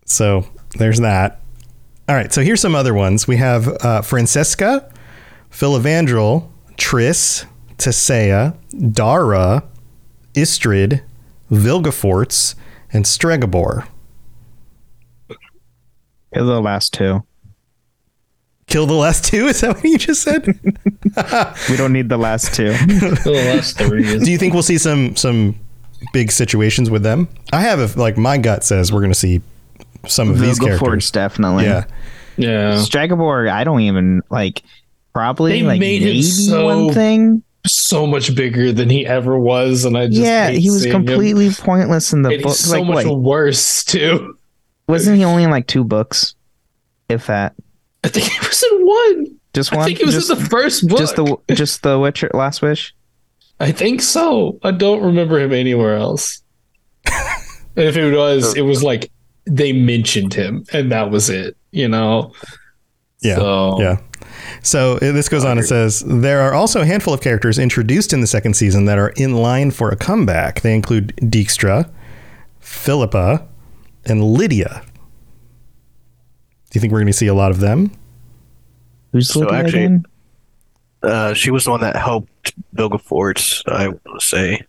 So 0.07 0.47
there's 0.79 0.99
that. 1.01 1.43
All 2.09 2.15
right, 2.17 2.33
so 2.33 2.41
here's 2.41 2.61
some 2.63 2.75
other 2.75 2.95
ones. 2.95 3.29
We 3.29 3.37
have 3.37 3.69
uh, 3.85 4.01
Francesca, 4.01 4.91
Filavandrel, 5.51 6.49
Triss, 6.79 7.45
Tissaia, 7.77 8.57
Dara, 8.93 9.63
Istredd, 10.33 11.03
Vilgefortz, 11.51 12.55
and 12.95 13.05
Stregobor. 13.05 13.87
The 16.33 16.43
last 16.61 16.95
two. 16.95 17.27
Kill 18.69 18.87
the 18.87 18.95
last 18.95 19.25
two? 19.25 19.47
Is 19.47 19.61
that 19.61 19.75
what 19.77 19.85
you 19.85 19.99
just 19.99 20.23
said? 20.23 20.47
We 21.71 21.77
don't 21.77 21.93
need 21.93 22.09
the 22.09 22.19
last 22.19 22.53
two. 22.55 22.73
the 22.73 23.53
last 23.55 23.79
three 23.79 24.19
Do 24.19 24.31
you 24.31 24.37
think 24.39 24.53
we'll 24.55 24.63
see 24.63 24.77
some 24.79 25.17
some 25.17 25.59
big 26.13 26.31
situations 26.31 26.91
with 26.91 27.03
them? 27.03 27.29
I 27.53 27.61
have 27.63 27.79
a 27.97 27.99
like 28.01 28.17
my 28.19 28.37
gut 28.39 28.65
says 28.65 28.93
we're 28.93 29.01
going 29.01 29.13
to 29.13 29.19
see 29.19 29.41
some 30.07 30.31
of 30.31 30.39
these 30.39 30.59
Vilgefortz 30.59 30.79
characters. 30.79 31.11
definitely. 31.13 31.65
Yeah, 31.65 31.85
yeah. 32.37 32.73
Stregobor, 32.75 33.51
I 33.51 33.65
don't 33.65 33.81
even 33.81 34.23
like. 34.31 34.63
Probably 35.15 35.53
They 35.53 35.63
like 35.67 35.81
made 35.81 36.03
him 36.03 36.23
so 36.23 36.65
one 36.67 36.93
thing. 36.93 37.43
so 37.67 38.07
much 38.07 38.35
bigger 38.35 38.71
than 38.73 38.91
he 38.91 39.07
ever 39.07 39.39
was, 39.39 39.87
and 39.87 39.97
I 39.97 40.09
just 40.09 40.19
Yeah, 40.21 40.51
he 40.51 40.69
was 40.71 40.83
seeing 40.83 40.95
him. 40.95 41.07
completely 41.07 41.49
pointless 41.51 42.13
in 42.13 42.21
the 42.21 42.29
And 42.31 42.43
book. 42.43 42.51
he's 42.53 42.61
so 42.67 42.77
like, 42.83 42.85
much 42.87 43.07
wait, 43.07 43.17
worse 43.17 43.83
too. 43.85 44.37
wasn't 44.87 45.17
he 45.17 45.25
only 45.25 45.45
in 45.45 45.51
like 45.51 45.67
two 45.67 45.83
books? 45.85 46.35
If 47.09 47.29
that, 47.29 47.55
I 48.07 48.09
think 48.09 48.31
he 48.31 48.39
was 48.47 48.63
in 48.63 48.87
one. 48.87 49.41
just 49.53 49.73
one. 49.73 49.81
I 49.81 49.85
think 49.85 49.99
he 49.99 50.05
was 50.05 50.15
just, 50.15 50.31
in 50.31 50.39
the 50.39 50.45
first 50.45 50.87
book. 50.87 50.99
just 50.99 51.17
the 51.17 51.37
just 51.49 51.83
the 51.83 51.99
Witcher 51.99 52.31
Last 52.33 52.63
Wish. 52.63 52.95
I 53.59 53.73
think 53.73 54.01
so. 54.01 54.61
I 54.63 54.71
don't 54.71 55.03
remember 55.03 55.41
him 55.41 55.53
anywhere 55.53 55.97
else. 55.97 56.41
and 57.05 57.17
if 57.77 57.97
it 57.97 58.17
was, 58.17 58.55
it 58.55 58.63
was 58.63 58.85
like 58.85 59.11
they 59.45 59.73
mentioned 59.73 60.35
him, 60.35 60.65
and 60.73 60.93
that 60.93 61.11
was 61.11 61.29
it. 61.31 61.57
You 61.73 61.89
know. 61.89 62.33
yeah, 63.23 63.35
So, 63.35 63.81
yeah. 63.81 63.97
So 64.63 64.95
uh, 64.97 65.01
this 65.01 65.29
goes 65.29 65.45
on 65.45 65.59
and 65.59 65.67
says 65.67 66.05
there 66.07 66.43
are 66.43 66.55
also 66.55 66.83
a 66.83 66.87
handful 66.87 67.13
of 67.13 67.21
characters 67.21 67.59
introduced 67.59 68.13
in 68.13 68.21
the 68.21 68.27
second 68.29 68.55
season 68.55 68.85
that 68.85 68.99
are 68.99 69.09
in 69.17 69.35
line 69.35 69.73
for 69.73 69.91
a 69.91 69.97
comeback. 69.97 70.61
They 70.61 70.77
include 70.77 71.17
Dijkstra, 71.17 71.91
Philippa, 72.61 73.49
and 74.05 74.23
Lydia. 74.23 74.85
Do 76.77 76.79
you 76.79 76.81
think 76.83 76.93
we're 76.93 76.99
going 76.99 77.07
to 77.07 77.13
see 77.15 77.27
a 77.29 77.33
lot 77.35 77.51
of 77.53 77.61
them? 77.61 77.91
Who's 79.13 79.31
So 79.31 79.41
Lydia 79.41 79.55
actually- 79.57 79.85
again? 79.85 80.07
Uh, 81.03 81.33
she 81.33 81.51
was 81.51 81.65
the 81.65 81.71
one 81.71 81.81
that 81.81 81.97
helped 81.97 82.29
liked 82.45 82.55
Vilgefortz. 82.75 83.63
I 83.67 83.89
want 83.89 84.03
to 84.21 84.27
say 84.27 84.61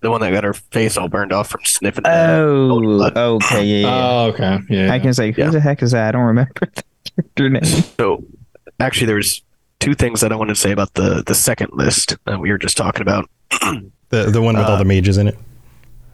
the 0.00 0.10
one 0.10 0.20
that 0.20 0.32
got 0.32 0.42
her 0.42 0.52
face 0.54 0.96
all 0.96 1.08
burned 1.08 1.32
off 1.32 1.48
from 1.50 1.60
sniffing. 1.64 2.04
Oh, 2.06 2.80
blood. 2.80 3.16
okay, 3.16 3.64
yeah, 3.64 3.86
yeah. 3.86 3.88
Oh, 4.08 4.26
okay. 4.32 4.58
Yeah. 4.68 4.92
I 4.92 4.98
can 4.98 5.14
say, 5.14 5.30
who 5.30 5.42
Yeah. 5.42 5.50
the 5.50 5.60
heck 5.60 5.80
is 5.82 5.92
that? 5.92 6.08
I 6.08 6.10
don't 6.12 6.22
remember 6.26 6.52
the 6.60 6.82
character 7.14 7.50
name. 7.50 7.64
So, 7.64 8.24
actually, 8.80 9.06
there's 9.06 9.42
two 9.78 9.94
things 9.94 10.20
that 10.22 10.32
I 10.32 10.36
wanted 10.36 10.54
to 10.54 10.60
say 10.60 10.72
about 10.72 10.94
the 10.94 11.22
the 11.24 11.34
second 11.34 11.70
list 11.72 12.16
that 12.24 12.40
we 12.40 12.50
were 12.50 12.58
just 12.58 12.76
talking 12.76 13.02
about. 13.02 13.28
The 14.10 14.24
the 14.30 14.42
one 14.42 14.56
with 14.56 14.66
all 14.66 14.72
Uh, 14.72 14.78
the 14.78 14.84
mages 14.84 15.18
in 15.18 15.28
it. 15.28 15.38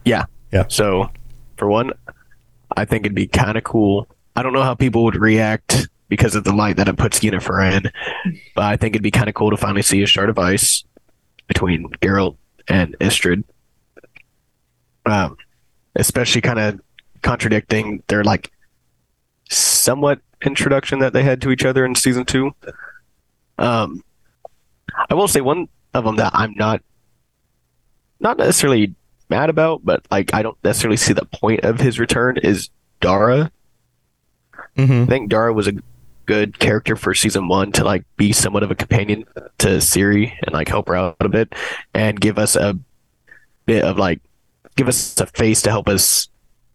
Yeah. 0.05 0.24
Yeah. 0.53 0.64
So, 0.68 1.11
for 1.57 1.68
one, 1.68 1.93
I 2.76 2.84
think 2.84 3.05
it'd 3.07 3.14
be 3.14 3.26
kind 3.26 3.57
of 3.59 3.64
cool. 3.64 4.07
I 4.41 4.43
don't 4.43 4.55
know 4.55 4.62
how 4.62 4.74
people 4.74 5.05
would 5.05 5.16
react 5.16 5.86
because 6.09 6.34
of 6.34 6.45
the 6.45 6.53
light 6.55 6.78
that 6.78 6.88
it 6.88 6.97
puts 6.97 7.20
Yennefer 7.20 7.76
in, 7.76 7.93
but 8.55 8.64
I 8.64 8.78
think 8.78 8.95
it'd 8.95 9.03
be 9.03 9.11
kind 9.11 9.28
of 9.28 9.34
cool 9.34 9.51
to 9.51 9.57
finally 9.59 9.82
see 9.82 10.03
a 10.03 10.07
shard 10.07 10.30
of 10.30 10.38
ice 10.38 10.82
between 11.47 11.91
Geralt 12.01 12.38
and 12.66 12.97
Istredd. 13.01 13.45
Um, 15.05 15.36
especially 15.95 16.41
kind 16.41 16.59
of 16.59 16.80
contradicting 17.20 18.03
their 18.07 18.24
like 18.24 18.51
somewhat 19.51 20.22
introduction 20.43 21.01
that 21.01 21.12
they 21.12 21.22
had 21.22 21.43
to 21.43 21.51
each 21.51 21.66
other 21.66 21.84
in 21.84 21.95
season 21.95 22.24
two. 22.24 22.53
Um, 23.59 24.03
I 25.11 25.12
will 25.12 25.28
say 25.28 25.43
one 25.43 25.68
of 25.93 26.05
them 26.05 26.16
that 26.16 26.32
I'm 26.34 26.55
not 26.55 26.80
not 28.20 28.38
necessarily 28.38 28.95
mad 29.28 29.51
about, 29.51 29.84
but 29.84 30.07
like 30.11 30.32
I 30.32 30.41
don't 30.41 30.57
necessarily 30.64 30.97
see 30.97 31.12
the 31.12 31.26
point 31.26 31.61
of 31.61 31.78
his 31.78 31.99
return 31.99 32.38
is 32.38 32.70
Dara. 33.03 33.53
Hmm 34.86 35.02
I 35.02 35.06
think 35.06 35.30
Dara 35.30 35.52
was 35.52 35.66
a 35.68 35.72
good 36.26 36.58
character 36.60 36.94
for 36.96 37.12
season 37.14 37.48
one 37.48 37.72
to 37.72 37.82
like 37.84 38.04
be 38.16 38.32
somewhat 38.32 38.62
of 38.62 38.70
a 38.70 38.74
companion 38.74 39.24
to 39.58 39.68
Ciri 39.78 40.32
and 40.44 40.52
like 40.52 40.68
help 40.68 40.86
her 40.88 40.94
out 40.94 41.16
a 41.20 41.28
bit 41.28 41.52
and 41.94 42.20
give 42.20 42.38
us 42.38 42.54
a 42.56 42.78
bit 43.66 43.82
of 43.84 43.98
like 43.98 44.20
give 44.76 44.86
us 44.88 45.18
a 45.20 45.26
face 45.26 45.62
to 45.62 45.70
help 45.70 45.88
us 45.88 46.28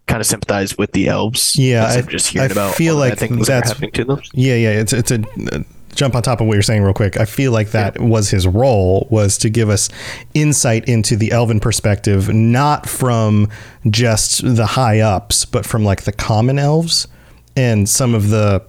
kind 0.07 0.19
of 0.21 0.27
sympathize 0.27 0.77
with 0.77 0.91
the 0.91 1.07
elves. 1.07 1.55
Yeah, 1.57 1.85
I- 1.85 2.01
just 2.01 2.27
hearing 2.27 2.49
I 2.49 2.51
about 2.51 2.75
feel 2.75 2.95
like 2.97 3.17
things 3.17 3.47
that's- 3.47 3.71
happening 3.71 3.91
to 3.91 4.03
them. 4.05 4.21
Yeah, 4.33 4.55
yeah. 4.55 4.71
It's 4.81 4.93
it's 4.93 5.11
a 5.11 5.23
uh, 5.53 5.59
jump 5.95 6.13
on 6.15 6.21
top 6.21 6.41
of 6.41 6.47
what 6.47 6.53
you're 6.55 6.61
saying 6.61 6.83
real 6.83 6.93
quick. 6.93 7.17
I 7.17 7.23
feel 7.25 7.53
like 7.53 7.71
that 7.71 7.99
was 8.01 8.29
his 8.29 8.45
role 8.45 9.07
was 9.09 9.37
to 9.39 9.49
give 9.49 9.69
us 9.69 9.87
insight 10.33 10.89
into 10.89 11.15
the 11.15 11.31
elven 11.31 11.61
perspective, 11.61 12.31
not 12.33 12.87
from 12.89 13.47
just 13.89 14.41
the 14.57 14.65
high 14.65 14.99
ups, 14.99 15.45
but 15.45 15.65
from 15.65 15.85
like 15.85 16.01
the 16.03 16.11
common 16.11 16.59
elves 16.59 17.07
and 17.55 17.87
some 17.87 18.13
of 18.13 18.29
the 18.29 18.63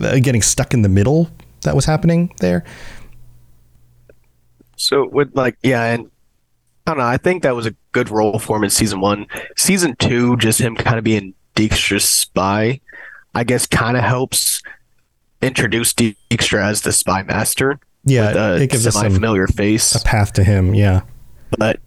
uh, 0.00 0.18
getting 0.18 0.42
stuck 0.42 0.74
in 0.74 0.82
the 0.82 0.88
middle 0.88 1.30
that 1.62 1.74
was 1.74 1.84
happening 1.84 2.32
there. 2.40 2.64
So 4.76 5.06
with 5.08 5.34
like 5.34 5.56
yeah, 5.62 5.84
and 5.84 6.10
I 6.86 6.92
don't 6.92 6.98
know. 6.98 7.04
I 7.04 7.18
think 7.18 7.42
that 7.42 7.54
was 7.54 7.66
a 7.66 7.74
good 7.92 8.10
role 8.10 8.38
for 8.38 8.56
him 8.56 8.64
in 8.64 8.70
season 8.70 9.00
one. 9.00 9.26
Season 9.56 9.94
two, 9.96 10.36
just 10.38 10.60
him 10.60 10.74
kind 10.74 10.98
of 10.98 11.04
being 11.04 11.34
Dijkstra's 11.54 12.08
spy, 12.08 12.80
I 13.34 13.44
guess, 13.44 13.66
kind 13.66 13.96
of 13.96 14.02
helps 14.02 14.62
introduce 15.42 15.92
Dijkstra 15.92 16.62
as 16.62 16.82
the 16.82 16.92
spy 16.92 17.22
master. 17.22 17.78
Yeah, 18.04 18.32
a 18.34 18.54
it 18.56 18.70
gives 18.70 18.86
us 18.86 18.94
some, 18.94 19.02
semi-familiar 19.02 19.46
face, 19.48 19.94
a 19.94 20.02
path 20.02 20.32
to 20.34 20.44
him. 20.44 20.74
Yeah. 20.74 21.02
but 21.58 21.80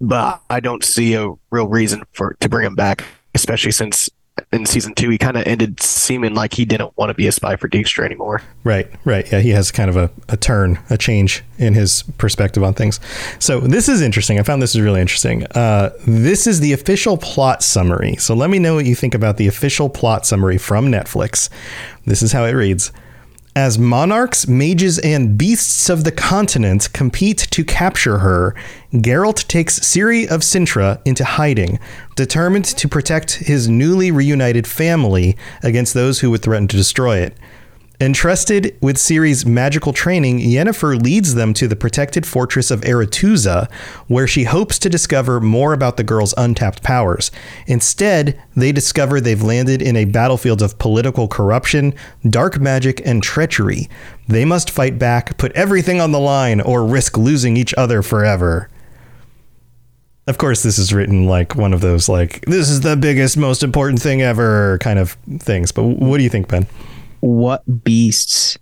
but 0.00 0.42
I 0.50 0.60
don't 0.60 0.84
see 0.84 1.14
a 1.14 1.32
real 1.50 1.68
reason 1.68 2.02
for 2.12 2.36
to 2.40 2.48
bring 2.48 2.66
him 2.66 2.74
back, 2.74 3.04
especially 3.34 3.72
since 3.72 4.10
in 4.52 4.66
season 4.66 4.94
two 4.94 5.10
he 5.10 5.18
kind 5.18 5.36
of 5.36 5.46
ended 5.46 5.80
seeming 5.80 6.34
like 6.34 6.54
he 6.54 6.64
didn't 6.64 6.96
want 6.96 7.10
to 7.10 7.14
be 7.14 7.26
a 7.26 7.32
spy 7.32 7.56
for 7.56 7.68
Dijkstra 7.68 8.04
anymore. 8.04 8.42
Right, 8.64 8.88
right. 9.04 9.30
Yeah, 9.30 9.40
he 9.40 9.50
has 9.50 9.70
kind 9.70 9.88
of 9.88 9.96
a, 9.96 10.10
a 10.28 10.36
turn, 10.36 10.78
a 10.90 10.98
change 10.98 11.42
in 11.58 11.74
his 11.74 12.02
perspective 12.18 12.62
on 12.62 12.74
things. 12.74 13.00
So 13.38 13.60
this 13.60 13.88
is 13.88 14.00
interesting. 14.00 14.38
I 14.38 14.42
found 14.42 14.60
this 14.60 14.74
is 14.74 14.80
really 14.80 15.00
interesting. 15.00 15.44
Uh, 15.52 15.90
this 16.06 16.46
is 16.46 16.60
the 16.60 16.72
official 16.72 17.16
plot 17.16 17.62
summary. 17.62 18.16
So 18.16 18.34
let 18.34 18.50
me 18.50 18.58
know 18.58 18.74
what 18.74 18.86
you 18.86 18.94
think 18.94 19.14
about 19.14 19.36
the 19.36 19.46
official 19.46 19.88
plot 19.88 20.26
summary 20.26 20.58
from 20.58 20.86
Netflix. 20.86 21.48
This 22.04 22.22
is 22.22 22.32
how 22.32 22.44
it 22.44 22.52
reads. 22.52 22.92
As 23.56 23.78
monarchs, 23.78 24.48
mages, 24.48 24.98
and 24.98 25.38
beasts 25.38 25.88
of 25.88 26.02
the 26.02 26.10
continent 26.10 26.92
compete 26.92 27.38
to 27.52 27.64
capture 27.64 28.18
her, 28.18 28.52
Geralt 28.94 29.46
takes 29.46 29.78
Ciri 29.78 30.26
of 30.26 30.40
Cintra 30.40 31.00
into 31.04 31.24
hiding, 31.24 31.78
determined 32.16 32.64
to 32.64 32.88
protect 32.88 33.34
his 33.34 33.68
newly 33.68 34.10
reunited 34.10 34.66
family 34.66 35.36
against 35.62 35.94
those 35.94 36.20
who 36.20 36.30
would 36.30 36.42
threaten 36.42 36.68
to 36.68 36.76
destroy 36.76 37.18
it. 37.18 37.36
Entrusted 38.00 38.76
with 38.80 38.96
Ciri's 38.96 39.46
magical 39.46 39.92
training, 39.92 40.40
Yennefer 40.40 41.00
leads 41.00 41.36
them 41.36 41.54
to 41.54 41.68
the 41.68 41.76
protected 41.76 42.26
fortress 42.26 42.72
of 42.72 42.80
Aretuza, 42.80 43.70
where 44.08 44.26
she 44.26 44.44
hopes 44.44 44.80
to 44.80 44.90
discover 44.90 45.40
more 45.40 45.72
about 45.72 45.96
the 45.96 46.02
girl's 46.02 46.34
untapped 46.36 46.82
powers. 46.82 47.30
Instead, 47.68 48.40
they 48.56 48.72
discover 48.72 49.20
they've 49.20 49.42
landed 49.42 49.80
in 49.80 49.94
a 49.94 50.06
battlefield 50.06 50.60
of 50.60 50.78
political 50.80 51.28
corruption, 51.28 51.94
dark 52.28 52.60
magic, 52.60 53.00
and 53.06 53.22
treachery. 53.22 53.88
They 54.26 54.44
must 54.44 54.70
fight 54.70 54.98
back, 54.98 55.38
put 55.38 55.52
everything 55.52 56.00
on 56.00 56.10
the 56.10 56.18
line, 56.18 56.60
or 56.60 56.84
risk 56.84 57.16
losing 57.16 57.56
each 57.56 57.74
other 57.74 58.02
forever. 58.02 58.68
Of 60.26 60.38
course, 60.38 60.62
this 60.62 60.78
is 60.78 60.92
written 60.92 61.26
like 61.26 61.54
one 61.54 61.74
of 61.74 61.82
those, 61.82 62.08
like, 62.08 62.44
this 62.46 62.70
is 62.70 62.80
the 62.80 62.96
biggest, 62.96 63.36
most 63.36 63.62
important 63.62 64.00
thing 64.00 64.22
ever 64.22 64.78
kind 64.78 64.98
of 64.98 65.18
things. 65.38 65.70
But 65.70 65.82
what 65.82 66.16
do 66.16 66.22
you 66.22 66.30
think, 66.30 66.48
Ben? 66.48 66.66
What 67.20 67.62
beasts? 67.84 68.58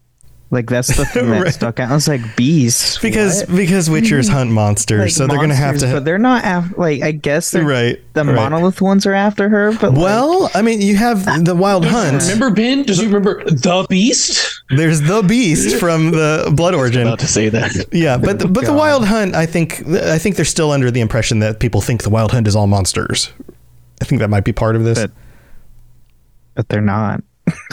Like 0.52 0.68
that's 0.68 0.94
the 0.94 1.06
thing 1.06 1.30
that 1.30 1.42
Right. 1.44 1.54
stuck 1.54 1.80
out. 1.80 1.90
I 1.90 1.94
was 1.94 2.06
like, 2.06 2.36
beasts. 2.36 2.98
Because 2.98 3.40
What? 3.46 3.56
because 3.56 3.88
Witchers 3.88 4.26
mm-hmm. 4.26 4.34
hunt 4.34 4.50
monsters, 4.50 5.00
Like 5.00 5.10
so 5.10 5.26
they're 5.26 5.38
gonna 5.38 5.54
have 5.54 5.70
monsters, 5.72 5.88
to. 5.90 5.96
But 5.96 6.04
they're 6.04 6.18
not 6.18 6.42
af- 6.44 6.76
like 6.76 7.02
I 7.02 7.12
guess 7.12 7.50
they're 7.52 7.64
Right, 7.64 7.98
The 8.12 8.22
right. 8.26 8.34
monolith 8.34 8.82
ones 8.82 9.06
are 9.06 9.14
after 9.14 9.48
her, 9.48 9.72
but 9.72 9.94
like, 9.94 10.02
well, 10.02 10.50
I 10.54 10.60
mean, 10.60 10.82
you 10.82 10.94
have 10.96 11.24
the 11.46 11.54
Wild 11.54 11.86
Hunt. 11.86 12.22
Remember 12.24 12.50
Ben? 12.50 12.82
Does 12.82 12.98
you 13.00 13.06
remember 13.06 13.42
the 13.44 13.86
Beast? 13.88 14.62
There's 14.68 15.00
the 15.00 15.22
Beast 15.22 15.80
from 15.80 16.10
the 16.10 16.52
Blood 16.54 16.74
Origin. 16.82 17.06
About 17.06 17.20
to 17.20 17.26
say 17.26 17.48
that. 17.48 17.86
Yeah, 17.90 18.18
but 18.18 18.38
the, 18.38 18.46
but 18.46 18.66
the 18.66 18.74
Wild 18.74 19.06
Hunt, 19.06 19.34
I 19.34 19.46
think 19.46 19.82
I 19.88 20.18
think 20.18 20.36
they're 20.36 20.44
still 20.44 20.70
under 20.70 20.90
the 20.90 21.00
impression 21.00 21.38
that 21.38 21.60
people 21.60 21.80
think 21.80 22.02
the 22.02 22.10
Wild 22.10 22.30
Hunt 22.30 22.46
is 22.46 22.54
all 22.54 22.66
monsters. 22.66 23.32
I 24.02 24.04
think 24.04 24.20
that 24.20 24.28
might 24.28 24.44
be 24.44 24.52
part 24.52 24.76
of 24.76 24.84
this. 24.84 24.98
But- 25.00 25.12
but 26.54 26.68
they're 26.68 26.82
not. 26.82 27.22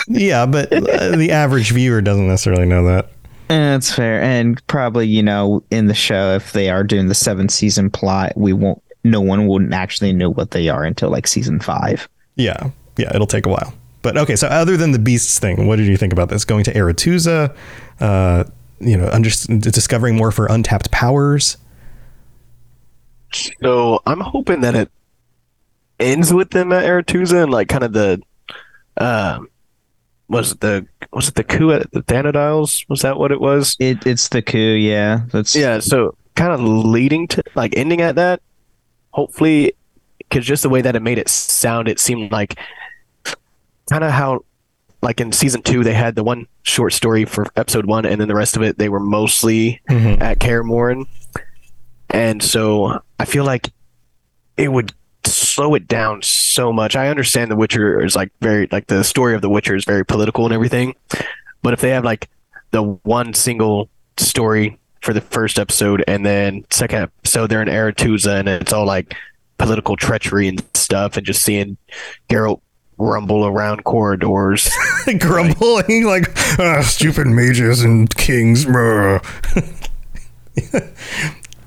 Yeah, 0.08 0.46
but 0.46 0.72
uh, 0.72 1.16
the 1.16 1.32
average 1.32 1.72
viewer 1.72 2.02
doesn't 2.02 2.28
necessarily 2.28 2.66
know 2.66 2.86
that. 2.86 3.10
That's 3.48 3.94
fair, 3.94 4.22
and 4.22 4.66
probably 4.68 5.08
you 5.08 5.24
know 5.24 5.64
in 5.72 5.88
the 5.88 5.94
show 5.96 6.36
if 6.36 6.52
they 6.52 6.70
are 6.70 6.84
doing 6.84 7.08
the 7.08 7.16
seven 7.16 7.50
season 7.50 7.90
plot, 7.90 8.34
we 8.36 8.54
won't. 8.54 8.82
No 9.04 9.22
one 9.22 9.48
wouldn't 9.48 9.74
actually 9.74 10.14
know 10.14 10.30
what 10.30 10.52
they 10.52 10.70
are 10.70 10.84
until 10.84 11.10
like 11.10 11.26
season 11.26 11.60
five. 11.60 12.08
Yeah, 12.36 12.70
yeah, 12.98 13.14
it'll 13.16 13.28
take 13.28 13.46
a 13.46 13.50
while. 13.50 13.74
But 14.02 14.18
okay, 14.18 14.36
so 14.36 14.48
other 14.48 14.78
than 14.78 14.92
the 14.92 15.00
beasts 15.00 15.40
thing, 15.40 15.68
what 15.68 15.78
did 15.78 15.88
you 15.88 15.98
think 15.98 16.14
about 16.14 16.30
this? 16.30 16.46
Going 16.46 16.64
to 16.66 16.74
Aretuza, 16.74 17.56
uh, 18.00 18.44
you 18.80 18.98
know, 18.98 19.10
under, 19.10 19.30
discovering 19.30 20.16
more 20.16 20.30
of 20.30 20.38
her 20.38 20.48
untapped 20.48 20.92
powers. 20.92 21.58
So 23.62 24.02
I'm 24.06 24.22
hoping 24.22 24.62
that 24.62 24.76
it 24.76 24.92
ends 26.00 26.34
with 26.34 26.52
them 26.52 26.72
at 26.72 26.86
Aretuza 26.86 27.44
and 27.44 27.52
like 27.52 27.68
kind 27.68 27.84
of 27.84 27.94
the 27.94 28.22
um 28.98 29.50
was 30.30 30.54
it 30.54 30.60
the 30.62 30.86
was 31.12 31.28
it 31.28 31.36
the 31.36 31.44
coup 31.44 31.72
at 31.72 31.92
the 31.92 32.02
Thanedd 32.04 32.36
Isles? 32.36 32.86
Was 32.88 33.02
that 33.02 33.18
what 33.18 33.32
it 33.32 33.42
was? 33.42 33.76
It 33.80 34.06
it's 34.06 34.30
the 34.30 34.42
coup, 34.42 34.58
yeah. 34.76 35.22
That's 35.32 35.56
Yeah, 35.56 35.80
so 35.80 36.16
kind 36.36 36.54
of 36.54 36.62
leading 36.62 37.28
to 37.30 37.44
like 37.56 37.76
ending 37.76 38.02
at 38.02 38.16
that. 38.16 38.42
Hopefully, 39.12 39.74
because 40.20 40.46
just 40.46 40.64
the 40.64 40.70
way 40.70 40.82
that 40.82 40.96
it 40.96 41.02
made 41.02 41.18
it 41.18 41.28
sound, 41.28 41.88
it 41.90 42.00
seemed 42.00 42.32
like 42.32 42.58
kind 43.90 44.04
of 44.04 44.12
how, 44.12 44.46
like 45.02 45.20
in 45.20 45.32
season 45.32 45.64
two, 45.64 45.84
they 45.84 45.94
had 45.96 46.14
the 46.16 46.24
one 46.24 46.46
short 46.62 46.94
story 46.94 47.26
for 47.26 47.48
episode 47.56 47.86
one, 47.88 48.06
and 48.06 48.22
then 48.22 48.28
the 48.28 48.36
rest 48.36 48.56
of 48.56 48.62
it 48.62 48.78
they 48.78 48.88
were 48.90 49.00
mostly 49.00 49.82
Mhm. 49.90 50.22
at 50.22 50.40
Kaer 50.40 50.64
Morhen. 50.64 51.06
And 52.12 52.42
so 52.44 53.02
I 53.20 53.26
feel 53.26 53.46
like 53.46 53.70
it 54.58 54.72
would 54.72 54.94
slow 55.26 55.76
it 55.76 55.88
down 55.88 56.22
so 56.22 56.72
much. 56.72 56.96
I 56.96 57.10
understand 57.10 57.52
The 57.52 57.56
Witcher 57.56 58.04
is 58.04 58.16
like 58.16 58.32
very 58.42 58.68
like 58.72 58.88
the 58.88 59.04
story 59.04 59.36
of 59.36 59.42
The 59.42 59.50
Witcher 59.50 59.76
is 59.76 59.86
very 59.86 60.06
political 60.06 60.46
and 60.46 60.54
everything, 60.54 60.96
but 61.62 61.74
if 61.74 61.82
they 61.82 61.90
have 61.90 62.06
like 62.06 62.30
the 62.72 62.84
one 62.84 63.34
single 63.34 63.90
story 64.18 64.78
for 65.02 65.14
the 65.14 65.22
first 65.22 65.58
episode 65.58 66.04
and 66.08 66.26
then 66.26 66.66
second 66.70 67.04
episode 67.04 67.48
they're 67.48 67.62
in 67.62 67.70
Aretuza 67.70 68.40
and 68.40 68.50
it's 68.50 68.74
all 68.74 68.86
like 68.86 69.16
political 69.58 69.96
treachery 69.96 70.48
and 70.48 70.64
stuff 70.74 71.16
and 71.18 71.26
just 71.26 71.42
seeing 71.42 71.78
Geralt 72.30 72.62
rumble 73.00 73.46
around 73.46 73.86
corridors. 73.86 74.70
grumbling 75.20 76.06
like 76.06 76.28
ah, 76.60 76.82
stupid 76.82 77.28
mages 77.28 77.82
and 77.82 78.14
kings. 78.16 78.66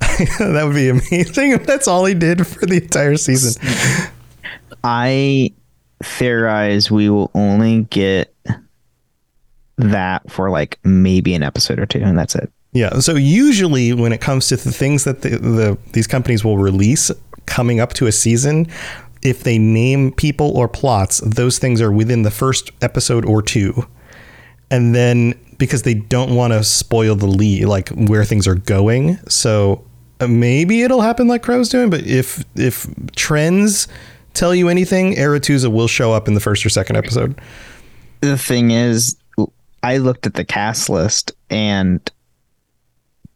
bruh." 0.03 0.39
that 0.53 0.65
would 0.65 0.75
be 0.75 0.89
amazing 0.89 1.53
if 1.53 1.67
that's 1.67 1.89
all 1.89 2.05
he 2.05 2.15
did 2.15 2.47
for 2.47 2.67
the 2.67 2.77
entire 2.77 3.17
season. 3.17 3.63
I 4.85 5.53
theorize 6.03 6.91
we 6.91 7.09
will 7.09 7.31
only 7.35 7.83
get 7.85 8.35
that 9.79 10.31
for 10.31 10.51
like 10.51 10.79
maybe 10.85 11.35
an 11.35 11.43
episode 11.43 11.79
or 11.79 11.87
two, 11.87 12.01
and 12.01 12.19
that's 12.19 12.35
it. 12.35 12.53
Yeah. 12.73 12.99
So 13.01 13.15
usually 13.15 13.93
when 13.93 14.13
it 14.13 14.21
comes 14.21 14.49
to 14.49 14.57
the 14.57 14.73
things 14.73 15.05
that 15.05 15.23
the, 15.23 15.31
the 15.31 15.79
these 15.93 16.07
companies 16.07 16.45
will 16.45 16.59
release 16.59 17.11
coming 17.47 17.81
up 17.81 17.93
to 17.95 18.07
a 18.07 18.13
season, 18.13 18.67
if 19.23 19.45
they 19.45 19.59
name 19.59 20.13
people 20.13 20.57
or 20.57 20.69
plots, 20.69 21.21
those 21.21 21.59
things 21.59 21.81
are 21.81 21.93
within 21.93 22.23
the 22.23 22.31
first 22.31 22.71
episode 22.81 23.25
or 23.25 23.43
two. 23.43 23.87
And 24.71 24.95
then 24.95 25.35
because 25.59 25.83
they 25.83 25.95
don't 25.95 26.35
want 26.35 26.55
to 26.55 26.65
spoil 26.65 27.15
the 27.15 27.27
lead, 27.27 27.67
like 27.67 27.91
where 27.91 28.25
things 28.25 28.49
are 28.49 28.55
going. 28.55 29.19
So 29.29 29.85
Uh, 30.23 30.29
maybe 30.29 30.83
it'll 30.83 31.01
happen 31.01 31.27
like 31.27 31.43
Crow's 31.43 31.69
doing, 31.69 31.91
but 31.91 32.07
if 32.07 32.45
if 32.55 32.87
trends 33.17 33.89
tell 34.35 34.55
you 34.55 34.69
anything, 34.69 35.15
Aretuza 35.15 35.71
will 35.73 35.89
show 35.89 36.13
up 36.13 36.29
in 36.29 36.35
the 36.35 36.41
first 36.41 36.65
or 36.65 36.69
second 36.69 36.97
episode. 36.97 37.41
The 38.21 38.39
thing 38.39 38.71
is, 38.71 39.17
I 39.83 39.97
looked 39.97 40.27
at 40.27 40.35
the 40.35 40.45
cast 40.45 40.89
list 40.89 41.33
and 41.51 42.09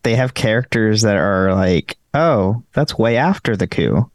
they 0.02 0.14
have 0.14 0.34
characters 0.34 1.02
that 1.02 1.16
are 1.16 1.52
like, 1.54 1.96
oh, 2.14 2.62
that's 2.72 2.96
way 2.96 3.16
after 3.16 3.56
the 3.56 3.66
coup. 3.66 4.08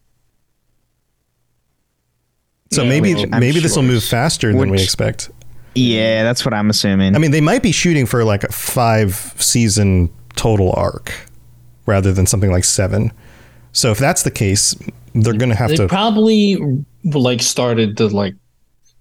So 2.71 2.83
Yeah, 2.83 2.89
maybe 2.89 3.15
which 3.15 3.29
maybe 3.31 3.59
this 3.59 3.75
will 3.75 3.83
move 3.83 4.03
faster 4.03 4.53
than 4.53 4.69
we 4.69 4.81
expect. 4.81 5.29
Yeah, 5.75 6.23
that's 6.23 6.45
what 6.45 6.53
I'm 6.53 6.69
assuming. 6.69 7.15
I 7.15 7.19
mean, 7.19 7.31
they 7.31 7.41
might 7.41 7.63
be 7.63 7.73
shooting 7.73 8.05
for 8.05 8.23
like 8.23 8.45
a 8.45 8.51
five 8.51 9.33
season 9.37 10.09
total 10.35 10.71
arc 10.73 11.13
rather 11.85 12.11
than 12.13 12.25
something 12.25 12.51
like 12.51 12.63
seven. 12.63 13.11
So 13.73 13.91
if 13.91 13.97
that's 13.99 14.23
the 14.23 14.31
case, 14.31 14.75
they're 15.13 15.33
going 15.33 15.49
to 15.49 15.55
have 15.55 15.69
They 15.69 15.77
to. 15.77 15.87
probably 15.87 16.57
like 17.03 17.41
started 17.41 17.97
to 17.97 18.07
like. 18.07 18.35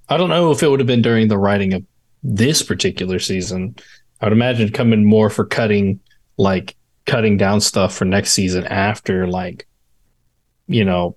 I 0.09 0.17
don't 0.17 0.29
know 0.31 0.51
if 0.51 0.63
it 0.63 0.69
would 0.69 0.81
have 0.81 0.87
been 0.87 1.03
during 1.03 1.29
the 1.29 1.39
writing 1.39 1.73
of 1.75 1.85
this 2.23 2.63
particular 2.63 3.19
season. 3.19 3.77
I 4.21 4.27
would 4.27 4.33
imagine 4.33 4.71
coming 4.73 5.05
more 5.05 5.31
for 5.31 5.45
cutting, 5.45 6.01
like 6.37 6.77
cutting 7.07 7.37
down 7.37 7.61
stuff 7.61 7.95
for 7.95 8.05
next 8.05 8.33
season 8.33 8.67
after 8.67 9.27
like, 9.27 9.67
you 10.67 10.85
know, 10.85 11.17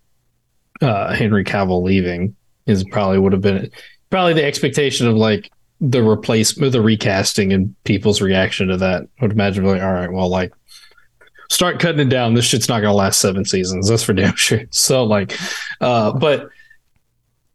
uh 0.81 1.13
Henry 1.13 1.43
Cavill 1.43 1.83
leaving 1.83 2.35
is 2.65 2.83
probably 2.85 3.19
would 3.19 3.33
have 3.33 3.41
been 3.41 3.69
probably 4.09 4.33
the 4.33 4.43
expectation 4.45 5.07
of 5.07 5.15
like 5.15 5.51
the 5.81 6.01
replacement, 6.01 6.71
the 6.71 6.81
recasting, 6.81 7.51
and 7.51 7.75
people's 7.83 8.21
reaction 8.21 8.69
to 8.69 8.77
that. 8.77 9.03
I 9.19 9.23
would 9.23 9.33
imagine 9.33 9.65
like, 9.65 9.81
all 9.81 9.91
right, 9.93 10.11
well, 10.11 10.29
like 10.29 10.53
start 11.53 11.79
cutting 11.79 11.99
it 11.99 12.09
down. 12.09 12.33
This 12.33 12.45
shit's 12.45 12.67
not 12.67 12.81
gonna 12.81 12.93
last 12.93 13.19
seven 13.19 13.45
seasons. 13.45 13.87
That's 13.87 14.03
for 14.03 14.13
damn 14.13 14.35
sure. 14.35 14.63
So 14.71 15.03
like, 15.03 15.37
uh, 15.79 16.13
but 16.13 16.49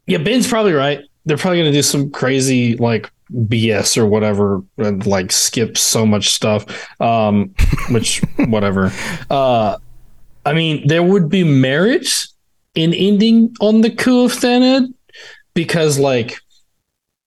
yeah, 0.06 0.18
Ben's 0.18 0.48
probably 0.48 0.72
right. 0.72 1.02
They're 1.26 1.36
probably 1.36 1.58
gonna 1.58 1.72
do 1.72 1.82
some 1.82 2.10
crazy 2.10 2.76
like 2.76 3.10
BS 3.30 3.98
or 3.98 4.06
whatever 4.06 4.62
and 4.78 5.04
like 5.04 5.32
skip 5.32 5.76
so 5.76 6.06
much 6.06 6.30
stuff. 6.30 6.64
Um, 7.00 7.54
which 7.90 8.22
whatever. 8.46 8.92
Uh, 9.28 9.76
I 10.46 10.54
mean, 10.54 10.86
there 10.86 11.02
would 11.02 11.28
be 11.28 11.44
merit 11.44 12.26
in 12.74 12.94
ending 12.94 13.54
on 13.60 13.80
the 13.80 13.90
coup 13.90 14.24
of 14.24 14.32
Thanedd 14.32 14.94
because 15.52 15.98
like 15.98 16.38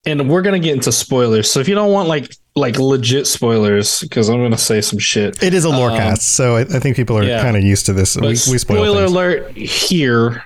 and 0.04 0.28
we're 0.28 0.42
gonna 0.42 0.58
get 0.58 0.74
into 0.74 0.90
spoilers. 0.90 1.50
So 1.50 1.60
if 1.60 1.68
you 1.68 1.74
don't 1.74 1.92
want 1.92 2.08
like 2.08 2.34
like 2.54 2.78
legit 2.78 3.26
spoilers, 3.26 4.00
because 4.00 4.28
I'm 4.28 4.42
gonna 4.42 4.58
say 4.58 4.80
some 4.80 4.98
shit. 4.98 5.42
It 5.42 5.54
is 5.54 5.64
a 5.64 5.70
lore 5.70 5.90
Um, 5.90 5.96
cast, 5.96 6.34
so 6.34 6.56
I, 6.56 6.60
I 6.60 6.78
think 6.80 6.96
people 6.96 7.16
are 7.16 7.24
yeah. 7.24 7.40
kind 7.40 7.56
of 7.56 7.62
used 7.62 7.86
to 7.86 7.92
this. 7.92 8.16
We, 8.16 8.28
we 8.28 8.34
spoil 8.36 8.58
spoiler 8.58 9.00
things. 9.00 9.10
alert 9.10 9.56
here. 9.56 10.44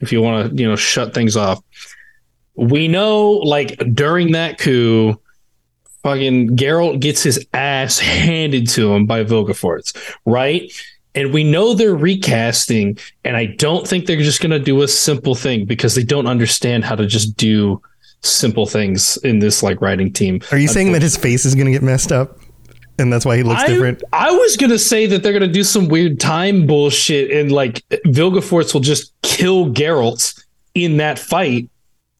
If 0.00 0.12
you 0.12 0.22
want 0.22 0.50
to, 0.50 0.62
you 0.62 0.68
know, 0.68 0.76
shut 0.76 1.14
things 1.14 1.36
off. 1.36 1.62
We 2.54 2.86
know, 2.86 3.30
like 3.30 3.76
during 3.94 4.32
that 4.32 4.58
coup, 4.58 5.20
fucking 6.02 6.56
Geralt 6.56 7.00
gets 7.00 7.22
his 7.22 7.44
ass 7.52 7.98
handed 7.98 8.68
to 8.70 8.92
him 8.94 9.06
by 9.06 9.24
Vilgefortz, 9.24 9.96
right? 10.26 10.70
And 11.14 11.32
we 11.32 11.44
know 11.44 11.74
they're 11.74 11.96
recasting, 11.96 12.98
and 13.24 13.36
I 13.36 13.46
don't 13.46 13.88
think 13.88 14.06
they're 14.06 14.18
just 14.18 14.40
gonna 14.40 14.58
do 14.58 14.82
a 14.82 14.88
simple 14.88 15.34
thing 15.34 15.64
because 15.64 15.94
they 15.94 16.04
don't 16.04 16.26
understand 16.26 16.84
how 16.84 16.94
to 16.94 17.06
just 17.06 17.36
do 17.36 17.80
simple 18.26 18.66
things 18.66 19.16
in 19.18 19.38
this 19.38 19.62
like 19.62 19.80
writing 19.80 20.12
team. 20.12 20.40
Are 20.52 20.58
you 20.58 20.68
saying 20.68 20.92
that 20.92 21.02
his 21.02 21.16
face 21.16 21.44
is 21.44 21.54
going 21.54 21.66
to 21.66 21.72
get 21.72 21.82
messed 21.82 22.12
up, 22.12 22.38
and 22.98 23.12
that's 23.12 23.24
why 23.24 23.36
he 23.36 23.42
looks 23.42 23.62
I, 23.62 23.66
different? 23.68 24.02
I 24.12 24.32
was 24.32 24.56
gonna 24.56 24.78
say 24.78 25.06
that 25.06 25.22
they're 25.22 25.32
gonna 25.32 25.46
do 25.46 25.64
some 25.64 25.88
weird 25.88 26.20
time 26.20 26.66
bullshit 26.66 27.30
and 27.30 27.52
like 27.52 27.84
Vilgefortz 28.06 28.74
will 28.74 28.80
just 28.80 29.12
kill 29.22 29.66
Geralt 29.70 30.42
in 30.74 30.98
that 30.98 31.18
fight, 31.18 31.70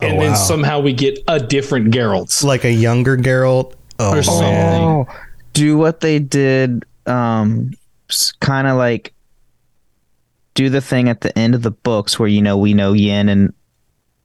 Oh, 0.01 0.07
and 0.07 0.21
then 0.21 0.37
somehow 0.37 0.81
we 0.81 0.93
get 0.93 1.19
a 1.27 1.41
different 1.41 1.95
Geralt. 1.95 2.45
Like 2.45 2.65
a 2.65 2.73
younger 2.73 3.17
Geralt. 3.17 3.75
Oh, 3.99 4.19
Or 4.19 4.23
something. 4.23 4.45
Oh, 4.45 5.07
do 5.55 5.79
what 5.79 6.01
they 6.01 6.19
did, 6.19 6.85
um, 7.07 7.71
kind 8.41 8.67
of 8.67 8.77
like 8.77 9.15
do 10.53 10.69
the 10.69 10.83
thing 10.83 11.09
at 11.09 11.23
the 11.23 11.37
end 11.39 11.55
of 11.55 11.63
the 11.63 11.71
books 11.71 12.19
where 12.19 12.29
you 12.29 12.43
know 12.43 12.59
we 12.59 12.75
know 12.75 12.93
Yen 12.93 13.29
and 13.31 13.55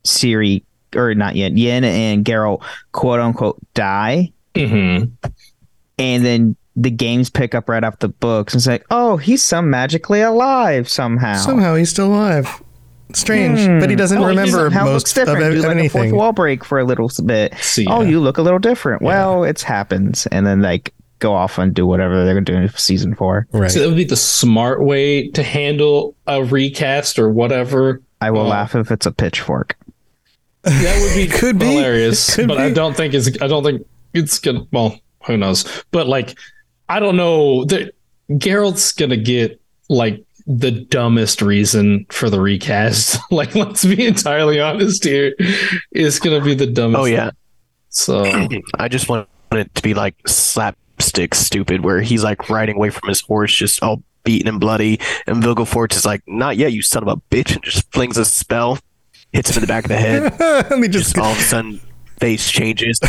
Ciri 0.04 0.64
or 0.96 1.14
not 1.16 1.36
Yen, 1.36 1.58
Yen 1.58 1.84
and 1.84 2.26
Geralt 2.26 2.62
quote 2.92 3.20
unquote 3.20 3.60
die, 3.74 4.32
Mhm. 4.56 5.12
and 5.98 6.26
then 6.26 6.56
the 6.76 6.90
games 6.92 7.30
pick 7.30 7.54
up 7.54 7.68
right 7.70 7.84
off 7.84 8.00
the 8.00 8.08
books 8.10 8.54
and 8.54 8.62
say, 8.64 8.80
"Oh, 8.90 9.18
he's 9.18 9.44
some 9.44 9.70
magically 9.70 10.22
alive 10.22 10.88
somehow." 10.90 11.36
Somehow 11.36 11.76
he's 11.76 11.90
still 11.90 12.08
alive. 12.14 12.50
Strange, 13.14 13.60
Hmm. 13.60 13.80
but 13.80 13.90
he 13.90 13.96
doesn't 13.98 14.20
Oh, 14.20 14.26
remember 14.28 14.52
Somehow 14.70 14.86
most 14.86 14.94
looks 14.94 15.12
of 15.12 15.26
different. 15.26 15.44
ev- 15.44 15.52
Do 15.54 15.68
like 15.68 15.78
a 15.78 15.90
fourth 15.90 16.04
anything. 16.04 16.16
wall 16.16 16.32
break 16.32 16.64
for 16.64 16.80
a 16.80 16.86
little 16.86 17.12
bit. 17.26 17.54
See, 17.60 17.86
oh, 17.88 18.02
yeah. 18.04 18.08
you 18.10 18.20
look 18.22 18.38
a 18.38 18.42
little 18.42 18.58
different. 18.60 19.02
Well, 19.02 19.44
it's 19.44 19.64
happens, 19.64 20.28
and 20.32 20.46
then 20.48 20.62
like 20.62 20.94
go 21.20 21.34
off 21.34 21.58
and 21.58 21.74
do 21.74 21.86
whatever 21.86 22.24
they're 22.24 22.40
doing 22.40 22.68
for 22.70 22.78
season 22.78 23.14
four. 23.14 23.48
Right. 23.52 23.70
So 23.70 23.82
that 23.82 23.88
would 23.90 23.98
be 23.98 24.06
the 24.06 24.16
smart 24.16 24.82
way 24.84 25.28
to 25.32 25.44
handle 25.44 26.16
a 26.26 26.42
recast 26.42 27.20
or 27.20 27.30
whatever. 27.30 28.02
I 28.22 28.32
will 28.32 28.42
Oh. 28.44 28.48
laugh 28.48 28.76
if 28.76 28.92
it's 28.92 29.06
a 29.06 29.12
pitchfork. 29.12 29.76
That 30.64 31.02
would 31.02 31.16
be 31.16 31.28
Could 31.40 31.60
be. 31.60 31.66
hilarious, 31.66 32.36
Could 32.36 32.48
but 32.48 32.58
I 32.60 32.70
don't 32.72 32.96
think 32.96 33.14
it's. 33.14 33.30
I 33.42 33.48
don't 33.48 33.64
think 33.64 33.86
it's 34.14 34.40
gonna. 34.40 34.66
Well, 34.72 35.00
who 35.26 35.38
knows? 35.38 35.66
But 35.92 36.08
like, 36.08 36.38
I 36.90 37.00
don't 37.00 37.16
know. 37.16 37.66
that 37.66 37.94
Geralt's 38.32 38.92
gonna 38.92 39.18
get 39.18 39.60
like 39.90 40.24
the 40.48 40.72
dumbest 40.72 41.42
reason 41.42 42.06
for 42.10 42.30
the 42.30 42.40
recast. 42.40 43.18
like, 43.32 43.56
let's 43.56 43.84
be 43.86 44.06
entirely 44.06 44.60
honest 44.60 45.04
here. 45.04 45.34
It's 45.92 46.20
gonna 46.20 46.42
be 46.42 46.54
the 46.54 46.68
dumbest. 46.68 47.02
Oh 47.02 47.06
yeah, 47.06 47.32
So 47.90 48.24
I 48.76 48.88
just 48.88 49.10
want 49.10 49.28
it 49.52 49.74
to 49.76 49.82
be 49.82 49.94
like 49.94 50.16
slapstick 50.28 51.34
stupid, 51.36 51.84
where 51.84 52.02
he's 52.02 52.24
like 52.24 52.50
riding 52.50 52.76
away 52.76 52.90
from 52.90 53.10
his 53.10 53.22
horse, 53.22 53.54
just 53.56 53.82
all 53.84 54.04
beaten 54.24 54.48
and 54.48 54.60
bloody, 54.60 55.00
and 55.26 55.42
Vilgefortz 55.44 55.96
is 55.96 56.06
like, 56.06 56.22
"Not 56.28 56.56
yet, 56.58 56.72
you 56.74 56.82
son 56.84 57.02
of 57.02 57.10
a 57.10 57.18
bitch!" 57.36 57.54
and 57.56 57.64
just 57.64 57.92
flings 57.92 58.18
a 58.18 58.26
spell, 58.26 58.78
hits 59.34 59.50
him 59.50 59.58
in 59.58 59.62
the 59.62 59.68
back 59.68 59.86
of 59.86 59.90
the 59.90 59.98
head. 59.98 60.36
and 60.72 60.84
he 60.84 60.90
just 60.90 61.02
just 61.16 61.18
all 61.18 61.32
of 61.32 61.38
a 61.38 61.42
sudden, 61.42 61.80
face 62.20 62.50
changes. 62.50 63.00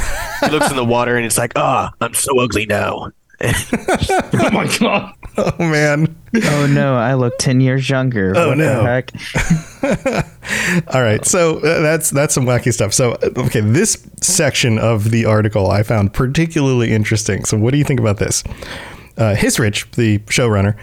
He 0.41 0.51
looks 0.51 0.71
in 0.71 0.77
the 0.77 0.85
water 0.85 1.17
and 1.17 1.27
it's 1.27 1.39
like, 1.39 1.53
"Ah, 1.57 1.93
I'm 2.01 2.15
so 2.15 2.39
ugly 2.41 2.67
now." 2.67 3.13
oh 3.43 4.51
my 4.53 4.73
god. 4.79 5.15
oh 5.37 5.55
man. 5.59 6.15
oh 6.45 6.67
no, 6.67 6.95
I 6.95 7.15
look 7.15 7.35
ten 7.39 7.61
years 7.61 7.89
younger. 7.89 8.33
Oh, 8.37 8.51
what 8.51 8.59
no. 8.59 8.83
the 8.83 8.89
heck? 9.83 10.85
All 10.95 11.03
right, 11.03 11.25
so 11.25 11.59
uh, 11.59 11.81
that's 11.81 12.11
that's 12.11 12.35
some 12.35 12.45
wacky 12.45 12.73
stuff. 12.73 12.93
So 12.93 13.13
uh, 13.13 13.31
okay, 13.37 13.61
this 13.61 14.07
section 14.21 14.79
of 14.79 15.11
the 15.11 15.25
article 15.25 15.71
I 15.71 15.83
found 15.83 16.13
particularly 16.13 16.93
interesting. 16.93 17.45
So 17.45 17.59
what 17.59 17.73
do 17.73 17.79
you 17.79 17.85
think 17.85 17.99
about 17.99 18.19
this? 18.19 18.45
Uh, 19.17 19.35
Hissrich, 19.35 19.91
the 19.97 20.19
showrunner, 20.21 20.79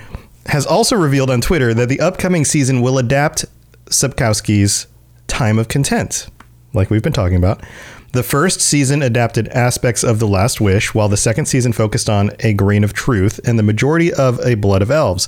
has 0.47 0.65
also 0.65 0.95
revealed 0.97 1.29
on 1.29 1.39
Twitter 1.41 1.73
that 1.73 1.87
the 1.87 2.01
upcoming 2.01 2.43
season 2.43 2.81
will 2.81 2.97
adapt 2.97 3.45
Sapkowski's 3.85 4.87
Time 5.29 5.57
of 5.57 5.69
Contempt, 5.69 6.29
like 6.73 6.89
we've 6.89 7.01
been 7.01 7.13
talking 7.13 7.37
about. 7.37 7.63
The 8.11 8.23
first 8.23 8.59
season 8.59 9.01
adapted 9.03 9.47
aspects 9.49 10.03
of 10.03 10.19
The 10.19 10.27
Last 10.27 10.59
Wish, 10.59 10.93
while 10.93 11.07
the 11.07 11.15
second 11.15 11.45
season 11.45 11.71
focused 11.71 12.09
on 12.09 12.31
A 12.39 12.53
Grain 12.53 12.83
of 12.83 12.91
Truth 12.91 13.39
and 13.45 13.57
the 13.57 13.63
majority 13.63 14.11
of 14.11 14.39
A 14.39 14.55
Blood 14.55 14.81
of 14.81 14.89
Elves. 14.89 15.27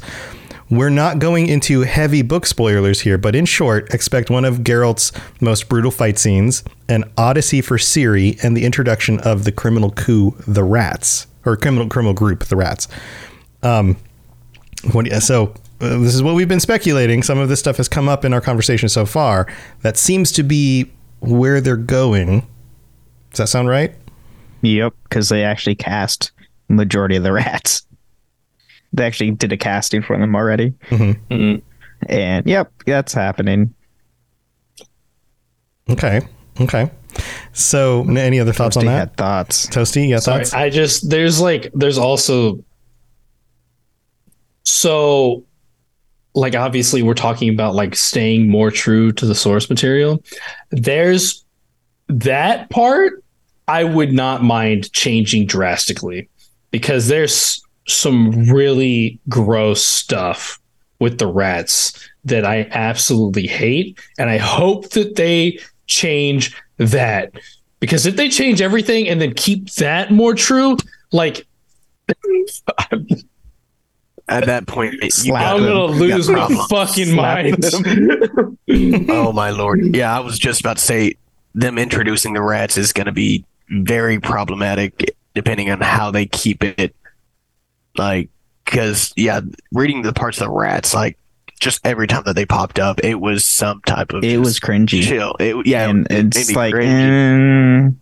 We're 0.72 0.90
not 0.90 1.20
going 1.20 1.48
into 1.48 1.82
heavy 1.82 2.22
book 2.22 2.46
spoilers 2.46 3.02
here, 3.02 3.18
but 3.18 3.36
in 3.36 3.46
short, 3.46 3.94
expect 3.94 4.30
one 4.30 4.46
of 4.46 4.64
Geralt's 4.64 5.12
most 5.42 5.70
brutal 5.70 5.92
fight 5.92 6.18
scenes, 6.18 6.64
an 6.88 7.04
odyssey 7.18 7.62
for 7.62 7.78
Ciri, 7.78 8.42
and 8.44 8.58
the 8.58 8.66
introduction 8.66 9.20
of 9.20 9.44
the 9.44 9.52
criminal 9.52 9.92
coup, 9.92 10.36
the 10.48 10.64
Rats, 10.64 11.28
or 11.46 11.58
criminal 11.58 11.88
criminal 11.88 12.14
group, 12.14 12.46
the 12.46 12.56
Rats. 12.56 12.88
Um, 13.62 13.98
what, 14.94 15.08
so 15.22 15.54
uh, 15.82 15.98
this 16.00 16.14
is 16.16 16.22
what 16.24 16.36
we've 16.36 16.48
been 16.48 16.60
speculating. 16.60 17.24
Some 17.24 17.38
of 17.40 17.50
this 17.50 17.60
stuff 17.60 17.78
has 17.78 17.88
come 17.88 18.08
up 18.08 18.24
in 18.24 18.34
our 18.34 18.42
conversation 18.42 18.88
so 18.90 19.06
far. 19.06 19.48
That 19.82 19.98
seems 19.98 20.32
to 20.34 20.44
be 20.44 20.92
where 21.20 21.60
they're 21.62 21.76
going. 21.78 22.42
Does 23.32 23.38
that 23.40 23.48
sound 23.48 23.68
right? 23.70 23.94
Yep, 24.62 24.94
because 25.04 25.30
they 25.30 25.44
actually 25.44 25.76
cast 25.76 26.32
majority 26.70 27.16
of 27.16 27.24
the 27.24 27.32
rats. 27.32 27.86
They 28.94 29.06
actually 29.06 29.32
did 29.32 29.54
a 29.54 29.58
casting 29.58 30.02
for 30.02 30.18
them 30.18 30.36
already, 30.36 30.74
Mhm. 30.90 31.62
and 32.10 32.46
yep, 32.46 32.74
that's 32.86 33.14
happening. 33.14 33.74
Okay. 35.90 36.20
Okay. 36.60 36.92
So, 37.54 38.04
any 38.10 38.38
other 38.42 38.52
thoughts 38.52 38.76
on 38.76 38.84
that? 38.88 38.92
had 38.98 39.16
thoughts. 39.16 39.68
Toasty, 39.68 40.10
you 40.10 40.16
got 40.16 40.24
Sorry, 40.24 40.40
thoughts? 40.40 40.54
I 40.54 40.70
just 40.70 41.10
there's 41.10 41.40
like 41.40 41.72
there's 41.74 41.98
also 41.98 42.66
so 44.64 45.46
like 46.34 46.56
obviously 46.56 47.02
we're 47.04 47.14
talking 47.14 47.50
about 47.50 47.76
like 47.76 47.96
staying 47.96 48.50
more 48.50 48.72
true 48.72 49.12
to 49.14 49.26
the 49.26 49.36
source 49.36 49.70
material. 49.70 50.24
There's 50.72 51.44
that 52.08 52.70
part 52.70 53.24
I 53.68 53.84
would 53.84 54.14
not 54.14 54.44
mind 54.44 54.92
changing 54.94 55.46
drastically 55.46 56.30
because 56.72 57.08
there's 57.08 57.62
some 57.88 58.50
really 58.50 59.20
gross 59.30 59.84
stuff 59.84 60.60
with 61.00 61.18
the 61.18 61.28
rats 61.28 62.10
that 62.24 62.46
I 62.46 62.68
absolutely 62.72 63.48
hate 63.48 64.00
and 64.20 64.30
I 64.30 64.38
hope 64.38 64.92
that 64.92 65.16
they 65.16 65.60
change 65.88 66.56
that 66.78 67.34
because 67.80 68.06
if 68.06 68.16
they 68.16 68.30
change 68.30 68.62
everything 68.62 69.08
and 69.08 69.20
then 69.20 69.34
keep 69.34 69.72
that 69.74 70.12
more 70.12 70.36
true 70.36 70.78
like 71.12 71.46
At 74.32 74.46
that 74.46 74.66
point, 74.68 74.96
you 75.24 75.34
I'm 75.36 75.60
gonna 75.60 75.94
You 75.94 76.00
lose 76.16 76.30
my 76.30 76.48
fucking 76.70 77.06
Slap 77.08 77.46
mind. 77.46 77.66
oh 79.10 79.32
my 79.34 79.50
lord. 79.52 79.96
Yeah, 79.96 80.16
I 80.16 80.22
was 80.22 80.40
just 80.40 80.62
about 80.62 80.78
to 80.78 80.84
say 80.84 81.16
them 81.54 81.78
introducing 81.78 82.34
the 82.34 82.42
rats 82.42 82.78
is 82.78 82.94
going 82.94 83.08
to 83.08 83.12
be 83.12 83.44
very 83.70 84.20
problematic 84.20 85.14
depending 85.36 85.70
on 85.70 85.82
how 85.82 86.12
they 86.12 86.26
keep 86.26 86.64
it. 86.64 86.96
Like, 87.98 88.30
because 88.66 89.12
yeah, 89.18 89.42
reading 89.74 90.02
the 90.02 90.14
parts 90.14 90.40
of 90.40 90.46
the 90.48 90.52
rats, 90.52 90.94
like 90.94 91.18
just 91.60 91.86
every 91.86 92.08
time 92.08 92.24
that 92.26 92.36
they 92.36 92.46
popped 92.46 92.80
up, 92.80 93.04
it 93.04 93.16
was 93.20 93.44
some 93.46 93.82
type 93.86 94.14
of 94.14 94.24
It 94.24 94.38
was 94.40 94.60
cringy. 94.60 95.04
chill. 95.04 95.36
It, 95.40 95.68
yeah, 95.68 95.90
and 95.90 96.08
it 96.10 96.36
it's 96.36 96.50
me 96.50 96.56
like, 96.56 96.74
cringy. 96.74 97.94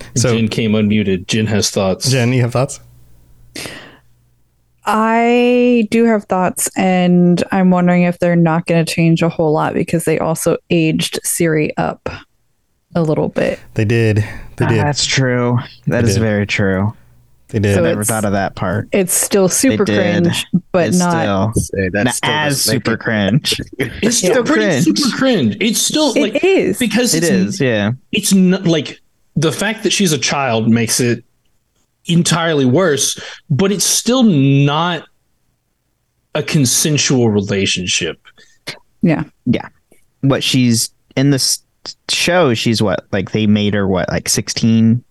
eh, 0.00 0.06
So- 0.16 0.34
Jin 0.36 0.48
came 0.48 0.72
unmuted. 0.72 1.26
Jin 1.28 1.46
has 1.46 1.70
thoughts. 1.70 2.10
Jen, 2.10 2.32
you 2.32 2.42
have 2.42 2.52
thoughts? 2.52 2.80
I 4.90 5.86
do 5.90 6.04
have 6.06 6.24
thoughts, 6.24 6.70
and 6.76 7.44
I'm 7.52 7.70
wondering 7.70 8.04
if 8.04 8.18
they're 8.18 8.34
not 8.36 8.66
going 8.66 8.84
to 8.84 8.90
change 8.92 9.22
a 9.22 9.28
whole 9.28 9.52
lot 9.52 9.74
because 9.74 10.04
they 10.04 10.18
also 10.18 10.56
aged 10.70 11.20
Ciri 11.24 11.70
up 11.76 12.08
a 12.94 13.02
little 13.02 13.28
bit. 13.28 13.60
They 13.74 13.84
did. 13.84 14.16
They 14.56 14.64
ah, 14.64 14.68
did. 14.68 14.78
that's 14.78 15.04
true. 15.04 15.58
That 15.86 16.02
They 16.02 16.08
is 16.08 16.14
did. 16.14 16.20
very 16.22 16.46
true. 16.46 16.94
They 17.48 17.58
did. 17.58 17.74
So 17.74 17.80
I 17.84 17.88
never 17.88 18.02
thought 18.04 18.24
of 18.24 18.32
that 18.32 18.56
part. 18.56 18.88
It's 18.92 19.12
still 19.12 19.48
super 19.48 19.84
cringe, 19.84 20.46
but 20.72 20.88
It's 20.88 20.98
not. 20.98 21.52
still 21.54 21.62
Say, 21.64 21.90
not 21.92 22.14
still 22.14 22.30
as 22.30 22.60
super 22.62 22.92
it- 22.94 23.00
cringe. 23.00 23.60
It's 23.78 24.16
still 24.18 24.30
still 24.32 24.44
pretty 24.44 24.62
cringe. 24.82 24.84
super 24.98 25.16
cringe. 25.16 25.56
It's 25.60 25.80
still 25.80 26.14
It 26.16 26.20
like 26.34 26.44
is. 26.44 26.78
because 26.78 27.14
It 27.14 27.24
it's, 27.24 27.30
is, 27.30 27.60
yeah. 27.60 27.92
It's 28.12 28.32
not 28.32 28.64
like 28.66 29.00
the 29.36 29.52
fact 29.52 29.82
that 29.84 29.92
she's 29.92 30.12
a 30.12 30.18
child 30.18 30.68
makes 30.68 30.98
it 30.98 31.24
entirely 32.08 32.64
worse, 32.64 33.18
but 33.50 33.70
it's 33.72 33.84
still 33.84 34.22
not 34.22 35.06
a 36.34 36.42
consensual 36.42 37.30
relationship. 37.30 38.20
Yeah. 39.02 39.24
Yeah. 39.46 39.68
What 40.22 40.42
she's 40.42 40.90
in 41.16 41.30
this 41.30 41.60
show, 42.08 42.54
she's 42.54 42.82
what? 42.82 43.06
Like 43.12 43.32
they 43.32 43.46
made 43.46 43.74
her 43.74 43.86
what? 43.86 44.08
Like 44.08 44.28
16, 44.28 45.02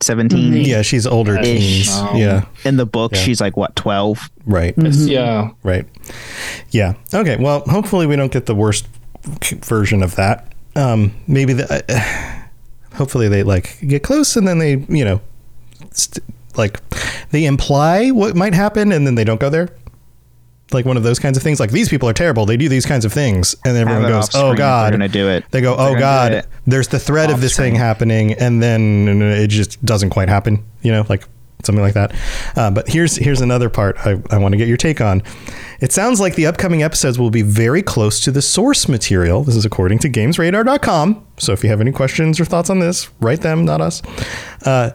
17? 0.00 0.52
Mhm. 0.54 0.66
Yeah, 0.66 0.82
she's 0.82 1.06
older 1.06 1.38
Ish. 1.38 1.44
teens. 1.46 1.90
Um, 1.90 2.16
yeah, 2.16 2.44
In 2.64 2.76
the 2.76 2.86
book, 2.86 3.12
Yeah. 3.12 3.18
she's 3.20 3.40
like 3.40 3.56
what? 3.56 3.74
12? 3.76 4.30
right, 4.46 4.74
Mhm. 4.76 5.08
Yeah. 5.08 5.50
right. 5.62 5.86
Yeah. 6.70 6.94
Okay. 7.14 7.36
Well, 7.38 7.60
hopefully 7.66 8.06
we 8.06 8.16
don't 8.16 8.32
get 8.32 8.46
the 8.46 8.54
worst 8.54 8.86
version 9.64 10.02
of 10.02 10.16
that. 10.16 10.52
Um, 10.76 11.12
maybe 11.26 11.52
the. 11.52 11.84
Uh, 11.88 12.44
hopefully 12.96 13.28
they 13.28 13.42
like 13.42 13.78
get 13.86 14.02
close 14.02 14.36
and 14.36 14.46
then 14.46 14.58
they, 14.58 14.76
you 14.88 15.04
know, 15.04 15.20
st- 15.92 16.24
like 16.58 16.80
they 17.30 17.44
imply 17.44 18.10
what 18.10 18.36
might 18.36 18.54
happen 18.54 18.92
and 18.92 19.06
then 19.06 19.14
they 19.14 19.24
don't 19.24 19.40
go 19.40 19.50
there. 19.50 19.68
Like 20.70 20.84
one 20.84 20.98
of 20.98 21.02
those 21.02 21.18
kinds 21.18 21.38
of 21.38 21.42
things. 21.42 21.60
Like 21.60 21.70
these 21.70 21.88
people 21.88 22.08
are 22.08 22.12
terrible. 22.12 22.44
They 22.44 22.58
do 22.58 22.68
these 22.68 22.84
kinds 22.84 23.06
of 23.06 23.12
things, 23.12 23.56
and 23.64 23.74
everyone 23.74 24.02
goes, 24.02 24.26
screen 24.26 24.44
"Oh 24.44 24.50
if 24.50 24.58
they're 24.58 24.66
God!" 24.66 24.90
gonna 24.90 25.08
do 25.08 25.26
it. 25.28 25.44
They 25.50 25.62
go, 25.62 25.74
they're 25.74 25.96
"Oh 25.96 25.98
God!" 25.98 26.46
There's 26.66 26.88
the 26.88 26.98
threat 26.98 27.30
of 27.30 27.36
off 27.36 27.40
this 27.40 27.56
thing 27.56 27.74
happening, 27.74 28.34
and 28.34 28.62
then 28.62 29.22
it 29.22 29.46
just 29.46 29.82
doesn't 29.82 30.10
quite 30.10 30.28
happen. 30.28 30.62
You 30.82 30.92
know, 30.92 31.06
like 31.08 31.24
something 31.64 31.82
like 31.82 31.94
that. 31.94 32.14
Uh, 32.54 32.70
but 32.70 32.88
here's 32.88 33.16
here's 33.16 33.40
another 33.40 33.70
part 33.70 33.96
I, 34.06 34.20
I 34.30 34.36
want 34.38 34.52
to 34.52 34.56
get 34.58 34.68
your 34.68 34.76
take 34.76 35.00
on. 35.00 35.22
It 35.80 35.92
sounds 35.92 36.20
like 36.20 36.34
the 36.34 36.46
upcoming 36.46 36.82
episodes 36.82 37.18
will 37.18 37.30
be 37.30 37.42
very 37.42 37.82
close 37.82 38.20
to 38.20 38.30
the 38.30 38.42
source 38.42 38.88
material. 38.88 39.44
This 39.44 39.56
is 39.56 39.64
according 39.64 40.00
to 40.00 40.10
GamesRadar.com. 40.10 41.26
So 41.38 41.52
if 41.52 41.62
you 41.62 41.70
have 41.70 41.80
any 41.80 41.92
questions 41.92 42.40
or 42.40 42.44
thoughts 42.44 42.68
on 42.68 42.80
this, 42.80 43.08
write 43.20 43.40
them, 43.40 43.64
not 43.64 43.80
us. 43.80 44.02
Uh, 44.64 44.90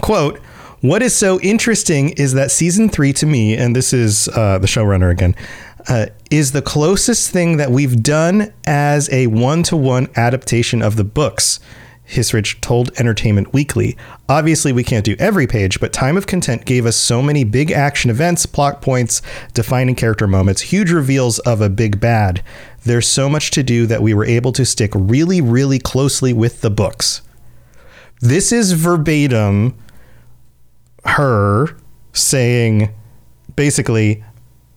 quote 0.00 0.40
what 0.82 1.00
is 1.00 1.14
so 1.14 1.40
interesting 1.40 2.10
is 2.10 2.34
that 2.34 2.50
season 2.50 2.88
three 2.88 3.12
to 3.12 3.24
me 3.24 3.56
and 3.56 3.74
this 3.74 3.92
is 3.92 4.28
uh, 4.28 4.58
the 4.58 4.66
showrunner 4.66 5.10
again 5.10 5.34
uh, 5.88 6.06
is 6.30 6.52
the 6.52 6.62
closest 6.62 7.30
thing 7.30 7.56
that 7.56 7.70
we've 7.70 8.02
done 8.02 8.52
as 8.66 9.08
a 9.12 9.28
one-to-one 9.28 10.08
adaptation 10.16 10.82
of 10.82 10.96
the 10.96 11.04
books 11.04 11.60
Hissrich 12.04 12.60
told 12.60 12.90
Entertainment 12.98 13.54
Weekly. 13.54 13.96
Obviously, 14.28 14.72
we 14.72 14.84
can't 14.84 15.04
do 15.04 15.16
every 15.18 15.46
page, 15.46 15.80
but 15.80 15.92
Time 15.92 16.16
of 16.16 16.26
Contempt 16.26 16.66
gave 16.66 16.84
us 16.84 16.96
so 16.96 17.22
many 17.22 17.42
big 17.44 17.70
action 17.70 18.10
events, 18.10 18.44
plot 18.44 18.82
points, 18.82 19.22
defining 19.54 19.94
character 19.94 20.26
moments, 20.26 20.60
huge 20.60 20.90
reveals 20.90 21.38
of 21.38 21.62
a 21.62 21.70
big 21.70 22.00
bad. 22.00 22.42
There's 22.84 23.06
so 23.06 23.30
much 23.30 23.50
to 23.52 23.62
do 23.62 23.86
that 23.86 24.02
we 24.02 24.12
were 24.12 24.26
able 24.26 24.52
to 24.52 24.66
stick 24.66 24.90
really, 24.94 25.40
really 25.40 25.78
closely 25.78 26.34
with 26.34 26.60
the 26.60 26.70
books. 26.70 27.22
This 28.20 28.52
is 28.52 28.72
verbatim 28.72 29.74
her 31.04 31.76
saying 32.12 32.92
basically 33.56 34.22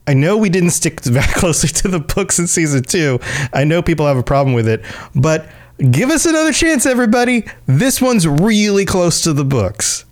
I 0.07 0.13
know 0.13 0.37
we 0.37 0.49
didn't 0.49 0.71
stick 0.71 1.01
that 1.01 1.29
closely 1.35 1.69
to 1.69 1.87
the 1.87 1.99
books 1.99 2.39
in 2.39 2.47
season 2.47 2.83
2. 2.83 3.19
I 3.53 3.63
know 3.63 3.81
people 3.81 4.05
have 4.05 4.17
a 4.17 4.23
problem 4.23 4.53
with 4.53 4.67
it, 4.67 4.83
but 5.15 5.47
give 5.91 6.09
us 6.09 6.25
another 6.25 6.53
chance 6.53 6.85
everybody. 6.85 7.45
This 7.65 8.01
one's 8.01 8.27
really 8.27 8.85
close 8.85 9.21
to 9.23 9.33
the 9.33 9.45
books. 9.45 10.05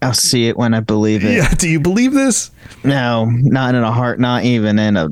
I'll 0.00 0.12
see 0.12 0.48
it 0.48 0.56
when 0.56 0.74
I 0.74 0.80
believe 0.80 1.24
it. 1.24 1.32
Yeah, 1.36 1.48
do 1.54 1.68
you 1.68 1.78
believe 1.78 2.12
this? 2.12 2.50
No, 2.82 3.26
not 3.26 3.74
in 3.76 3.82
a 3.82 3.92
heart, 3.92 4.18
not 4.18 4.44
even 4.44 4.78
in 4.78 4.96
a. 4.96 5.08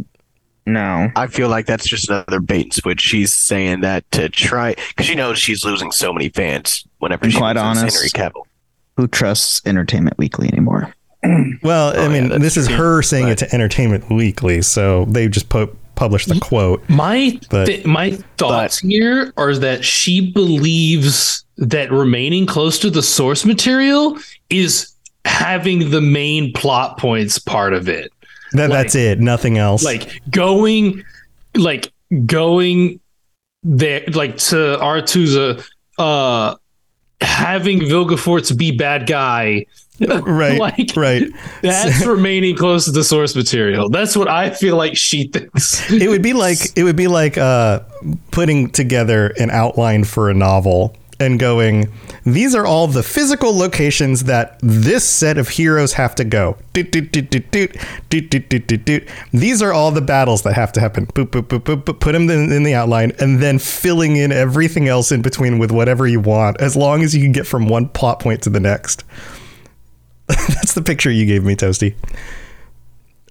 No. 0.66 1.10
I 1.16 1.26
feel 1.28 1.48
like 1.48 1.66
that's 1.66 1.88
just 1.88 2.10
another 2.10 2.40
bait 2.40 2.64
and 2.64 2.74
switch. 2.74 3.00
She's 3.00 3.32
saying 3.32 3.80
that 3.80 4.08
to 4.12 4.28
try 4.28 4.74
because 4.88 5.06
she 5.06 5.14
knows 5.14 5.38
she's 5.38 5.64
losing 5.64 5.90
so 5.92 6.12
many 6.12 6.28
fans 6.28 6.84
whenever 6.98 7.24
And 7.24 7.32
she 7.32 7.38
quite 7.38 7.56
honest, 7.56 7.96
Henry 7.96 8.10
Cavill. 8.10 8.44
Who 9.00 9.08
trusts 9.08 9.62
Entertainment 9.64 10.18
Weekly 10.18 10.48
anymore? 10.48 10.92
Well, 11.62 11.92
I 11.94 12.06
Oh, 12.06 12.08
mean, 12.10 12.24
yeah, 12.24 12.28
that's 12.30 12.42
this 12.42 12.56
is 12.58 12.66
her 12.68 13.00
saying 13.02 13.28
it 13.28 13.38
to 13.38 13.54
Entertainment 13.54 14.10
Weekly, 14.10 14.60
so 14.62 15.04
they 15.06 15.26
just 15.28 15.48
po- 15.48 15.74
published 15.94 16.28
the 16.28 16.38
quote. 16.40 16.82
My 16.88 17.38
But- 17.50 17.66
th- 17.66 17.84
my 17.86 18.12
thoughts 18.38 18.78
here 18.78 19.32
are 19.38 19.54
that 19.56 19.84
she 19.84 20.30
believes 20.32 21.44
that 21.56 21.90
remaining 21.92 22.44
close 22.46 22.78
to 22.80 22.90
the 22.90 23.02
source 23.02 23.44
material 23.46 24.18
is 24.50 24.92
having 25.26 25.90
the 25.90 26.00
main 26.00 26.52
plot 26.52 26.98
points 26.98 27.38
part 27.38 27.72
of 27.74 27.88
it. 27.88 28.10
That, 28.52 28.68
Like- 28.70 28.78
that's 28.78 28.94
it, 28.94 29.18
nothing 29.20 29.56
else. 29.58 29.82
Like 29.84 30.20
going 30.30 31.02
like 31.56 31.90
going 32.26 33.00
there 33.62 34.04
like 34.14 34.36
to 34.38 34.56
Aretuza 34.80 35.66
uh 35.98 36.54
having 37.20 37.80
Vilgefortz 37.80 38.56
be 38.56 38.70
bad 38.70 39.06
guy 39.06 39.66
right, 40.22 40.58
like 40.58 40.96
right. 40.96 41.24
that's 41.60 42.06
remaining 42.06 42.56
close 42.56 42.86
to 42.86 42.90
the 42.90 43.04
source 43.04 43.36
material. 43.36 43.90
That's 43.90 44.16
what 44.16 44.28
I 44.28 44.48
feel 44.48 44.76
like 44.76 44.96
she 44.96 45.24
thinks. 45.24 45.90
it 45.92 46.08
would 46.08 46.22
be 46.22 46.32
like 46.32 46.58
it 46.74 46.84
would 46.84 46.96
be 46.96 47.06
like 47.06 47.36
uh, 47.36 47.80
putting 48.30 48.70
together 48.70 49.28
an 49.38 49.50
outline 49.50 50.04
for 50.04 50.30
a 50.30 50.34
novel 50.34 50.96
and 51.20 51.38
going 51.38 51.92
these 52.24 52.54
are 52.54 52.66
all 52.66 52.86
the 52.86 53.02
physical 53.02 53.56
locations 53.56 54.24
that 54.24 54.58
this 54.62 55.04
set 55.08 55.38
of 55.38 55.48
heroes 55.48 55.94
have 55.94 56.14
to 56.16 56.24
go. 56.24 56.58
These 59.32 59.62
are 59.62 59.72
all 59.72 59.90
the 59.90 60.02
battles 60.02 60.42
that 60.42 60.52
have 60.54 60.72
to 60.72 60.80
happen. 60.80 61.06
Boop, 61.06 61.26
boop, 61.26 61.42
boop, 61.42 61.60
boop, 61.60 61.84
boop. 61.84 62.00
put 62.00 62.12
them 62.12 62.28
in, 62.28 62.52
in 62.52 62.62
the 62.62 62.74
outline 62.74 63.12
and 63.20 63.40
then 63.40 63.58
filling 63.58 64.16
in 64.16 64.32
everything 64.32 64.88
else 64.88 65.10
in 65.10 65.22
between 65.22 65.58
with 65.58 65.70
whatever 65.70 66.06
you 66.06 66.20
want 66.20 66.60
as 66.60 66.76
long 66.76 67.02
as 67.02 67.14
you 67.14 67.22
can 67.22 67.32
get 67.32 67.46
from 67.46 67.68
one 67.68 67.88
plot 67.88 68.20
point 68.20 68.42
to 68.42 68.50
the 68.50 68.60
next. 68.60 69.04
That's 70.28 70.74
the 70.74 70.82
picture 70.82 71.10
you 71.10 71.26
gave 71.26 71.42
me 71.44 71.56
toasty 71.56 71.94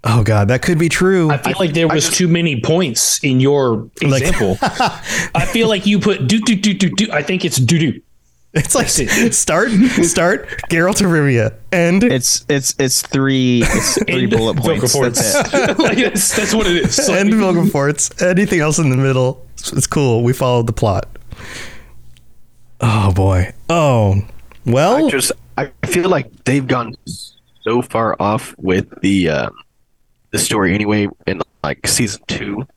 oh 0.03 0.23
god 0.23 0.47
that 0.47 0.61
could 0.61 0.79
be 0.79 0.89
true 0.89 1.29
I 1.29 1.37
feel 1.37 1.55
like 1.59 1.73
there 1.73 1.87
was 1.87 2.09
too 2.09 2.27
many 2.27 2.61
points 2.61 3.23
in 3.23 3.39
your 3.39 3.89
Like- 4.01 4.21
example. 4.23 4.57
I 4.61 5.45
feel 5.51 5.67
like 5.67 5.85
you 5.85 5.99
put 5.99 6.27
do 6.27 6.39
do 6.39 6.55
do 6.55 6.73
do 6.73 6.89
do. 6.89 7.11
I 7.11 7.21
think 7.23 7.43
it's 7.45 7.57
do 7.57 7.77
do. 7.79 8.01
It's 8.53 8.73
like 8.73 8.87
it. 8.97 9.33
start, 9.35 9.69
start, 10.03 10.47
Geralt 10.71 11.01
of 11.01 11.07
Rivia, 11.11 11.53
and 11.71 12.03
It's 12.03 12.45
it's 12.49 12.73
it's 12.79 13.03
three 13.03 13.61
it's 13.63 14.03
three 14.03 14.25
bullet 14.25 14.57
points. 14.57 14.91
That's 14.93 15.53
it. 15.53 15.77
like 15.79 15.97
that's, 15.99 16.35
that's 16.35 16.55
what 16.55 16.65
it 16.65 16.77
is. 16.77 16.95
So, 16.95 17.13
and 17.13 17.29
like, 17.29 17.55
Vilgefortz. 17.55 18.25
Anything 18.25 18.59
else 18.61 18.79
in 18.79 18.89
the 18.89 18.97
middle, 18.97 19.45
it's 19.53 19.71
it's 19.73 19.85
cool. 19.85 20.23
We 20.23 20.33
followed 20.33 20.65
the 20.65 20.73
plot. 20.73 21.07
Oh 22.81 23.11
boy. 23.13 23.53
Oh. 23.69 24.21
Well, 24.65 25.05
I 25.05 25.09
just 25.09 25.31
I 25.57 25.71
feel 25.85 26.09
like 26.09 26.45
they've 26.45 26.65
gone 26.65 26.95
so 27.61 27.81
far 27.83 28.15
off 28.19 28.55
with 28.57 28.99
the 29.01 29.29
uh, 29.29 29.49
the 30.31 30.39
story 30.39 30.73
anyway 30.73 31.07
in 31.27 31.41
like 31.63 31.87
season 31.87 32.21
two, 32.27 32.67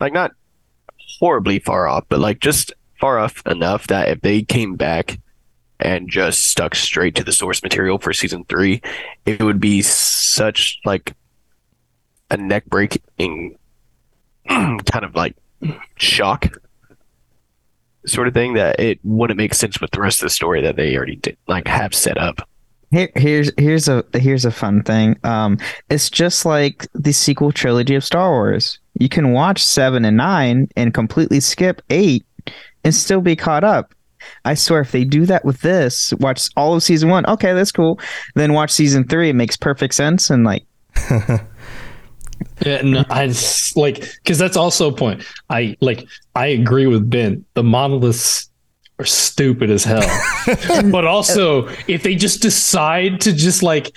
like 0.00 0.12
not 0.12 0.32
horribly 1.18 1.58
far 1.58 1.88
off, 1.88 2.04
but 2.08 2.20
like 2.20 2.40
just 2.40 2.72
far 3.00 3.18
off 3.18 3.42
enough 3.46 3.86
that 3.88 4.08
if 4.08 4.20
they 4.20 4.42
came 4.42 4.76
back 4.76 5.18
and 5.80 6.08
just 6.08 6.46
stuck 6.48 6.74
straight 6.74 7.14
to 7.16 7.24
the 7.24 7.32
source 7.32 7.62
material 7.62 7.98
for 7.98 8.12
season 8.12 8.44
three, 8.44 8.80
it 9.26 9.42
would 9.42 9.60
be 9.60 9.82
such 9.82 10.78
like 10.84 11.14
a 12.30 12.36
neck 12.36 12.64
breaking 12.66 13.58
kind 14.48 15.04
of 15.04 15.14
like 15.14 15.36
shock 15.96 16.58
sort 18.06 18.28
of 18.28 18.34
thing 18.34 18.54
that 18.54 18.78
it 18.78 18.98
wouldn't 19.02 19.38
make 19.38 19.54
sense 19.54 19.80
with 19.80 19.90
the 19.90 20.00
rest 20.00 20.20
of 20.20 20.26
the 20.26 20.30
story 20.30 20.60
that 20.60 20.76
they 20.76 20.96
already 20.96 21.16
did 21.16 21.36
like 21.46 21.66
have 21.66 21.94
set 21.94 22.18
up. 22.18 22.48
Here, 22.90 23.10
here's 23.16 23.50
here's 23.58 23.88
a 23.88 24.04
here's 24.12 24.44
a 24.44 24.50
fun 24.50 24.82
thing. 24.82 25.18
Um, 25.24 25.58
it's 25.90 26.10
just 26.10 26.44
like 26.44 26.86
the 26.94 27.12
sequel 27.12 27.52
trilogy 27.52 27.94
of 27.94 28.04
Star 28.04 28.30
Wars. 28.30 28.78
You 28.98 29.08
can 29.08 29.32
watch 29.32 29.62
seven 29.62 30.04
and 30.04 30.16
nine 30.16 30.68
and 30.76 30.94
completely 30.94 31.40
skip 31.40 31.82
eight 31.90 32.24
and 32.84 32.94
still 32.94 33.20
be 33.20 33.36
caught 33.36 33.64
up. 33.64 33.94
I 34.44 34.54
swear, 34.54 34.80
if 34.80 34.92
they 34.92 35.04
do 35.04 35.26
that 35.26 35.44
with 35.44 35.60
this, 35.60 36.14
watch 36.14 36.48
all 36.56 36.74
of 36.74 36.82
season 36.82 37.08
one. 37.10 37.26
Okay, 37.26 37.52
that's 37.52 37.72
cool. 37.72 38.00
Then 38.34 38.52
watch 38.52 38.70
season 38.70 39.06
three. 39.06 39.30
It 39.30 39.34
makes 39.34 39.56
perfect 39.56 39.94
sense. 39.94 40.30
And 40.30 40.44
like, 40.44 40.64
Yeah, 42.64 42.82
no, 42.82 43.04
I 43.10 43.26
just, 43.26 43.76
like 43.76 44.00
because 44.22 44.38
that's 44.38 44.56
also 44.56 44.90
a 44.90 44.94
point. 44.94 45.24
I 45.50 45.76
like 45.80 46.06
I 46.34 46.46
agree 46.46 46.86
with 46.86 47.08
Ben. 47.08 47.44
The 47.54 47.62
monoliths 47.64 48.48
are 48.98 49.04
stupid 49.04 49.70
as 49.70 49.84
hell, 49.84 50.02
but 50.90 51.04
also 51.04 51.68
if 51.88 52.02
they 52.02 52.14
just 52.14 52.40
decide 52.42 53.20
to 53.22 53.32
just 53.32 53.62
like 53.62 53.94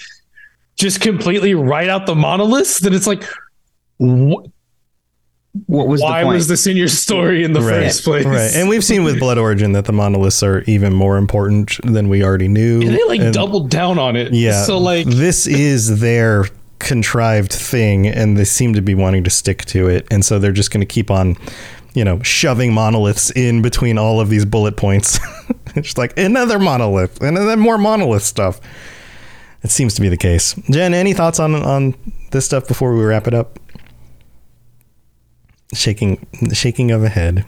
just 0.76 1.02
completely 1.02 1.54
write 1.54 1.90
out 1.90 2.06
the 2.06 2.16
monoliths, 2.16 2.80
then 2.80 2.94
it's 2.94 3.08
like, 3.08 3.24
wh- 4.00 4.46
what 5.66 5.88
was 5.88 6.02
why 6.02 6.20
the 6.22 6.26
point? 6.26 6.36
was 6.36 6.48
this 6.48 6.68
in 6.68 6.78
your 6.78 6.88
story 6.88 7.44
in 7.44 7.54
the 7.54 7.62
right, 7.62 7.86
first 7.86 8.04
place? 8.04 8.26
right. 8.26 8.52
And 8.56 8.70
we've 8.70 8.84
seen 8.84 9.04
with 9.04 9.20
Blood 9.20 9.38
Origin 9.40 9.72
that 9.72 9.86
the 9.86 9.94
monoliths 9.94 10.44
are 10.44 10.62
even 10.68 10.94
more 10.94 11.18
important 11.18 11.80
than 11.84 12.10
we 12.10 12.24
already 12.24 12.48
knew. 12.48 12.82
And 12.82 12.90
they 12.90 13.04
like 13.06 13.22
And- 13.22 13.34
doubled 13.34 13.70
down 13.70 13.98
on 13.98 14.16
it. 14.16 14.34
Yeah. 14.34 14.64
So 14.66 14.78
like 14.78 15.08
this 15.08 15.48
is 15.48 16.00
their 16.00 16.46
contrived 16.80 17.52
thing 17.52 18.08
and 18.08 18.38
they 18.38 18.46
seem 18.46 18.76
to 18.76 18.82
be 18.84 18.94
wanting 18.94 19.24
to 19.24 19.32
stick 19.32 19.66
to 19.66 19.88
it. 19.90 20.06
And 20.12 20.24
so 20.24 20.38
they're 20.38 20.52
just 20.52 20.70
going 20.70 20.82
to 20.82 20.86
keep 20.86 21.10
on, 21.10 21.36
you 21.98 22.04
know, 22.04 22.22
shoving 22.22 22.72
monoliths 22.72 23.32
in 23.32 23.64
between 23.64 23.98
all 23.98 24.22
of 24.22 24.30
these 24.30 24.46
bullet 24.46 24.78
points. 24.78 25.20
it's 25.76 25.88
just 25.88 25.98
like 25.98 26.16
another 26.16 26.60
monolith 26.60 27.24
and 27.24 27.36
then 27.36 27.60
more 27.60 27.80
monolith 27.80 28.22
stuff. 28.22 28.62
It 29.64 29.72
seems 29.72 29.96
to 29.96 30.02
be 30.02 30.08
the 30.08 30.16
case. 30.16 30.54
Jen, 30.70 30.94
any 30.94 31.14
thoughts 31.14 31.40
on 31.40 31.56
on 31.56 31.96
this 32.30 32.46
stuff 32.46 32.68
before 32.68 32.96
we 32.96 33.04
wrap 33.04 33.26
it 33.26 33.34
up? 33.34 33.60
Shaking 35.74 36.28
shaking 36.54 36.92
of 36.92 37.04
a 37.04 37.10
head. 37.10 37.46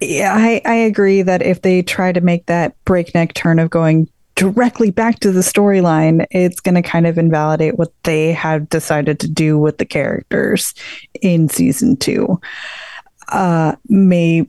Yeah, 0.00 0.34
I, 0.34 0.62
I 0.64 0.74
agree 0.74 1.20
that 1.20 1.42
if 1.42 1.60
they 1.60 1.82
try 1.82 2.12
to 2.12 2.22
make 2.22 2.46
that 2.46 2.74
breakneck 2.86 3.34
turn 3.34 3.58
of 3.58 3.68
going 3.68 4.08
directly 4.34 4.90
back 4.90 5.18
to 5.18 5.30
the 5.30 5.40
storyline, 5.40 6.24
it's 6.30 6.60
going 6.60 6.76
to 6.76 6.82
kind 6.82 7.06
of 7.06 7.18
invalidate 7.18 7.76
what 7.76 7.92
they 8.04 8.32
have 8.32 8.70
decided 8.70 9.20
to 9.20 9.28
do 9.28 9.58
with 9.58 9.76
the 9.76 9.84
characters 9.84 10.72
in 11.20 11.50
season 11.50 11.96
two. 11.98 12.40
Uh, 13.28 13.76
may, 13.88 14.46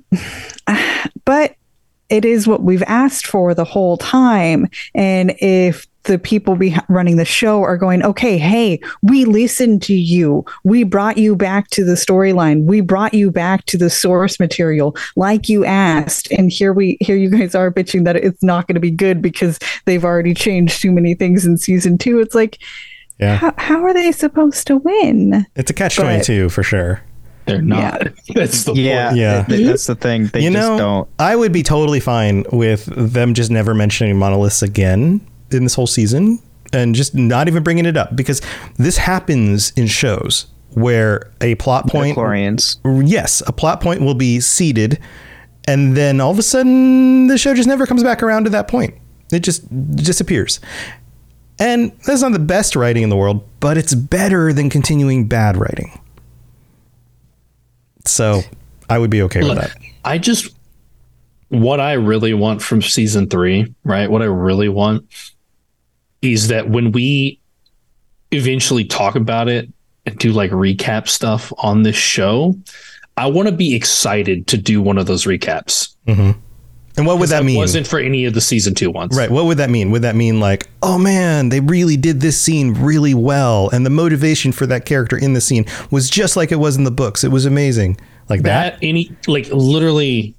but 1.25 1.55
it 2.09 2.25
is 2.25 2.47
what 2.47 2.63
we've 2.63 2.83
asked 2.87 3.27
for 3.27 3.53
the 3.53 3.63
whole 3.65 3.97
time. 3.97 4.67
And 4.95 5.35
if 5.39 5.85
the 6.03 6.17
people 6.17 6.55
be 6.55 6.75
running 6.87 7.17
the 7.17 7.25
show 7.25 7.61
are 7.61 7.77
going, 7.77 8.01
okay, 8.03 8.37
hey, 8.37 8.79
we 9.03 9.25
listened 9.25 9.83
to 9.83 9.93
you. 9.93 10.43
We 10.63 10.83
brought 10.83 11.17
you 11.17 11.35
back 11.35 11.69
to 11.71 11.83
the 11.85 11.93
storyline. 11.93 12.63
We 12.63 12.81
brought 12.81 13.13
you 13.13 13.29
back 13.29 13.65
to 13.65 13.77
the 13.77 13.91
source 13.91 14.39
material 14.39 14.95
like 15.17 15.49
you 15.49 15.65
asked. 15.65 16.31
And 16.31 16.51
here 16.51 16.73
we 16.73 16.97
here 16.99 17.15
you 17.17 17.29
guys 17.29 17.53
are 17.53 17.69
bitching 17.69 18.05
that 18.05 18.15
it's 18.15 18.41
not 18.41 18.65
going 18.65 18.75
to 18.75 18.81
be 18.81 18.89
good 18.91 19.21
because 19.21 19.59
they've 19.85 20.05
already 20.05 20.33
changed 20.33 20.81
too 20.81 20.91
many 20.91 21.13
things 21.13 21.45
in 21.45 21.57
season 21.57 21.97
two. 21.99 22.19
It's 22.19 22.33
like, 22.33 22.57
Yeah. 23.19 23.35
how, 23.35 23.53
how 23.57 23.83
are 23.83 23.93
they 23.93 24.11
supposed 24.11 24.65
to 24.67 24.77
win? 24.77 25.45
It's 25.55 25.69
a 25.69 25.73
catch 25.75 25.97
But- 25.97 26.03
22 26.03 26.49
for 26.49 26.63
sure. 26.63 27.01
They're 27.49 27.61
not. 27.61 28.07
That's 28.33 28.63
the 28.63 28.73
yeah, 28.73 29.07
point. 29.07 29.19
Yeah. 29.19 29.43
th- 29.43 29.67
that's 29.67 29.87
the 29.87 29.95
thing. 29.95 30.27
They 30.27 30.43
you 30.43 30.51
just 30.51 30.69
know, 30.69 30.77
don't. 30.77 31.09
I 31.19 31.35
would 31.35 31.51
be 31.51 31.63
totally 31.63 31.99
fine 31.99 32.45
with 32.51 32.85
them 32.85 33.33
just 33.33 33.51
never 33.51 33.73
mentioning 33.73 34.17
monoliths 34.17 34.61
again 34.61 35.21
in 35.51 35.63
this 35.63 35.73
whole 35.73 35.87
season 35.87 36.39
and 36.73 36.93
just 36.95 37.15
not 37.15 37.47
even 37.47 37.63
bringing 37.63 37.85
it 37.85 37.97
up 37.97 38.15
because 38.15 38.41
this 38.77 38.97
happens 38.97 39.71
in 39.71 39.87
shows 39.87 40.47
where 40.73 41.31
a 41.41 41.55
plot 41.55 41.87
point 41.87 42.15
Chlorians. 42.15 42.77
yes, 43.07 43.41
a 43.47 43.51
plot 43.51 43.81
point 43.81 44.01
will 44.01 44.13
be 44.13 44.39
seeded 44.39 44.99
and 45.67 45.95
then 45.95 46.19
all 46.19 46.31
of 46.31 46.39
a 46.39 46.43
sudden 46.43 47.27
the 47.27 47.37
show 47.37 47.53
just 47.53 47.67
never 47.67 47.85
comes 47.85 48.03
back 48.03 48.23
around 48.23 48.45
to 48.45 48.49
that 48.51 48.67
point. 48.67 48.95
It 49.31 49.41
just 49.41 49.67
disappears. 49.95 50.59
And 51.59 51.91
that's 52.05 52.21
not 52.21 52.31
the 52.31 52.39
best 52.39 52.75
writing 52.75 53.03
in 53.03 53.09
the 53.09 53.17
world, 53.17 53.47
but 53.59 53.77
it's 53.77 53.93
better 53.93 54.53
than 54.53 54.69
continuing 54.69 55.27
bad 55.27 55.57
writing. 55.57 55.99
So 58.05 58.41
I 58.89 58.97
would 58.97 59.09
be 59.09 59.21
okay 59.23 59.41
with 59.41 59.57
that. 59.57 59.75
I 60.03 60.17
just 60.17 60.55
what 61.49 61.79
I 61.79 61.93
really 61.93 62.33
want 62.33 62.61
from 62.61 62.81
season 62.81 63.27
three, 63.27 63.73
right? 63.83 64.09
What 64.09 64.21
I 64.21 64.25
really 64.25 64.69
want 64.69 65.05
is 66.21 66.49
that 66.49 66.69
when 66.69 66.91
we 66.91 67.39
eventually 68.31 68.85
talk 68.85 69.15
about 69.15 69.47
it 69.47 69.67
and 70.05 70.17
do 70.17 70.31
like 70.31 70.51
recap 70.51 71.07
stuff 71.07 71.51
on 71.57 71.83
this 71.83 71.95
show, 71.95 72.55
I 73.17 73.27
want 73.27 73.47
to 73.47 73.53
be 73.53 73.75
excited 73.75 74.47
to 74.47 74.57
do 74.57 74.81
one 74.81 74.97
of 74.97 75.07
those 75.07 75.25
recaps. 75.25 75.95
Mm-hmm. 76.07 76.39
And 76.99 77.07
what 77.07 77.17
would 77.19 77.29
that 77.29 77.43
mean? 77.43 77.55
It 77.55 77.59
wasn't 77.59 77.87
for 77.87 77.97
any 77.99 78.25
of 78.25 78.33
the 78.35 78.41
season 78.41 78.75
two 78.75 78.91
ones, 78.91 79.17
Right. 79.17 79.31
What 79.31 79.45
would 79.45 79.57
that 79.57 79.69
mean? 79.69 79.89
Would 79.91 80.03
that 80.03 80.15
mean 80.15 80.39
like, 80.39 80.67
oh 80.83 80.97
man, 80.99 81.49
they 81.49 81.59
really 81.61 81.97
did 81.97 82.19
this 82.21 82.39
scene 82.39 82.73
really 82.73 83.13
well, 83.15 83.69
and 83.69 83.85
the 83.85 83.89
motivation 83.89 84.51
for 84.51 84.67
that 84.67 84.85
character 84.85 85.17
in 85.17 85.33
the 85.33 85.41
scene 85.41 85.65
was 85.89 86.09
just 86.09 86.35
like 86.37 86.51
it 86.51 86.57
was 86.59 86.77
in 86.77 86.83
the 86.83 86.91
books. 86.91 87.23
It 87.23 87.29
was 87.31 87.45
amazing, 87.45 87.97
like 88.29 88.41
that. 88.43 88.73
That 88.73 88.85
any 88.87 89.11
like 89.27 89.47
literally 89.49 90.35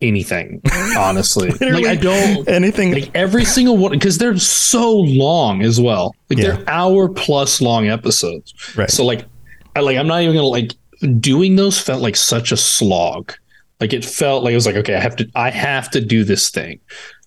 anything, 0.00 0.60
honestly. 0.96 1.50
like 1.50 1.84
I 1.86 1.96
don't 1.96 2.48
anything. 2.48 2.92
like 2.92 3.10
every 3.14 3.44
single 3.44 3.76
one 3.76 3.92
because 3.92 4.18
they're 4.18 4.36
so 4.38 4.92
long 4.96 5.62
as 5.62 5.80
well 5.80 6.14
like 6.30 6.38
Yeah. 6.38 6.52
they're 6.56 6.64
hour 6.70 7.08
plus 7.08 7.60
long 7.60 7.88
episodes 7.88 8.54
Right. 8.76 8.88
so 8.90 9.04
like 9.04 9.24
i 9.74 9.80
like 9.80 9.96
i'm 9.96 10.06
not 10.06 10.22
even 10.22 10.36
gonna 10.36 10.46
like 10.46 10.72
doing 11.18 11.56
those 11.56 11.80
felt 11.80 12.00
like 12.00 12.14
such 12.14 12.52
a 12.52 12.56
slog 12.56 13.32
like 13.80 13.92
it 13.92 14.04
felt 14.04 14.44
like 14.44 14.52
it 14.52 14.56
was 14.56 14.66
like 14.66 14.76
okay 14.76 14.94
i 14.94 15.00
have 15.00 15.16
to 15.16 15.28
i 15.34 15.50
have 15.50 15.90
to 15.90 16.00
do 16.00 16.24
this 16.24 16.50
thing 16.50 16.80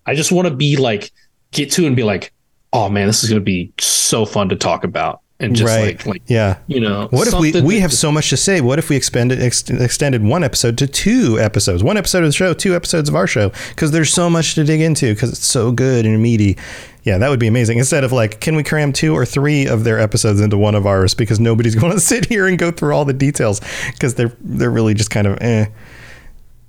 i 0.06 0.14
just 0.14 0.32
want 0.32 0.46
to 0.48 0.54
be 0.54 0.76
like 0.76 1.10
get 1.50 1.70
to 1.70 1.86
and 1.86 1.96
be 1.96 2.02
like 2.02 2.32
oh 2.72 2.88
man 2.88 3.06
this 3.06 3.22
is 3.22 3.30
gonna 3.30 3.40
be 3.40 3.72
so 3.78 4.24
fun 4.24 4.48
to 4.48 4.56
talk 4.56 4.84
about 4.84 5.22
and 5.42 5.56
just 5.56 5.68
right. 5.68 5.96
like 5.98 6.06
like 6.06 6.22
yeah. 6.26 6.58
you 6.68 6.80
know 6.80 7.08
What 7.10 7.26
if 7.26 7.34
we 7.34 7.60
we 7.60 7.80
have 7.80 7.92
so 7.92 8.12
much 8.12 8.30
to 8.30 8.36
say? 8.36 8.60
What 8.60 8.78
if 8.78 8.88
we 8.88 8.96
expanded 8.96 9.42
ex- 9.42 9.68
extended 9.68 10.22
one 10.22 10.44
episode 10.44 10.78
to 10.78 10.86
two 10.86 11.38
episodes? 11.38 11.82
One 11.82 11.96
episode 11.96 12.18
of 12.18 12.28
the 12.28 12.32
show, 12.32 12.54
two 12.54 12.76
episodes 12.76 13.08
of 13.08 13.16
our 13.16 13.26
show, 13.26 13.50
because 13.70 13.90
there's 13.90 14.12
so 14.12 14.30
much 14.30 14.54
to 14.54 14.64
dig 14.64 14.80
into 14.80 15.12
because 15.12 15.30
it's 15.30 15.44
so 15.44 15.72
good 15.72 16.06
and 16.06 16.22
meaty. 16.22 16.56
Yeah, 17.02 17.18
that 17.18 17.28
would 17.28 17.40
be 17.40 17.48
amazing. 17.48 17.78
Instead 17.78 18.04
of 18.04 18.12
like, 18.12 18.40
can 18.40 18.54
we 18.54 18.62
cram 18.62 18.92
two 18.92 19.12
or 19.12 19.26
three 19.26 19.66
of 19.66 19.82
their 19.82 19.98
episodes 19.98 20.40
into 20.40 20.56
one 20.56 20.76
of 20.76 20.86
ours 20.86 21.14
because 21.14 21.40
nobody's 21.40 21.74
going 21.80 21.92
to 21.92 22.00
sit 22.00 22.26
here 22.26 22.46
and 22.46 22.58
go 22.58 22.70
through 22.70 22.94
all 22.94 23.04
the 23.04 23.12
details 23.12 23.60
because 23.92 24.14
they're 24.14 24.32
they're 24.40 24.70
really 24.70 24.94
just 24.94 25.10
kind 25.10 25.26
of 25.26 25.38
eh. 25.40 25.66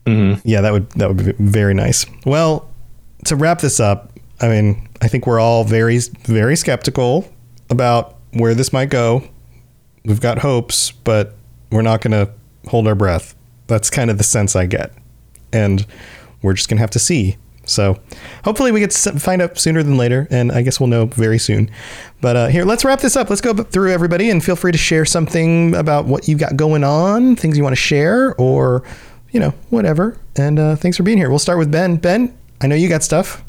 Yeah, 0.06 0.62
that 0.62 0.74
would 0.74 0.89
that 0.91 1.08
would 1.08 1.18
be 1.18 1.32
very 1.43 1.74
nice. 1.74 2.06
Well, 2.26 2.70
to 3.26 3.36
wrap 3.36 3.60
this 3.62 3.80
up, 3.80 4.12
I 4.41 4.49
mean, 4.49 4.88
I 5.01 5.08
think 5.08 5.26
we're 5.28 5.39
all 5.39 5.64
very 5.64 5.99
very 6.26 6.56
skeptical 6.56 7.32
about 7.70 8.18
where 8.32 8.54
this 8.54 8.74
might 8.74 8.89
go. 8.89 9.24
We've 10.06 10.22
got 10.22 10.39
hopes, 10.39 10.91
but 10.91 11.36
we're 11.72 11.82
not 11.82 12.01
going 12.01 12.12
to 12.12 12.32
hold 12.70 12.88
our 12.88 12.95
breath. 12.95 13.36
That's 13.68 13.89
kind 13.89 14.12
of 14.12 14.18
the 14.18 14.24
sense 14.24 14.56
I 14.56 14.66
get. 14.66 14.91
And 15.54 15.86
we're 16.41 16.54
just 16.54 16.68
going 16.68 16.78
to 16.78 16.82
have 16.82 16.91
to 16.91 16.99
see. 16.99 17.38
So 17.66 17.99
hopefully 18.43 18.74
we 18.74 18.82
get 18.82 18.91
to 18.91 19.20
find 19.20 19.41
out 19.41 19.58
sooner 19.58 19.82
than 19.84 19.95
later, 19.97 20.28
and 20.30 20.51
I 20.51 20.62
guess 20.62 20.80
we'll 20.80 20.89
know 20.89 21.06
very 21.06 21.39
soon. 21.39 21.72
But 22.20 22.36
uh, 22.36 22.47
here, 22.47 22.66
let's 22.66 22.84
wrap 22.84 22.99
this 22.99 23.16
up. 23.16 23.30
Let's 23.30 23.41
go 23.41 23.54
through 23.54 23.91
everybody, 23.91 24.30
and 24.30 24.43
feel 24.43 24.58
free 24.58 24.74
to 24.74 24.78
share 24.78 25.06
something 25.06 25.74
about 25.74 26.06
what 26.06 26.28
you've 26.28 26.39
got 26.39 26.58
going 26.58 26.84
on, 26.84 27.38
things 27.38 27.58
you 27.58 27.64
want 27.64 27.74
to 27.74 27.82
share, 27.82 28.36
or 28.36 28.84
you 29.34 29.39
know 29.39 29.53
whatever. 29.69 30.17
And 30.38 30.57
uh, 30.57 30.75
thanks 30.77 30.95
for 30.95 31.03
being 31.03 31.17
here. 31.17 31.29
We'll 31.29 31.39
start 31.39 31.59
with 31.59 31.71
Ben. 31.71 31.97
Ben, 31.97 32.36
I 32.61 32.67
know 32.67 32.75
you 32.75 32.88
got 32.88 33.03
stuff. 33.03 33.43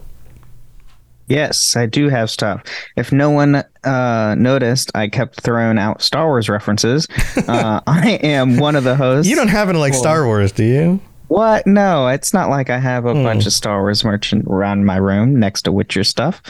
Yes, 1.27 1.75
I 1.75 1.87
do 1.87 2.09
have 2.11 2.31
stuff. 2.31 2.63
If 2.97 3.11
no 3.11 3.31
one 3.31 3.65
uh, 3.85 4.35
noticed, 4.37 4.91
I 4.95 5.09
kept 5.09 5.41
throwing 5.41 5.79
out 5.79 6.03
Star 6.03 6.27
Wars 6.27 6.49
references. 6.49 7.07
Uh, 7.47 7.81
I 7.87 8.13
am 8.23 8.57
one 8.57 8.75
of 8.75 8.85
the 8.85 8.97
hosts. 8.97 9.29
You 9.29 9.37
don't 9.37 9.49
happen 9.49 9.75
to 9.75 9.81
like 9.81 9.93
Star 9.93 10.25
Wars, 10.25 10.51
do 10.51 10.65
you? 10.65 11.01
What? 11.29 11.67
No, 11.67 12.09
it's 12.09 12.33
not 12.33 12.49
like 12.49 12.71
I 12.71 12.79
have 12.79 13.05
a 13.05 13.13
bunch 13.13 13.45
of 13.45 13.53
Star 13.53 13.83
Wars 13.83 14.03
merchant 14.03 14.47
around 14.47 14.87
my 14.87 14.97
room 14.97 15.39
next 15.39 15.63
to 15.63 15.73
Witcher 15.73 16.05
stuff. 16.05 16.41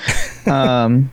um, 0.46 1.10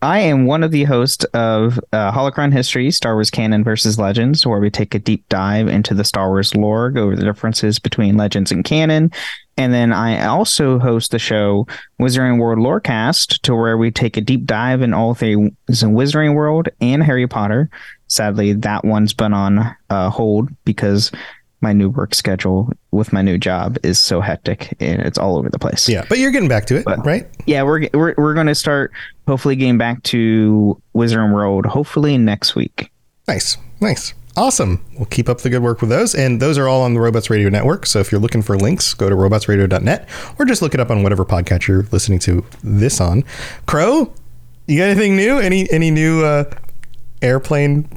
I 0.00 0.20
am 0.20 0.46
one 0.46 0.62
of 0.62 0.70
the 0.70 0.84
hosts 0.84 1.24
of 1.34 1.80
uh, 1.92 2.12
Holocron 2.12 2.52
History, 2.52 2.90
Star 2.92 3.14
Wars 3.14 3.30
Canon 3.30 3.64
versus 3.64 3.98
Legends, 3.98 4.46
where 4.46 4.60
we 4.60 4.70
take 4.70 4.94
a 4.94 5.00
deep 5.00 5.28
dive 5.28 5.66
into 5.66 5.92
the 5.92 6.04
Star 6.04 6.28
Wars 6.28 6.54
lore, 6.54 6.90
go 6.90 7.04
over 7.04 7.16
the 7.16 7.24
differences 7.24 7.80
between 7.80 8.16
Legends 8.16 8.52
and 8.52 8.64
Canon. 8.64 9.10
And 9.56 9.74
then 9.74 9.92
I 9.92 10.24
also 10.24 10.78
host 10.78 11.10
the 11.10 11.18
show 11.18 11.66
Wizarding 12.00 12.38
World 12.38 12.60
Lorecast, 12.60 13.40
to 13.42 13.56
where 13.56 13.76
we 13.76 13.90
take 13.90 14.16
a 14.16 14.20
deep 14.20 14.44
dive 14.44 14.82
in 14.82 14.94
all 14.94 15.14
things 15.14 15.52
in 15.68 15.90
Wizarding 15.94 16.36
World 16.36 16.68
and 16.80 17.02
Harry 17.02 17.26
Potter. 17.26 17.68
Sadly, 18.06 18.52
that 18.52 18.84
one's 18.84 19.12
been 19.12 19.34
on 19.34 19.74
uh, 19.90 20.10
hold 20.10 20.48
because 20.64 21.10
my 21.60 21.72
new 21.72 21.88
work 21.90 22.14
schedule 22.14 22.70
with 22.92 23.12
my 23.12 23.20
new 23.20 23.36
job 23.36 23.76
is 23.82 23.98
so 23.98 24.20
hectic 24.20 24.76
and 24.80 25.02
it's 25.02 25.18
all 25.18 25.36
over 25.36 25.48
the 25.50 25.58
place. 25.58 25.88
Yeah, 25.88 26.04
but 26.08 26.18
you're 26.18 26.30
getting 26.30 26.48
back 26.48 26.66
to 26.66 26.76
it, 26.76 26.84
But- 26.84 27.04
right? 27.04 27.26
Yeah, 27.46 27.62
we're 27.64 27.88
we're 27.92 28.14
we're 28.16 28.34
going 28.34 28.46
to 28.46 28.54
start 28.54 28.92
hopefully 29.26 29.56
getting 29.56 29.78
back 29.78 30.02
to 30.04 30.80
Wizarding 30.94 31.32
World 31.34 31.66
hopefully 31.66 32.16
next 32.18 32.54
week. 32.54 32.90
Nice, 33.26 33.56
nice, 33.80 34.14
awesome. 34.36 34.84
We'll 34.96 35.06
keep 35.06 35.28
up 35.28 35.40
the 35.40 35.50
good 35.50 35.62
work 35.62 35.80
with 35.80 35.90
those, 35.90 36.14
and 36.14 36.40
those 36.40 36.56
are 36.58 36.68
all 36.68 36.82
on 36.82 36.94
the 36.94 37.00
Robots 37.00 37.28
Radio 37.28 37.48
Network. 37.48 37.86
So 37.86 37.98
if 37.98 38.10
you're 38.12 38.20
looking 38.20 38.40
for 38.42 38.56
links, 38.56 38.94
go 38.94 39.10
to 39.10 39.16
robotsradio.net 39.16 40.08
or 40.38 40.44
just 40.44 40.62
look 40.62 40.74
it 40.74 40.80
up 40.80 40.90
on 40.90 41.02
whatever 41.02 41.24
podcast 41.24 41.66
you're 41.66 41.86
listening 41.90 42.20
to 42.20 42.44
this 42.62 43.00
on. 43.00 43.24
Crow, 43.66 44.12
you 44.66 44.78
got 44.78 44.84
anything 44.90 45.16
new? 45.16 45.38
Any 45.38 45.70
any 45.72 45.90
new 45.90 46.24
uh, 46.24 46.44
airplane 47.20 47.88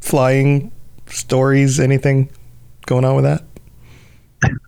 flying 0.00 0.72
stories? 1.06 1.78
Anything 1.80 2.30
going 2.86 3.04
on 3.04 3.16
with 3.16 3.24
that? 3.24 3.44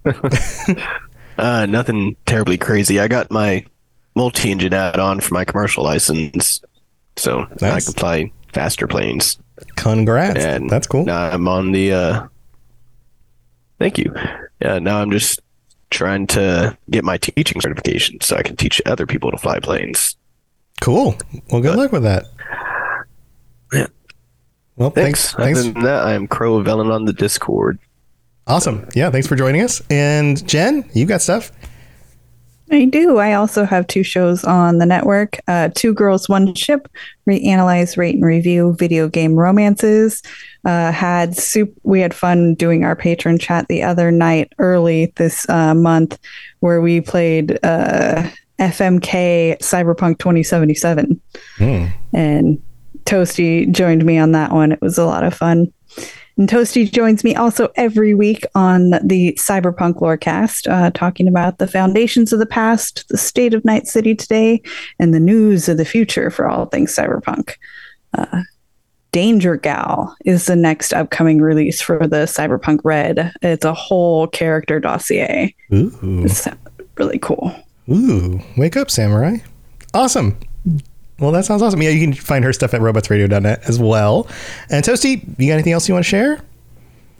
Uh, 1.39 1.67
nothing 1.67 2.17
terribly 2.27 2.59
crazy. 2.59 2.99
I 2.99 3.07
got 3.07 3.31
my 3.31 3.65
multi-engine 4.17 4.75
add-on 4.75 5.21
for 5.21 5.35
my 5.35 5.45
commercial 5.45 5.85
license, 5.85 6.61
so 7.17 7.47
now 7.61 7.75
I 7.75 7.81
can 7.81 7.93
fly 7.93 8.33
faster 8.53 8.89
planes. 8.89 9.39
Congrats, 9.77 10.45
And 10.45 10.69
that's 10.69 10.89
cool. 10.89 11.05
Now 11.05 11.31
I'm 11.31 11.47
on 11.47 11.71
the. 11.71 11.93
Uh, 11.93 12.27
thank 13.79 13.99
you. 13.99 14.13
Yeah, 14.61 14.81
now 14.81 15.01
I'm 15.01 15.13
just 15.13 15.39
trying 15.91 16.27
to 16.29 16.77
get 16.91 17.05
my 17.05 17.19
teaching 17.19 17.61
certification 17.61 18.21
so 18.21 18.35
I 18.37 18.43
can 18.43 18.57
teach 18.57 18.83
other 18.85 19.07
people 19.07 19.31
to 19.31 19.39
fly 19.39 19.61
planes. 19.61 20.17
Cool. 20.81 21.17
Well, 21.53 21.63
good 21.63 21.77
luck 21.77 21.93
with 21.93 22.03
that. 22.03 22.25
Yeah. 23.73 23.87
Well, 24.75 24.91
Thanks. 24.91 25.35
thanks. 25.35 25.35
Thanks. 25.35 25.59
Other 25.61 25.73
than 25.73 25.83
that, 25.85 26.03
I 26.05 26.15
am 26.15 26.27
Crow 26.27 26.61
Velen 26.65 26.93
on 26.93 27.05
the 27.05 27.13
Discord. 27.13 27.79
Awesome. 28.49 28.89
Yeah, 28.95 29.11
thanks 29.11 29.27
for 29.27 29.37
joining 29.37 29.61
us. 29.61 29.83
And 29.91 30.47
Jen, 30.49 30.89
you 30.95 31.05
got 31.05 31.21
stuff? 31.21 31.53
I 32.71 32.87
do. 32.87 33.19
I 33.19 33.35
also 33.35 33.65
have 33.65 33.87
two 33.87 34.03
shows 34.03 34.45
on 34.45 34.79
the 34.79 34.87
network 34.87 35.39
uh, 35.49 35.71
Two 35.75 35.95
Girls, 35.95 36.29
One 36.29 36.55
Ship, 36.55 36.89
reanalyze, 37.29 37.97
rate, 37.97 38.15
and 38.15 38.25
review 38.25 38.75
video 38.79 39.09
game 39.09 39.35
romances. 39.37 40.23
Uh, 40.65 40.93
had 40.93 41.37
soup. 41.37 41.75
We 41.83 42.01
had 42.01 42.15
fun 42.15 42.55
doing 42.55 42.85
our 42.85 42.97
patron 42.97 43.39
chat 43.39 43.69
the 43.69 43.83
other 43.83 44.11
night 44.11 44.53
early 44.59 45.13
this 45.17 45.49
uh, 45.49 45.75
month 45.75 46.19
where 46.61 46.81
we 46.81 47.01
played 47.01 47.59
uh, 47.63 48.29
FMK 48.59 49.59
Cyberpunk 49.59 50.19
2077. 50.19 51.21
Hmm. 51.57 51.87
And 52.13 52.63
Toasty 53.05 53.71
joined 53.71 54.05
me 54.05 54.19
on 54.19 54.33
that 54.33 54.53
one. 54.53 54.73
It 54.73 54.81
was 54.81 54.99
a 54.99 55.07
lot 55.07 55.25
of 55.25 55.35
fun. 55.35 55.73
And 56.39 56.49
Toasty 56.49 56.91
joins 56.91 57.25
me 57.25 57.35
also 57.35 57.69
every 57.75 58.15
week 58.15 58.47
on 58.55 58.91
the 59.03 59.33
Cyberpunk 59.33 59.95
Lorecast, 59.95 60.71
uh, 60.71 60.91
talking 60.93 61.27
about 61.27 61.59
the 61.59 61.67
foundations 61.67 62.33
of 62.33 62.39
the 62.39 62.47
past, 62.47 63.07
the 63.09 63.19
state 63.19 63.55
of 63.55 63.65
Night 63.65 63.89
City 63.89 64.15
today, 64.15 64.63
and 65.01 65.13
the 65.13 65.21
news 65.21 65.69
of 65.69 65.77
the 65.77 65.85
future 65.85 66.31
for 66.31 66.49
all 66.49 66.67
things 66.67 66.95
cyberpunk. 66.95 67.57
Uh, 68.17 68.43
Danger 69.11 69.57
Gal 69.57 70.15
is 70.25 70.47
the 70.47 70.55
next 70.55 70.93
upcoming 70.93 71.41
release 71.41 71.81
for 71.81 72.07
the 72.07 72.27
Cyberpunk 72.27 72.81
Red. 72.85 73.33
It's 73.43 73.65
a 73.65 73.75
whole 73.75 74.29
character 74.29 74.79
dossier. 74.79 75.57
Ooh. 75.73 76.23
It's 76.25 76.47
really 76.97 77.19
cool. 77.19 77.53
Ooh. 77.91 78.41
Wake 78.57 78.77
up, 78.77 78.91
Samurai. 78.91 79.39
Awesome. 79.93 80.39
Well, 81.21 81.33
that 81.33 81.45
sounds 81.45 81.63
awesome. 81.63 81.83
Yeah, 81.83 81.91
you 81.91 82.07
can 82.07 82.13
find 82.15 82.45
her 82.45 82.53
stuff 82.53 82.75
at 82.75 82.81
robotsradio.net 82.81 83.69
as 83.69 83.79
well. 83.79 84.29
And 84.71 84.85
Toasty, 84.85 85.23
you 85.39 85.49
got 85.49 85.55
anything 85.55 85.73
else 85.73 85.89
you 85.89 85.95
want 85.95 86.05
to 86.05 86.09
share? 86.09 86.41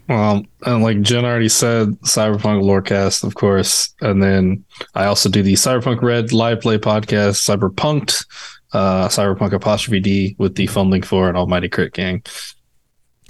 Well, 0.07 0.43
and 0.65 0.81
like 0.81 1.01
Jen 1.01 1.25
already 1.25 1.49
said, 1.49 1.89
Cyberpunk 2.01 2.63
Lorecast, 2.63 3.23
of 3.23 3.35
course, 3.35 3.93
and 4.01 4.23
then 4.23 4.65
I 4.95 5.05
also 5.05 5.29
do 5.29 5.43
the 5.43 5.53
Cyberpunk 5.53 6.01
Red 6.01 6.33
live 6.33 6.61
play 6.61 6.79
podcast, 6.79 7.45
Cyberpunked, 7.45 8.25
uh, 8.73 9.07
Cyberpunk 9.09 9.53
apostrophe 9.53 9.99
D 9.99 10.35
with 10.39 10.55
the 10.55 10.65
Fumbling 10.65 11.03
for 11.03 11.29
an 11.29 11.35
Almighty 11.35 11.69
Crit 11.69 11.93
Gang. 11.93 12.23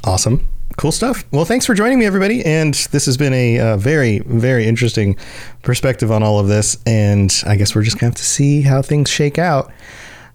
Awesome. 0.05 0.47
Cool 0.78 0.93
stuff. 0.93 1.26
Well, 1.32 1.43
thanks 1.43 1.65
for 1.65 1.74
joining 1.74 1.99
me, 1.99 2.05
everybody. 2.05 2.45
And 2.45 2.74
this 2.91 3.05
has 3.07 3.17
been 3.17 3.34
a 3.34 3.59
uh, 3.59 3.78
very, 3.78 4.20
very 4.20 4.65
interesting 4.65 5.17
perspective 5.63 6.11
on 6.11 6.24
all 6.24 6.39
of 6.39 6.47
this. 6.47 6.78
And 6.86 7.34
I 7.45 7.57
guess 7.57 7.76
we're 7.76 7.84
just 7.84 7.97
going 7.97 8.11
to 8.11 8.13
have 8.13 8.15
to 8.15 8.26
see 8.26 8.61
how 8.61 8.82
things 8.82 9.09
shake 9.09 9.38
out. 9.38 9.70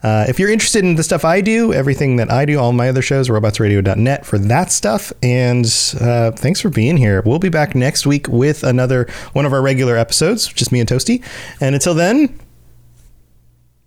Uh, 0.05 0.27
if 0.29 0.39
you're 0.39 0.51
interested 0.51 0.85
in 0.85 0.97
the 0.97 1.03
stuff 1.03 1.25
I 1.25 1.41
do, 1.41 1.73
everything 1.73 2.17
that 2.17 2.31
I 2.31 2.45
do, 2.45 2.61
all 2.61 2.73
my 2.73 2.91
other 2.91 3.03
shows, 3.03 3.31
robotsradio.net 3.31 4.27
for 4.27 4.39
that 4.39 4.71
stuff. 4.71 5.13
And 5.23 5.65
uh, 5.99 6.33
thanks 6.33 6.61
for 6.61 6.69
being 6.69 6.99
here. 6.99 7.23
We'll 7.25 7.39
be 7.39 7.49
back 7.49 7.75
next 7.75 8.07
week 8.07 8.29
with 8.29 8.63
another 8.63 9.09
one 9.33 9.47
of 9.47 9.55
our 9.55 9.63
regular 9.63 9.97
episodes, 9.97 10.47
just 10.47 10.71
me 10.71 10.81
and 10.81 10.89
Toasty. 10.89 11.25
And 11.61 11.75
until 11.75 11.95
then, 11.95 12.39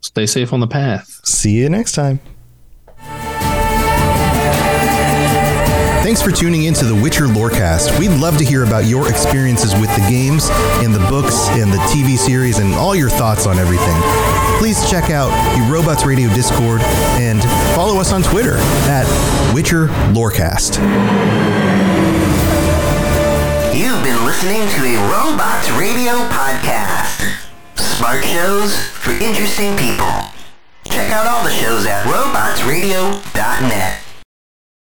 Stay 0.01 0.26
safe 0.26 0.53
on 0.53 0.59
the 0.59 0.68
path. 0.68 1.20
See 1.26 1.51
you 1.51 1.70
next 1.70 1.91
time. 1.91 2.20
Thanks 6.01 6.22
for 6.22 6.32
tuning 6.32 6.63
into 6.63 6.86
the 6.86 6.95
Witcher 6.95 7.26
Lorecast. 7.26 7.99
We'd 7.99 8.11
love 8.11 8.38
to 8.38 8.45
hear 8.45 8.63
about 8.63 8.86
your 8.86 9.09
experiences 9.09 9.74
with 9.74 9.93
the 9.95 10.05
games 10.09 10.47
and 10.82 10.95
the 10.95 11.05
books 11.09 11.49
and 11.49 11.74
the 11.74 11.78
TV 11.91 12.18
series 12.18 12.59
and 12.59 12.74
all 12.76 12.95
your 12.95 13.09
thoughts 13.09 13.45
on 13.45 13.59
everything. 13.59 14.37
Please 14.58 14.89
check 14.89 15.10
out 15.12 15.30
the 15.55 15.62
Robots 15.72 16.03
Radio 16.05 16.34
Discord 16.34 16.82
and 17.22 17.41
follow 17.76 17.99
us 17.99 18.12
on 18.12 18.24
Twitter 18.24 18.58
at 18.89 19.05
Witcher 19.53 19.88
Lorecast. 20.14 20.78
You've 23.74 24.03
been 24.03 24.26
listening 24.26 24.68
to 24.68 24.84
a 24.84 24.97
Robots 25.14 25.70
Radio 25.72 26.14
podcast. 26.34 27.22
Smart 27.76 28.24
shows 28.26 28.76
for 28.76 29.12
interesting 29.12 29.78
people. 29.78 30.10
Check 30.86 31.12
out 31.12 31.28
all 31.28 31.43
the 31.43 31.51
shows 31.51 31.86
at 31.86 32.03
robotsradio.net. 32.05 34.01